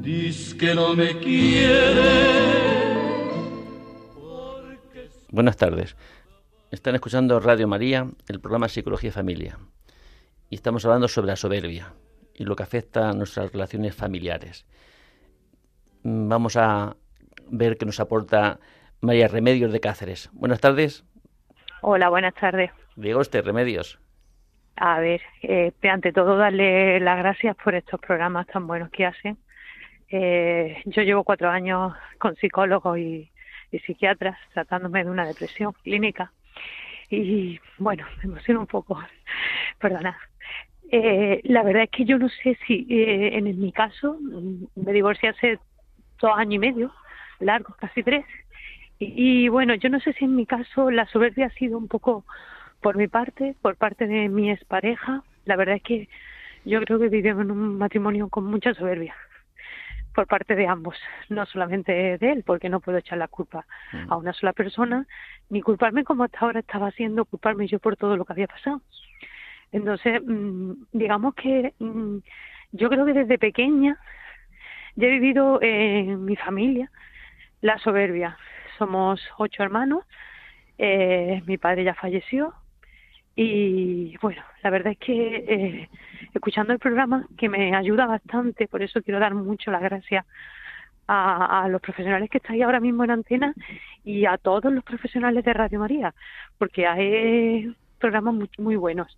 Diz 0.00 0.54
que 0.54 0.74
no 0.74 0.94
me 0.94 1.18
quiere. 1.18 2.46
Buenas 5.30 5.56
tardes. 5.56 5.96
Están 6.70 6.94
escuchando 6.94 7.40
Radio 7.40 7.66
María, 7.66 8.08
el 8.28 8.40
programa 8.40 8.68
Psicología 8.68 9.10
Familia. 9.10 9.58
Y 10.48 10.54
estamos 10.54 10.84
hablando 10.84 11.08
sobre 11.08 11.28
la 11.28 11.36
soberbia 11.36 11.94
y 12.34 12.44
lo 12.44 12.54
que 12.54 12.62
afecta 12.62 13.10
a 13.10 13.12
nuestras 13.12 13.50
relaciones 13.50 13.94
familiares. 13.94 14.66
Vamos 16.04 16.56
a 16.56 16.96
ver 17.50 17.76
qué 17.76 17.86
nos 17.86 17.98
aporta 17.98 18.60
María 19.00 19.26
Remedios 19.26 19.72
de 19.72 19.80
Cáceres. 19.80 20.30
Buenas 20.32 20.60
tardes. 20.60 21.04
Hola, 21.88 22.08
buenas 22.08 22.34
tardes. 22.34 22.72
Diego 22.96 23.20
este 23.20 23.42
Remedios. 23.42 24.00
A 24.74 24.98
ver, 24.98 25.22
eh, 25.42 25.72
ante 25.88 26.12
todo 26.12 26.36
darle 26.36 26.98
las 26.98 27.16
gracias 27.16 27.54
por 27.62 27.76
estos 27.76 28.00
programas 28.00 28.48
tan 28.48 28.66
buenos 28.66 28.90
que 28.90 29.06
hacen. 29.06 29.38
Eh, 30.08 30.82
yo 30.86 31.02
llevo 31.02 31.22
cuatro 31.22 31.48
años 31.48 31.94
con 32.18 32.34
psicólogos 32.34 32.98
y, 32.98 33.30
psiquiatras 33.86 34.36
tratándome 34.52 35.04
de 35.04 35.10
una 35.10 35.26
depresión 35.26 35.74
clínica 35.84 36.32
y 37.08 37.60
bueno, 37.78 38.04
me 38.18 38.32
emociono 38.32 38.60
un 38.60 38.66
poco, 38.66 38.98
perdona. 39.78 40.18
Eh, 40.90 41.40
la 41.44 41.62
verdad 41.62 41.84
es 41.84 41.90
que 41.90 42.04
yo 42.04 42.18
no 42.18 42.28
sé 42.28 42.58
si 42.66 42.84
en, 42.88 43.44
mi 43.60 43.70
caso 43.70 44.18
me 44.74 44.92
divorcié 44.92 45.28
hace 45.28 45.60
dos 46.20 46.32
años 46.36 46.54
y 46.54 46.58
medio, 46.58 46.92
largos, 47.38 47.76
casi 47.76 48.02
tres, 48.02 48.24
y, 48.98 49.48
bueno, 49.48 49.74
yo 49.74 49.88
no 49.88 50.00
sé 50.00 50.12
si 50.14 50.24
en 50.24 50.36
mi 50.36 50.46
caso 50.46 50.90
la 50.90 51.06
soberbia 51.06 51.46
ha 51.46 51.50
sido 51.50 51.76
un 51.76 51.88
poco 51.88 52.24
por 52.80 52.96
mi 52.96 53.08
parte, 53.08 53.54
por 53.60 53.76
parte 53.76 54.06
de 54.06 54.28
mi 54.28 54.50
expareja. 54.50 55.22
La 55.44 55.56
verdad 55.56 55.76
es 55.76 55.82
que 55.82 56.08
yo 56.64 56.80
creo 56.82 56.98
que 56.98 57.08
vivimos 57.08 57.44
en 57.44 57.50
un 57.50 57.78
matrimonio 57.78 58.28
con 58.28 58.44
mucha 58.44 58.74
soberbia 58.74 59.14
por 60.16 60.26
parte 60.26 60.54
de 60.56 60.66
ambos, 60.66 60.96
no 61.28 61.44
solamente 61.44 61.92
de 61.92 62.32
él, 62.32 62.42
porque 62.44 62.70
no 62.70 62.80
puedo 62.80 62.96
echar 62.96 63.18
la 63.18 63.28
culpa 63.28 63.66
a 63.92 64.16
mm. 64.16 64.18
una 64.18 64.32
sola 64.32 64.54
persona, 64.54 65.06
ni 65.50 65.60
culparme 65.60 66.04
como 66.04 66.24
hasta 66.24 66.38
ahora 66.38 66.60
estaba 66.60 66.88
haciendo, 66.88 67.26
culparme 67.26 67.66
yo 67.66 67.78
por 67.78 67.98
todo 67.98 68.16
lo 68.16 68.24
que 68.24 68.32
había 68.32 68.46
pasado. 68.46 68.80
Entonces, 69.72 70.22
mm, 70.24 70.72
digamos 70.92 71.34
que 71.34 71.74
mm, 71.78 72.16
yo 72.72 72.88
creo 72.88 73.04
que 73.04 73.12
desde 73.12 73.36
pequeña 73.36 73.98
ya 74.94 75.06
he 75.06 75.10
vivido 75.10 75.60
en 75.60 76.24
mi 76.24 76.34
familia 76.34 76.90
la 77.60 77.78
soberbia, 77.78 78.38
somos 78.78 79.20
ocho 79.38 79.62
hermanos, 79.62 80.04
eh, 80.78 81.42
mi 81.46 81.58
padre 81.58 81.84
ya 81.84 81.94
falleció 81.94 82.54
y 83.34 84.16
bueno, 84.22 84.42
la 84.62 84.70
verdad 84.70 84.92
es 84.92 84.98
que 84.98 85.36
eh, 85.36 85.88
escuchando 86.34 86.72
el 86.72 86.78
programa 86.78 87.26
que 87.36 87.50
me 87.50 87.76
ayuda 87.76 88.06
bastante, 88.06 88.66
por 88.66 88.82
eso 88.82 89.02
quiero 89.02 89.20
dar 89.20 89.34
mucho 89.34 89.70
las 89.70 89.82
gracias 89.82 90.24
a, 91.08 91.68
los 91.68 91.80
profesionales 91.80 92.30
que 92.30 92.38
estáis 92.38 92.62
ahora 92.62 92.80
mismo 92.80 93.04
en 93.04 93.10
antena 93.10 93.54
y 94.04 94.26
a 94.26 94.38
todos 94.38 94.72
los 94.72 94.82
profesionales 94.82 95.44
de 95.44 95.52
Radio 95.52 95.78
María, 95.78 96.14
porque 96.58 96.86
hay 96.86 97.76
programas 97.98 98.34
muy, 98.34 98.50
muy 98.58 98.76
buenos. 98.76 99.16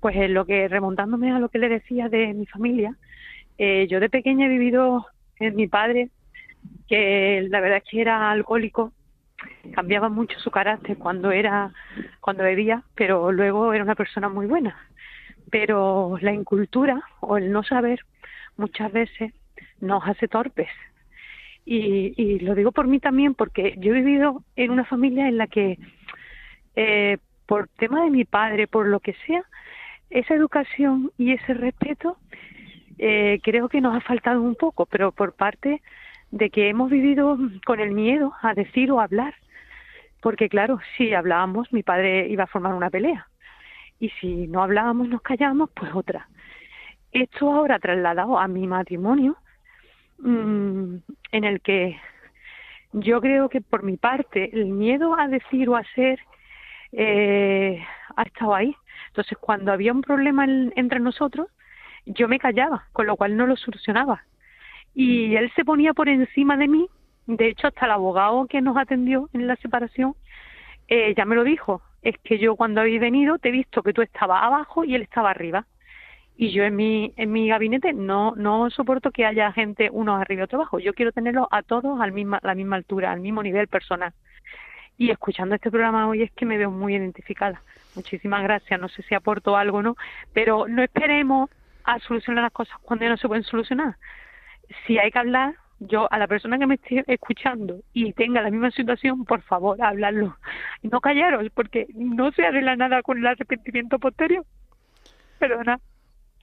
Pues 0.00 0.30
lo 0.30 0.44
que 0.44 0.68
remontándome 0.68 1.32
a 1.32 1.38
lo 1.38 1.48
que 1.48 1.58
le 1.58 1.68
decía 1.68 2.08
de 2.08 2.34
mi 2.34 2.46
familia, 2.46 2.94
eh, 3.58 3.86
yo 3.88 4.00
de 4.00 4.10
pequeña 4.10 4.46
he 4.46 4.50
vivido 4.50 5.06
en 5.40 5.56
mi 5.56 5.66
padre 5.66 6.10
que 6.88 7.46
la 7.48 7.60
verdad 7.60 7.78
es 7.78 7.90
que 7.90 8.00
era 8.00 8.30
alcohólico, 8.30 8.92
cambiaba 9.74 10.08
mucho 10.08 10.38
su 10.40 10.50
carácter 10.50 10.96
cuando 10.98 11.30
era 11.30 11.72
cuando 12.20 12.42
bebía, 12.44 12.82
pero 12.94 13.32
luego 13.32 13.72
era 13.72 13.84
una 13.84 13.94
persona 13.94 14.28
muy 14.28 14.46
buena. 14.46 14.76
pero 15.50 16.18
la 16.20 16.32
incultura 16.32 17.02
o 17.20 17.36
el 17.36 17.52
no 17.52 17.62
saber 17.62 18.00
muchas 18.56 18.92
veces 18.92 19.32
nos 19.80 20.02
hace 20.06 20.28
torpes. 20.28 20.68
Y, 21.64 22.14
y 22.16 22.38
lo 22.40 22.54
digo 22.54 22.72
por 22.72 22.86
mí 22.86 23.00
también 23.00 23.34
porque 23.34 23.74
yo 23.78 23.92
he 23.92 24.02
vivido 24.02 24.42
en 24.56 24.70
una 24.70 24.84
familia 24.84 25.28
en 25.28 25.36
la 25.36 25.46
que 25.46 25.78
eh, 26.76 27.18
por 27.46 27.68
tema 27.68 28.04
de 28.04 28.10
mi 28.10 28.24
padre, 28.24 28.66
por 28.66 28.86
lo 28.86 29.00
que 29.00 29.14
sea, 29.26 29.42
esa 30.10 30.34
educación 30.34 31.10
y 31.18 31.32
ese 31.32 31.54
respeto 31.54 32.18
eh, 32.98 33.40
creo 33.42 33.68
que 33.68 33.80
nos 33.80 33.96
ha 33.96 34.00
faltado 34.00 34.40
un 34.42 34.54
poco, 34.54 34.86
pero 34.86 35.12
por 35.12 35.34
parte 35.34 35.82
de 36.30 36.50
que 36.50 36.68
hemos 36.68 36.90
vivido 36.90 37.38
con 37.64 37.80
el 37.80 37.92
miedo 37.92 38.32
a 38.42 38.54
decir 38.54 38.90
o 38.90 39.00
hablar. 39.00 39.34
Porque 40.20 40.48
claro, 40.48 40.80
si 40.96 41.14
hablábamos, 41.14 41.72
mi 41.72 41.82
padre 41.82 42.28
iba 42.28 42.44
a 42.44 42.48
formar 42.48 42.74
una 42.74 42.90
pelea. 42.90 43.28
Y 43.98 44.10
si 44.20 44.46
no 44.48 44.62
hablábamos, 44.62 45.08
nos 45.08 45.22
callábamos, 45.22 45.70
pues 45.74 45.94
otra. 45.94 46.28
Esto 47.12 47.52
ahora 47.52 47.78
trasladado 47.78 48.38
a 48.38 48.48
mi 48.48 48.66
matrimonio, 48.66 49.36
mm, 50.18 50.96
en 51.32 51.44
el 51.44 51.60
que 51.60 51.98
yo 52.92 53.20
creo 53.20 53.48
que 53.48 53.60
por 53.60 53.82
mi 53.82 53.96
parte 53.96 54.50
el 54.52 54.66
miedo 54.66 55.18
a 55.18 55.28
decir 55.28 55.68
o 55.68 55.76
a 55.76 55.84
ser 55.94 56.18
eh, 56.92 57.84
ha 58.16 58.22
estado 58.22 58.54
ahí. 58.54 58.74
Entonces, 59.08 59.36
cuando 59.38 59.72
había 59.72 59.92
un 59.92 60.02
problema 60.02 60.44
entre 60.44 61.00
nosotros, 61.00 61.48
yo 62.06 62.28
me 62.28 62.38
callaba, 62.38 62.86
con 62.92 63.06
lo 63.06 63.16
cual 63.16 63.36
no 63.36 63.46
lo 63.46 63.56
solucionaba. 63.56 64.24
Y 64.96 65.36
él 65.36 65.52
se 65.54 65.64
ponía 65.64 65.92
por 65.94 66.08
encima 66.08 66.56
de 66.56 66.66
mí, 66.66 66.88
de 67.26 67.48
hecho, 67.48 67.68
hasta 67.68 67.86
el 67.86 67.92
abogado 67.92 68.46
que 68.46 68.60
nos 68.60 68.76
atendió 68.76 69.28
en 69.32 69.46
la 69.46 69.54
separación 69.56 70.14
eh, 70.88 71.14
ya 71.16 71.24
me 71.24 71.36
lo 71.36 71.44
dijo, 71.44 71.82
es 72.02 72.16
que 72.24 72.38
yo 72.38 72.56
cuando 72.56 72.80
habéis 72.80 73.00
venido 73.00 73.38
te 73.38 73.48
he 73.48 73.52
visto 73.52 73.82
que 73.82 73.92
tú 73.92 74.02
estabas 74.02 74.42
abajo 74.42 74.84
y 74.84 74.94
él 74.94 75.02
estaba 75.02 75.30
arriba. 75.30 75.66
Y 76.36 76.50
yo 76.50 76.64
en 76.64 76.76
mi, 76.76 77.12
en 77.16 77.32
mi 77.32 77.48
gabinete 77.48 77.92
no, 77.92 78.34
no 78.36 78.70
soporto 78.70 79.10
que 79.10 79.24
haya 79.26 79.52
gente 79.52 79.90
uno 79.90 80.16
arriba 80.16 80.40
y 80.40 80.44
otro 80.44 80.58
abajo. 80.60 80.78
Yo 80.78 80.94
quiero 80.94 81.12
tenerlos 81.12 81.46
a 81.50 81.62
todos 81.62 82.00
a 82.00 82.06
la 82.06 82.54
misma 82.54 82.76
altura, 82.76 83.12
al 83.12 83.20
mismo 83.20 83.42
nivel 83.42 83.68
personal 83.68 84.12
y 84.98 85.10
escuchando 85.10 85.54
este 85.54 85.70
programa 85.70 86.08
hoy 86.08 86.22
es 86.22 86.30
que 86.32 86.46
me 86.46 86.58
veo 86.58 86.70
muy 86.70 86.94
identificada. 86.94 87.60
Muchísimas 87.94 88.42
gracias, 88.42 88.80
no 88.80 88.88
sé 88.88 89.02
si 89.02 89.14
aporto 89.14 89.56
algo 89.56 89.78
o 89.78 89.82
no, 89.82 89.96
pero 90.32 90.66
no 90.68 90.82
esperemos 90.82 91.50
a 91.84 91.98
solucionar 92.00 92.44
las 92.44 92.52
cosas 92.52 92.76
cuando 92.82 93.04
ya 93.04 93.10
no 93.10 93.16
se 93.16 93.28
pueden 93.28 93.44
solucionar. 93.44 93.96
Si 94.86 94.98
hay 94.98 95.10
que 95.10 95.18
hablar, 95.18 95.54
yo 95.78 96.10
a 96.10 96.18
la 96.18 96.26
persona 96.26 96.58
que 96.58 96.66
me 96.66 96.76
esté 96.76 97.04
escuchando 97.06 97.80
y 97.92 98.12
tenga 98.12 98.42
la 98.42 98.50
misma 98.50 98.70
situación, 98.70 99.24
por 99.24 99.42
favor, 99.42 99.80
hablarlo. 99.82 100.36
Y 100.82 100.88
no 100.88 101.00
callaros, 101.00 101.46
porque 101.54 101.86
no 101.94 102.32
se 102.32 102.44
arregla 102.44 102.76
nada 102.76 103.02
con 103.02 103.18
el 103.18 103.26
arrepentimiento 103.26 103.98
posterior. 103.98 104.44
Perdona. 105.38 105.80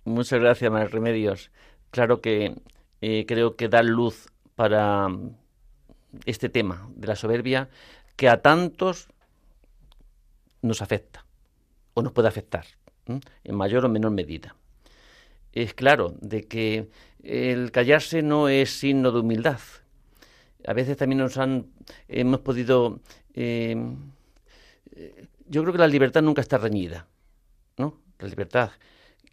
Muchas 0.06 0.40
gracias, 0.40 0.72
María 0.72 0.88
Remedios. 0.88 1.52
Claro 1.90 2.22
que 2.22 2.56
eh, 3.02 3.26
creo 3.28 3.56
que 3.56 3.70
dar 3.70 3.86
luz 3.86 4.30
para 4.56 5.08
este 6.26 6.50
tema 6.50 6.88
de 6.96 7.08
la 7.08 7.16
soberbia 7.16 7.70
que 8.16 8.30
a 8.30 8.42
tantos 8.42 9.10
nos 10.62 10.82
afecta 10.82 11.26
o 11.94 12.02
nos 12.02 12.12
puede 12.12 12.28
afectar 12.28 12.66
en 13.08 13.56
mayor 13.56 13.86
o 13.86 13.90
menor 13.90 14.12
medida. 14.12 14.56
Es 15.52 15.74
claro 15.74 16.14
de 16.22 16.44
que 16.44 16.90
el 17.24 17.72
callarse 17.72 18.22
no 18.22 18.50
es 18.50 18.70
signo 18.70 19.12
de 19.12 19.20
humildad. 19.20 19.60
A 20.68 20.74
veces 20.74 20.98
también 20.98 21.20
nos 21.20 21.38
han 21.38 21.68
hemos 22.08 22.40
podido 22.40 23.00
eh, 23.34 23.76
yo 25.48 25.62
creo 25.62 25.74
que 25.74 25.80
la 25.80 25.88
libertad 25.88 26.22
nunca 26.22 26.42
está 26.42 26.58
reñida, 26.58 27.08
¿no? 27.78 28.00
La 28.20 28.28
libertad 28.28 28.72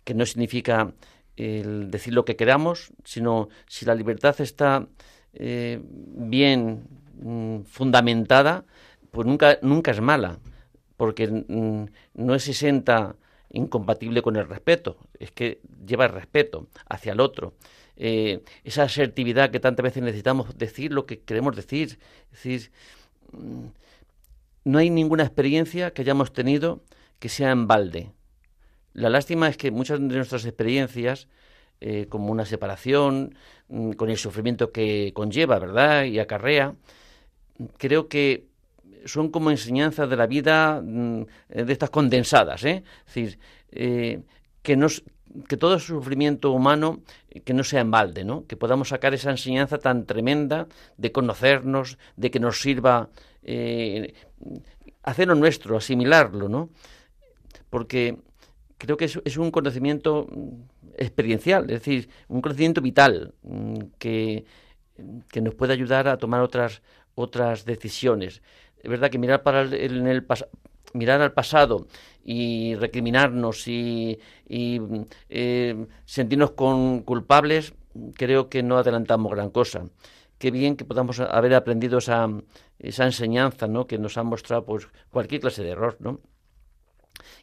que 0.04 0.14
no 0.14 0.24
significa 0.26 0.92
el 1.36 1.90
decir 1.90 2.14
lo 2.14 2.24
que 2.24 2.36
queramos, 2.36 2.92
sino 3.04 3.48
si 3.66 3.84
la 3.84 3.94
libertad 3.94 4.40
está 4.40 4.88
eh, 5.32 5.80
bien 5.82 7.00
Mm, 7.22 7.64
fundamentada, 7.64 8.64
pues 9.10 9.26
nunca, 9.26 9.58
nunca 9.62 9.90
es 9.90 10.00
mala, 10.00 10.38
porque 10.96 11.28
mm, 11.28 11.84
no 12.14 12.34
es 12.34 12.48
exenta 12.48 13.16
incompatible 13.50 14.22
con 14.22 14.36
el 14.36 14.48
respeto, 14.48 14.96
es 15.18 15.30
que 15.32 15.60
lleva 15.86 16.06
el 16.06 16.12
respeto 16.12 16.68
hacia 16.88 17.12
el 17.12 17.20
otro. 17.20 17.54
Eh, 18.02 18.42
esa 18.64 18.84
asertividad 18.84 19.50
que 19.50 19.60
tantas 19.60 19.84
veces 19.84 20.02
necesitamos 20.02 20.56
decir 20.56 20.90
lo 20.90 21.04
que 21.04 21.20
queremos 21.20 21.54
decir. 21.54 21.98
Es 22.32 22.42
decir, 22.42 22.72
mm, 23.32 23.66
no 24.64 24.78
hay 24.78 24.88
ninguna 24.88 25.22
experiencia 25.24 25.90
que 25.92 26.00
hayamos 26.00 26.32
tenido 26.32 26.80
que 27.18 27.28
sea 27.28 27.50
en 27.50 27.66
balde. 27.66 28.12
La 28.94 29.10
lástima 29.10 29.48
es 29.48 29.58
que 29.58 29.70
muchas 29.70 30.00
de 30.00 30.16
nuestras 30.16 30.46
experiencias, 30.46 31.28
eh, 31.82 32.06
como 32.08 32.32
una 32.32 32.46
separación, 32.46 33.34
con 33.68 34.08
el 34.08 34.16
sufrimiento 34.16 34.72
que 34.72 35.12
conlleva, 35.14 35.58
¿verdad? 35.58 36.04
Y 36.04 36.20
acarrea, 36.20 36.74
creo 37.76 38.08
que 38.08 38.46
son 39.04 39.30
como 39.30 39.50
enseñanzas 39.50 40.08
de 40.08 40.16
la 40.16 40.26
vida 40.26 40.80
mm, 40.82 41.26
de 41.48 41.72
estas 41.72 41.90
condensadas, 41.90 42.64
¿eh? 42.64 42.82
Es 43.06 43.14
decir, 43.14 43.38
que, 44.62 44.76
nos, 44.76 45.04
que 45.48 45.56
todo 45.56 45.78
sufrimiento 45.78 46.52
humano 46.52 47.00
que 47.44 47.54
no 47.54 47.64
sea 47.64 47.80
en 47.80 47.90
balde, 47.90 48.24
¿no? 48.24 48.46
Que 48.46 48.56
podamos 48.56 48.88
sacar 48.88 49.14
esa 49.14 49.30
enseñanza 49.30 49.78
tan 49.78 50.06
tremenda 50.06 50.66
de 50.96 51.12
conocernos, 51.12 51.98
de 52.16 52.30
que 52.30 52.40
nos 52.40 52.60
sirva 52.60 53.10
eh, 53.42 54.14
hacerlo 55.02 55.34
nuestro, 55.34 55.76
asimilarlo, 55.76 56.48
¿no? 56.48 56.70
Porque 57.70 58.18
creo 58.78 58.96
que 58.96 59.04
es, 59.04 59.20
es, 59.24 59.36
un 59.36 59.50
conocimiento 59.50 60.26
experiencial, 60.96 61.64
es 61.64 61.80
decir, 61.80 62.08
un 62.28 62.40
conocimiento 62.40 62.80
vital 62.80 63.34
mm, 63.42 63.76
que, 63.98 64.44
que 65.28 65.40
nos 65.40 65.54
puede 65.54 65.72
ayudar 65.72 66.08
a 66.08 66.16
tomar 66.16 66.40
otras 66.40 66.82
otras 67.14 67.64
decisiones. 67.64 68.42
Es 68.82 68.90
verdad 68.90 69.10
que 69.10 69.18
mirar, 69.18 69.42
para 69.42 69.62
el, 69.62 69.74
en 69.74 70.06
el 70.06 70.26
mirar 70.92 71.20
al 71.20 71.32
pasado 71.32 71.86
y 72.24 72.74
recriminarnos 72.76 73.66
y, 73.68 74.18
eh, 74.48 75.86
sentirnos 76.04 76.52
con, 76.52 77.02
culpables, 77.02 77.74
creo 78.14 78.48
que 78.48 78.62
no 78.62 78.78
adelantamos 78.78 79.32
gran 79.32 79.50
cosa. 79.50 79.84
Qué 80.38 80.50
bien 80.50 80.76
que 80.76 80.84
podamos 80.84 81.20
haber 81.20 81.54
aprendido 81.54 81.98
esa, 81.98 82.28
esa 82.78 83.04
enseñanza 83.04 83.66
¿no? 83.66 83.86
que 83.86 83.98
nos 83.98 84.16
ha 84.16 84.22
mostrado 84.22 84.64
pues, 84.64 84.88
cualquier 85.10 85.40
clase 85.42 85.62
de 85.62 85.70
error. 85.70 85.96
¿no? 86.00 86.20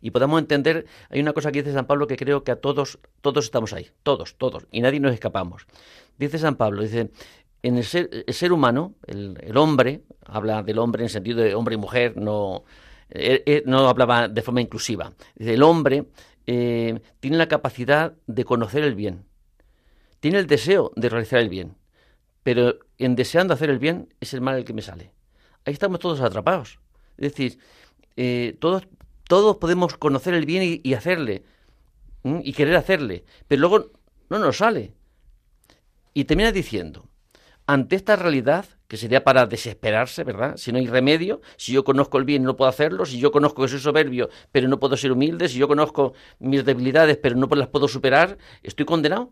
y 0.02 0.12
podamos 0.12 0.40
entender, 0.40 0.86
hay 1.10 1.20
una 1.20 1.34
cosa 1.34 1.52
que 1.52 1.62
dice 1.62 1.74
San 1.74 1.86
Pablo 1.86 2.08
que 2.08 2.18
creo 2.18 2.44
que 2.44 2.52
a 2.52 2.58
todos, 2.58 3.00
todos 3.22 3.46
estamos 3.46 3.74
ahí, 3.74 3.88
todos, 4.04 4.36
todos, 4.38 4.68
y 4.72 4.82
nadie 4.82 5.00
nos 5.00 5.14
escapamos. 5.14 5.66
Dice 6.18 6.38
San 6.38 6.56
Pablo, 6.56 6.82
dice, 6.82 7.12
en 7.64 7.78
el 7.78 7.84
ser, 7.84 8.52
humano, 8.52 8.96
el, 9.06 9.58
hombre, 9.58 10.04
habla 10.26 10.64
del 10.64 10.80
hombre 10.80 11.04
en 11.04 11.10
sentido 11.10 11.42
de 11.42 11.56
hombre 11.56 11.76
y 11.76 11.78
mujer, 11.78 12.18
no, 12.18 12.64
eh, 13.10 13.44
eh, 13.46 13.64
no 13.66 13.88
hablaba 13.88 14.28
de 14.28 14.42
forma 14.42 14.62
inclusiva. 14.62 15.14
El 15.38 15.64
hombre 15.64 16.08
eh, 16.46 17.00
tiene 17.20 17.38
la 17.38 17.48
capacidad 17.48 18.14
de 18.28 18.44
conocer 18.44 18.84
el 18.84 18.96
bien, 18.96 19.26
tiene 20.20 20.40
el 20.40 20.48
deseo 20.48 20.92
de 20.96 21.10
realizar 21.10 21.40
el 21.40 21.50
bien, 21.50 21.76
pero 22.44 22.80
en 22.98 23.16
deseando 23.16 23.54
hacer 23.54 23.70
el 23.70 23.80
bien 23.80 24.14
es 24.20 24.34
el 24.34 24.42
mal 24.42 24.58
el 24.58 24.66
que 24.66 24.74
me 24.74 24.82
sale. 24.82 25.12
Ahí 25.66 25.74
estamos 25.74 26.00
todos 26.00 26.22
atrapados. 26.22 26.80
Es 27.18 27.34
decir, 27.34 27.60
todos, 28.60 28.88
todos 29.28 29.58
podemos 29.58 29.98
conocer 29.98 30.34
el 30.34 30.46
bien 30.46 30.80
y, 30.84 30.94
hacerle, 30.94 31.44
y 32.24 32.54
querer 32.54 32.76
hacerle, 32.76 33.26
pero 33.48 33.62
luego 33.62 33.92
no 34.30 34.40
nos 34.40 34.58
sale. 34.58 34.94
Y 36.14 36.26
termina 36.26 36.52
diciendo, 36.52 37.10
ante 37.66 37.96
esta 37.96 38.16
realidad, 38.16 38.66
que 38.88 38.98
sería 38.98 39.24
para 39.24 39.46
desesperarse, 39.46 40.24
¿verdad? 40.24 40.58
Si 40.58 40.72
no 40.72 40.78
hay 40.78 40.88
remedio, 40.88 41.42
si 41.58 41.74
yo 41.74 41.84
conozco 41.84 42.18
el 42.18 42.24
bien 42.24 42.44
no 42.44 42.56
puedo 42.56 42.70
hacerlo, 42.70 43.06
si 43.06 43.20
yo 43.20 43.32
conozco 43.32 43.62
que 43.62 43.68
soy 43.68 43.80
soberbio 43.80 44.30
pero 44.52 44.68
no 44.68 44.80
puedo 44.80 44.96
ser 44.96 45.12
humilde, 45.12 45.50
si 45.50 45.58
yo 45.58 45.68
conozco 45.68 46.14
mis 46.40 46.64
debilidades 46.64 47.18
pero 47.18 47.36
no 47.36 47.48
las 47.48 47.68
puedo 47.68 47.88
superar, 47.88 48.38
¿estoy 48.64 48.86
condenado? 48.86 49.32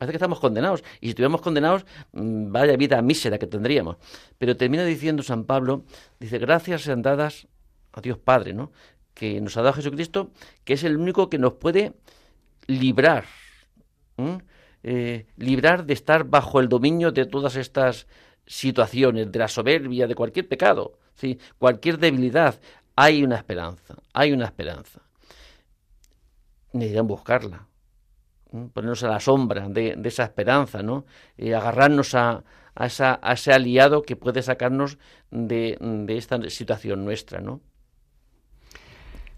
Parece 0.00 0.12
que 0.12 0.16
estamos 0.16 0.40
condenados. 0.40 0.82
Y 1.02 1.06
si 1.06 1.10
estuviéramos 1.10 1.42
condenados, 1.42 1.84
mm, 2.12 2.52
vaya 2.52 2.74
vida 2.78 3.02
mísera 3.02 3.36
que 3.38 3.46
tendríamos. 3.46 3.96
Pero 4.38 4.56
termina 4.56 4.82
diciendo 4.82 5.22
San 5.22 5.44
Pablo, 5.44 5.84
dice, 6.18 6.38
gracias 6.38 6.82
sean 6.82 7.02
dadas 7.02 7.48
a 7.92 8.00
Dios 8.00 8.16
Padre, 8.16 8.54
¿no? 8.54 8.72
Que 9.12 9.42
nos 9.42 9.58
ha 9.58 9.62
dado 9.62 9.74
Jesucristo, 9.74 10.30
que 10.64 10.72
es 10.72 10.84
el 10.84 10.96
único 10.96 11.28
que 11.28 11.36
nos 11.36 11.52
puede 11.52 11.92
librar. 12.66 13.26
Eh, 14.82 15.26
librar 15.36 15.84
de 15.84 15.92
estar 15.92 16.24
bajo 16.24 16.60
el 16.60 16.70
dominio 16.70 17.12
de 17.12 17.26
todas 17.26 17.56
estas 17.56 18.06
situaciones, 18.46 19.30
de 19.30 19.38
la 19.38 19.48
soberbia, 19.48 20.06
de 20.06 20.14
cualquier 20.14 20.48
pecado, 20.48 20.98
¿sí? 21.14 21.38
cualquier 21.58 21.98
debilidad. 21.98 22.60
Hay 22.96 23.22
una 23.22 23.36
esperanza, 23.36 23.96
hay 24.12 24.32
una 24.32 24.46
esperanza. 24.46 25.00
Necesitan 26.72 27.06
buscarla, 27.06 27.66
ponernos 28.72 29.02
a 29.04 29.08
la 29.08 29.20
sombra 29.20 29.68
de, 29.68 29.98
esa 30.04 30.24
esperanza, 30.24 30.82
¿no? 30.82 31.04
y 31.36 31.52
agarrarnos 31.52 32.14
a, 32.14 32.44
a, 32.74 32.86
ese 32.86 33.52
aliado 33.52 34.02
que 34.02 34.16
puede 34.16 34.42
sacarnos 34.42 34.98
de, 35.30 35.76
de 35.80 36.16
esta 36.16 36.48
situación 36.50 37.04
nuestra, 37.04 37.40
¿no? 37.40 37.60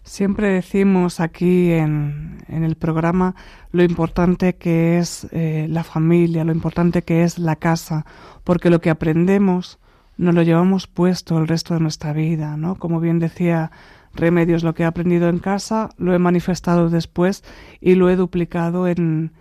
Siempre 0.05 0.49
decimos 0.49 1.21
aquí 1.21 1.71
en, 1.73 2.45
en 2.49 2.65
el 2.65 2.75
programa 2.75 3.37
lo 3.71 3.85
importante 3.85 4.57
que 4.57 4.99
es 4.99 5.29
eh, 5.31 5.67
la 5.71 5.85
familia, 5.85 6.45
lo 6.45 6.53
importante 6.53 7.03
que 7.03 7.23
es 7.23 7.39
la 7.39 7.57
casa, 7.57 8.05
porque 8.43 8.69
lo 8.69 8.81
que 8.81 8.91
aprendemos 8.91 9.79
nos 10.17 10.35
lo 10.35 10.43
llevamos 10.43 10.87
puesto 10.87 11.39
el 11.39 11.49
resto 11.49 11.75
de 11.75 11.81
nuestra 11.81 12.13
vida, 12.13 12.57
¿no? 12.57 12.77
Como 12.77 13.01
bien 13.01 13.19
decía 13.19 13.71
Remedios, 14.15 14.63
lo 14.63 14.75
que 14.75 14.83
he 14.83 14.87
aprendido 14.87 15.29
en 15.29 15.39
casa 15.39 15.91
lo 15.97 16.15
he 16.15 16.19
manifestado 16.19 16.91
después 16.91 17.45
y 17.81 17.95
lo 17.95 18.11
he 18.11 18.17
duplicado 18.17 18.89
en 18.89 19.33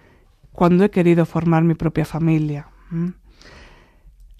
cuando 0.52 0.84
he 0.84 0.92
querido 0.92 1.26
formar 1.26 1.64
mi 1.64 1.74
propia 1.74 2.06
familia. 2.06 2.68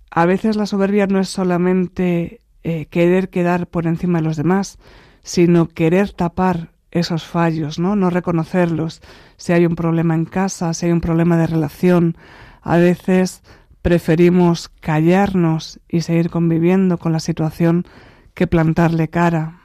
A 0.10 0.26
veces 0.26 0.56
la 0.56 0.66
soberbia 0.66 1.08
no 1.08 1.20
es 1.20 1.30
solamente 1.30 2.42
eh, 2.64 2.86
querer 2.88 3.30
quedar 3.30 3.68
por 3.68 3.88
encima 3.88 4.20
de 4.20 4.26
los 4.26 4.38
demás, 4.38 4.78
sino 5.24 5.68
querer 5.68 6.12
tapar 6.12 6.72
esos 6.92 7.26
fallos, 7.26 7.80
¿no? 7.80 7.96
No 7.96 8.10
reconocerlos. 8.10 9.02
Si 9.38 9.54
hay 9.54 9.66
un 9.66 9.76
problema 9.76 10.14
en 10.16 10.26
casa, 10.26 10.74
si 10.74 10.88
hay 10.88 10.92
un 10.92 11.02
problema 11.02 11.38
de 11.38 11.48
relación, 11.48 12.18
a 12.62 12.78
veces 12.78 13.44
preferimos 13.82 14.70
callarnos 14.70 15.80
y 15.90 16.02
seguir 16.02 16.30
conviviendo 16.30 16.98
con 16.98 17.12
la 17.12 17.20
situación 17.20 17.86
que 18.34 18.48
plantarle 18.48 19.10
cara. 19.10 19.62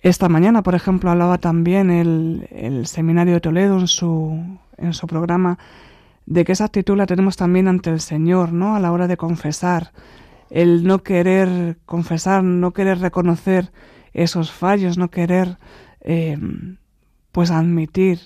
Esta 0.00 0.28
mañana, 0.28 0.62
por 0.62 0.74
ejemplo, 0.74 1.10
hablaba 1.10 1.38
también 1.38 1.90
el, 1.90 2.48
el, 2.50 2.86
Seminario 2.86 3.34
de 3.34 3.40
Toledo 3.40 3.78
en 3.78 3.88
su, 3.88 4.58
en 4.78 4.94
su 4.94 5.06
programa 5.06 5.58
de 6.26 6.44
que 6.44 6.52
esa 6.52 6.64
actitud 6.64 6.96
la 6.96 7.06
tenemos 7.06 7.36
también 7.36 7.68
ante 7.68 7.90
el 7.90 8.00
Señor, 8.00 8.52
¿no? 8.52 8.76
A 8.76 8.80
la 8.80 8.92
hora 8.92 9.06
de 9.06 9.16
confesar. 9.16 9.92
El 10.50 10.84
no 10.84 11.02
querer 11.02 11.78
confesar, 11.86 12.42
no 12.42 12.72
querer 12.72 13.00
reconocer 13.00 13.72
esos 14.16 14.50
fallos, 14.50 14.96
no 14.96 15.10
querer 15.10 15.58
eh, 16.00 16.38
pues 17.32 17.50
admitir 17.50 18.18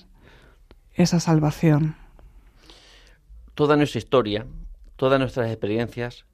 esa 0.93 1.19
salvación. 1.19 1.97
Toda 3.55 3.75
nuestra 3.75 3.99
historia, 3.99 4.47
todas 4.95 5.19
nuestras 5.19 5.49
experiencias, 5.51 6.25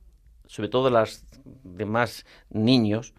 sobre 0.46 0.70
todo 0.70 0.92
las 0.92 1.26
demás 1.64 2.26
niños, 2.52 3.16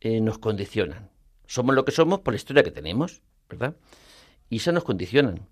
eh, 0.00 0.22
nos 0.22 0.38
condicionan. 0.38 1.10
Somos 1.46 1.74
lo 1.74 1.84
que 1.84 1.92
somos 1.92 2.20
por 2.20 2.32
la 2.32 2.36
historia 2.36 2.62
que 2.62 2.70
tenemos, 2.70 3.20
¿verdad? 3.50 3.76
Y 4.48 4.56
eso 4.56 4.72
nos 4.72 4.84
condicionan. 4.84 5.46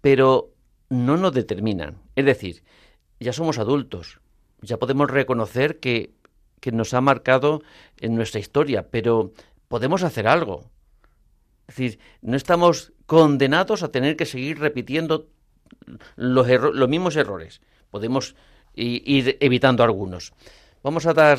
Pero 0.00 0.54
no 0.88 1.18
nos 1.18 1.34
determinan. 1.34 2.00
Es 2.14 2.24
decir, 2.24 2.64
ya 3.20 3.34
somos 3.34 3.58
adultos, 3.58 4.20
ya 4.62 4.78
podemos 4.78 5.10
reconocer 5.10 5.80
que, 5.80 6.14
que 6.60 6.72
nos 6.72 6.94
ha 6.94 7.02
marcado 7.02 7.62
en 7.98 8.14
nuestra 8.14 8.40
historia, 8.40 8.88
pero 8.90 9.32
podemos 9.68 10.02
hacer 10.02 10.28
algo. 10.28 10.64
Es 11.68 11.76
decir, 11.76 11.98
no 12.22 12.36
estamos 12.36 12.92
condenados 13.06 13.82
a 13.82 13.90
tener 13.90 14.16
que 14.16 14.26
seguir 14.26 14.58
repitiendo 14.60 15.26
los, 16.16 16.48
los 16.48 16.88
mismos 16.88 17.16
errores. 17.16 17.60
Podemos 17.90 18.36
ir 18.74 19.36
evitando 19.40 19.82
algunos. 19.82 20.32
Vamos 20.82 21.06
a 21.06 21.14
dar 21.14 21.38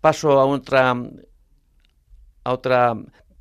paso 0.00 0.40
a 0.40 0.46
otra, 0.46 0.94
a 2.44 2.52
otra 2.52 2.94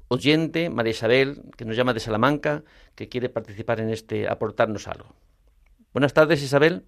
oyente, 0.07 0.69
María 0.69 0.91
Isabel, 0.91 1.41
que 1.57 1.65
nos 1.65 1.75
llama 1.75 1.93
de 1.93 1.99
Salamanca, 1.99 2.63
que 2.95 3.09
quiere 3.09 3.29
participar 3.29 3.79
en 3.79 3.89
este, 3.89 4.27
aportarnos 4.27 4.87
algo. 4.87 5.15
Buenas 5.93 6.13
tardes, 6.13 6.43
Isabel. 6.43 6.85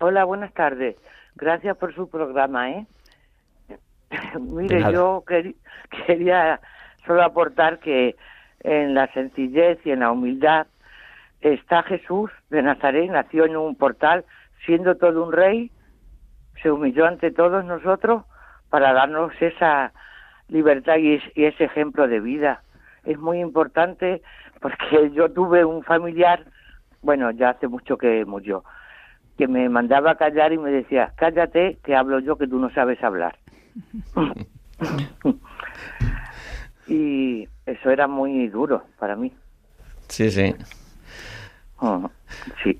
Hola, 0.00 0.24
buenas 0.24 0.52
tardes. 0.54 0.96
Gracias 1.36 1.76
por 1.76 1.94
su 1.94 2.08
programa, 2.08 2.70
¿eh? 2.70 2.86
Mire, 4.40 4.92
yo 4.92 5.24
quería 6.06 6.60
solo 7.06 7.22
aportar 7.22 7.78
que 7.78 8.16
en 8.60 8.94
la 8.94 9.06
sencillez 9.12 9.78
y 9.84 9.90
en 9.90 10.00
la 10.00 10.10
humildad 10.10 10.66
está 11.40 11.82
Jesús 11.82 12.30
de 12.50 12.62
Nazaret, 12.62 13.10
nació 13.10 13.46
en 13.46 13.56
un 13.56 13.74
portal, 13.76 14.24
siendo 14.66 14.96
todo 14.96 15.24
un 15.24 15.32
rey, 15.32 15.70
se 16.62 16.70
humilló 16.70 17.06
ante 17.06 17.30
todos 17.30 17.64
nosotros 17.64 18.24
para 18.68 18.92
darnos 18.92 19.32
esa 19.40 19.92
libertad 20.48 20.96
y, 20.98 21.20
ese 21.34 21.64
ejemplo 21.64 22.06
de 22.08 22.20
vida. 22.20 22.62
Es 23.04 23.18
muy 23.18 23.40
importante 23.40 24.22
porque 24.60 25.10
yo 25.14 25.30
tuve 25.32 25.64
un 25.64 25.82
familiar, 25.82 26.44
bueno, 27.02 27.30
ya 27.30 27.50
hace 27.50 27.68
mucho 27.68 27.96
que 27.96 28.24
murió, 28.26 28.64
que 29.38 29.48
me 29.48 29.68
mandaba 29.70 30.12
a 30.12 30.16
callar 30.16 30.52
y 30.52 30.58
me 30.58 30.70
decía, 30.70 31.12
cállate, 31.16 31.78
que 31.82 31.96
hablo 31.96 32.18
yo 32.18 32.36
que 32.36 32.46
tú 32.46 32.58
no 32.58 32.70
sabes 32.70 33.02
hablar. 33.02 33.38
Y 36.86 37.48
eso 37.66 37.90
era 37.90 38.06
muy 38.06 38.48
duro 38.48 38.84
para 38.98 39.16
mí. 39.16 39.32
Sí, 40.08 40.30
sí. 40.30 40.54
Oh, 41.78 42.10
sí. 42.62 42.78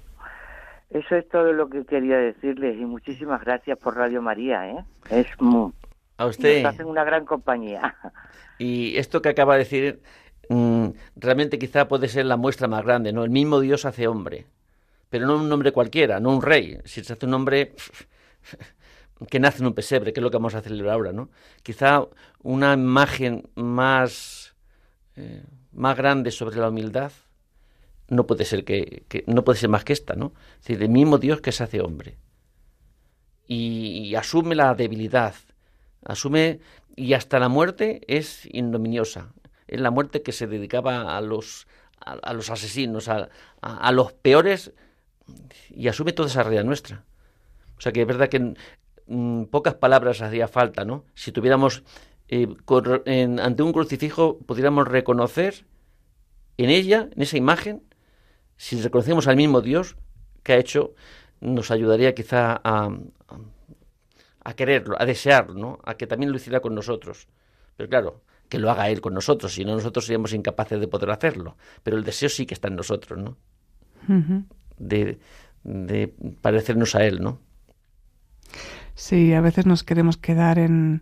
Eso 0.90 1.14
es 1.14 1.28
todo 1.28 1.52
lo 1.52 1.70
que 1.70 1.84
quería 1.84 2.18
decirles 2.18 2.76
y 2.76 2.84
muchísimas 2.84 3.40
gracias 3.42 3.78
por 3.78 3.96
Radio 3.96 4.20
María, 4.20 4.68
¿eh? 4.68 4.84
Es 5.08 5.26
muy, 5.40 5.72
a 6.16 6.26
usted. 6.26 6.62
Nos 6.62 6.74
hacen 6.74 6.86
una 6.86 7.04
gran 7.04 7.24
compañía. 7.24 7.94
Y 8.58 8.98
esto 8.98 9.22
que 9.22 9.30
acaba 9.30 9.54
de 9.54 9.60
decir 9.60 10.02
mm, 10.50 10.88
realmente 11.16 11.58
quizá 11.58 11.88
puede 11.88 12.08
ser 12.08 12.26
la 12.26 12.36
muestra 12.36 12.68
más 12.68 12.84
grande, 12.84 13.10
¿no? 13.10 13.24
El 13.24 13.30
mismo 13.30 13.58
Dios 13.60 13.86
hace 13.86 14.06
hombre, 14.06 14.44
pero 15.08 15.26
no 15.26 15.36
un 15.36 15.50
hombre 15.50 15.72
cualquiera, 15.72 16.20
no 16.20 16.28
un 16.30 16.42
rey. 16.42 16.78
Si 16.84 17.02
se 17.02 17.14
hace 17.14 17.24
un 17.24 17.32
hombre 17.32 17.72
que 19.28 19.40
nace 19.40 19.58
en 19.58 19.66
un 19.66 19.74
pesebre, 19.74 20.12
que 20.12 20.20
es 20.20 20.22
lo 20.22 20.30
que 20.30 20.36
vamos 20.36 20.54
a 20.54 20.62
celebrar 20.62 20.94
ahora, 20.94 21.12
¿no? 21.12 21.30
Quizá 21.62 22.06
una 22.42 22.72
imagen 22.72 23.48
más, 23.54 24.54
eh, 25.16 25.44
más 25.72 25.96
grande 25.96 26.30
sobre 26.30 26.56
la 26.56 26.68
humildad 26.68 27.12
no 28.08 28.26
puede 28.26 28.44
ser 28.44 28.64
que, 28.64 29.04
no 29.26 29.44
puede 29.44 29.58
ser 29.58 29.68
más 29.68 29.84
que 29.84 29.92
esta, 29.92 30.14
¿no? 30.14 30.32
Es 30.54 30.66
decir, 30.66 30.82
el 30.82 30.88
mismo 30.88 31.18
Dios 31.18 31.40
que 31.40 31.52
se 31.52 31.62
hace 31.62 31.80
hombre 31.80 32.18
y 33.46 34.14
asume 34.14 34.54
la 34.54 34.74
debilidad, 34.74 35.34
asume 36.04 36.60
y 36.96 37.14
hasta 37.14 37.38
la 37.38 37.48
muerte 37.48 38.02
es 38.06 38.46
ignominiosa. 38.46 39.32
Es 39.66 39.80
la 39.80 39.90
muerte 39.90 40.22
que 40.22 40.32
se 40.32 40.46
dedicaba 40.46 41.16
a 41.16 41.20
los, 41.20 41.66
a, 42.00 42.32
los 42.32 42.50
asesinos, 42.50 43.08
a, 43.08 43.28
a, 43.60 43.92
los 43.92 44.12
peores, 44.12 44.72
y 45.70 45.88
asume 45.88 46.12
toda 46.12 46.28
esa 46.28 46.42
realidad 46.42 46.64
nuestra. 46.64 47.04
O 47.78 47.80
sea 47.80 47.92
que 47.92 48.02
es 48.02 48.06
verdad 48.06 48.28
que 48.28 48.54
mm, 49.10 49.44
pocas 49.44 49.74
palabras 49.74 50.22
hacía 50.22 50.48
falta, 50.48 50.84
¿no? 50.84 51.04
Si 51.14 51.32
tuviéramos 51.32 51.82
eh, 52.28 52.46
ante 53.42 53.62
un 53.62 53.72
crucifijo, 53.72 54.38
pudiéramos 54.38 54.86
reconocer 54.86 55.66
en 56.56 56.70
ella, 56.70 57.08
en 57.14 57.22
esa 57.22 57.36
imagen, 57.36 57.82
si 58.56 58.80
reconocemos 58.80 59.26
al 59.26 59.36
mismo 59.36 59.60
Dios 59.60 59.96
que 60.42 60.52
ha 60.52 60.56
hecho, 60.56 60.94
nos 61.40 61.70
ayudaría 61.70 62.14
quizá 62.14 62.60
a, 62.62 62.90
a 64.44 64.54
quererlo, 64.54 64.96
a 64.98 65.06
desearlo, 65.06 65.54
¿no? 65.54 65.78
a 65.84 65.94
que 65.94 66.06
también 66.06 66.30
lo 66.30 66.36
hiciera 66.36 66.60
con 66.60 66.74
nosotros. 66.74 67.28
Pero 67.76 67.88
claro, 67.88 68.22
que 68.48 68.58
lo 68.58 68.70
haga 68.70 68.90
Él 68.90 69.00
con 69.00 69.14
nosotros, 69.14 69.54
si 69.54 69.64
no 69.64 69.74
nosotros 69.74 70.04
seríamos 70.04 70.32
incapaces 70.32 70.78
de 70.78 70.88
poder 70.88 71.10
hacerlo. 71.10 71.56
Pero 71.82 71.96
el 71.96 72.04
deseo 72.04 72.28
sí 72.28 72.46
que 72.46 72.54
está 72.54 72.68
en 72.68 72.76
nosotros, 72.76 73.18
¿no? 73.18 73.36
de, 74.78 75.18
de 75.62 76.14
parecernos 76.40 76.94
a 76.94 77.04
Él, 77.04 77.20
¿no? 77.20 77.40
Sí, 79.00 79.32
a 79.32 79.40
veces 79.40 79.64
nos 79.64 79.82
queremos 79.82 80.18
quedar 80.18 80.58
en, 80.58 81.00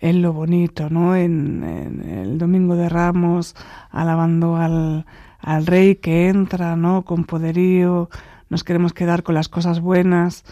en 0.00 0.20
lo 0.20 0.34
bonito, 0.34 0.90
¿no? 0.90 1.16
En, 1.16 1.64
el 1.64 2.36
Domingo 2.36 2.76
de 2.76 2.90
Ramos, 2.90 3.56
alabando 3.90 4.56
al, 4.56 5.06
al 5.40 5.66
Rey 5.66 5.96
que 5.96 6.28
entra, 6.28 6.76
¿no? 6.76 7.06
Con 7.06 7.24
poderío, 7.24 8.10
nos 8.50 8.64
queremos 8.64 8.92
quedar 8.92 9.22
con 9.22 9.34
las 9.34 9.48
cosas 9.48 9.80
buenas, 9.80 10.44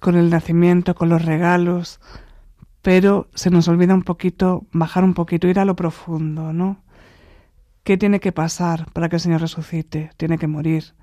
con 0.00 0.16
el 0.16 0.30
nacimiento, 0.30 0.94
con 0.94 1.10
los 1.10 1.26
regalos, 1.26 2.00
pero 2.80 3.28
se 3.34 3.50
nos 3.50 3.68
olvida 3.68 3.92
un 3.92 4.02
poquito, 4.02 4.64
bajar 4.72 5.04
un 5.04 5.12
poquito, 5.12 5.46
ir 5.46 5.58
a 5.58 5.66
lo 5.66 5.76
profundo, 5.76 6.54
¿no? 6.54 6.82
¿Qué 7.84 7.98
tiene 7.98 8.18
que 8.18 8.32
pasar 8.32 8.90
para 8.94 9.10
que 9.10 9.16
el 9.16 9.20
Señor 9.20 9.42
resucite? 9.42 10.10
Tiene 10.16 10.38
que 10.38 10.46
morir. 10.46 10.94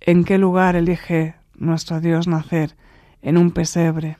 ¿En 0.00 0.24
qué 0.24 0.36
lugar 0.36 0.76
elige 0.76 1.36
nuestro 1.56 2.02
Dios 2.02 2.28
nacer? 2.28 2.76
En 3.24 3.36
un 3.36 3.50
pesebre. 3.50 4.18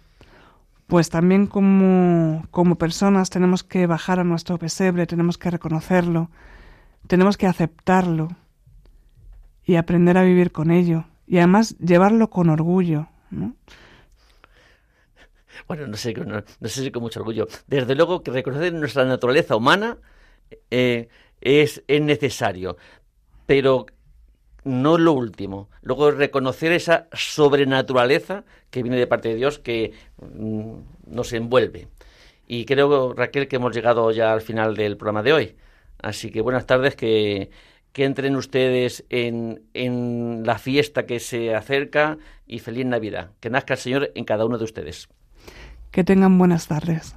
Pues 0.88 1.08
también 1.10 1.46
como, 1.46 2.44
como 2.50 2.74
personas 2.76 3.30
tenemos 3.30 3.62
que 3.62 3.86
bajar 3.86 4.18
a 4.18 4.24
nuestro 4.24 4.58
pesebre, 4.58 5.06
tenemos 5.06 5.38
que 5.38 5.50
reconocerlo, 5.50 6.28
tenemos 7.06 7.36
que 7.36 7.46
aceptarlo 7.46 8.28
y 9.64 9.76
aprender 9.76 10.18
a 10.18 10.24
vivir 10.24 10.50
con 10.50 10.72
ello 10.72 11.04
y 11.26 11.38
además 11.38 11.78
llevarlo 11.78 12.28
con 12.28 12.50
orgullo, 12.50 13.08
bueno, 15.66 15.86
no 15.86 15.96
sé, 15.96 16.14
no, 16.14 16.42
sé 16.68 16.82
si 16.82 16.90
con 16.90 17.02
mucho 17.02 17.20
orgullo. 17.20 17.46
Desde 17.66 17.94
luego 17.94 18.22
que 18.22 18.30
reconocer 18.30 18.72
nuestra 18.72 19.04
naturaleza 19.04 19.56
humana 19.56 19.98
eh, 20.70 21.08
es, 21.40 21.82
es 21.86 22.02
necesario, 22.02 22.76
pero 23.46 23.86
no 24.64 24.98
lo 24.98 25.12
último. 25.12 25.68
Luego 25.82 26.10
reconocer 26.10 26.72
esa 26.72 27.08
sobrenaturaleza 27.12 28.44
que 28.70 28.82
viene 28.82 28.96
de 28.96 29.06
parte 29.06 29.28
de 29.28 29.36
Dios 29.36 29.58
que 29.58 29.92
mm, 30.20 30.74
nos 31.06 31.32
envuelve. 31.32 31.88
Y 32.46 32.64
creo, 32.64 33.14
Raquel, 33.14 33.48
que 33.48 33.56
hemos 33.56 33.74
llegado 33.74 34.10
ya 34.10 34.32
al 34.32 34.40
final 34.40 34.76
del 34.76 34.96
programa 34.96 35.22
de 35.22 35.32
hoy. 35.32 35.56
Así 36.02 36.30
que 36.30 36.40
buenas 36.40 36.66
tardes, 36.66 36.96
que, 36.96 37.50
que 37.92 38.04
entren 38.04 38.36
ustedes 38.36 39.04
en, 39.08 39.62
en 39.72 40.42
la 40.44 40.58
fiesta 40.58 41.06
que 41.06 41.20
se 41.20 41.54
acerca 41.54 42.18
y 42.46 42.58
feliz 42.58 42.84
Navidad. 42.84 43.30
Que 43.40 43.50
nazca 43.50 43.74
el 43.74 43.80
Señor 43.80 44.12
en 44.14 44.24
cada 44.24 44.44
uno 44.44 44.58
de 44.58 44.64
ustedes. 44.64 45.08
Que 45.90 46.04
tengan 46.04 46.36
buenas 46.36 46.66
tardes. 46.66 47.16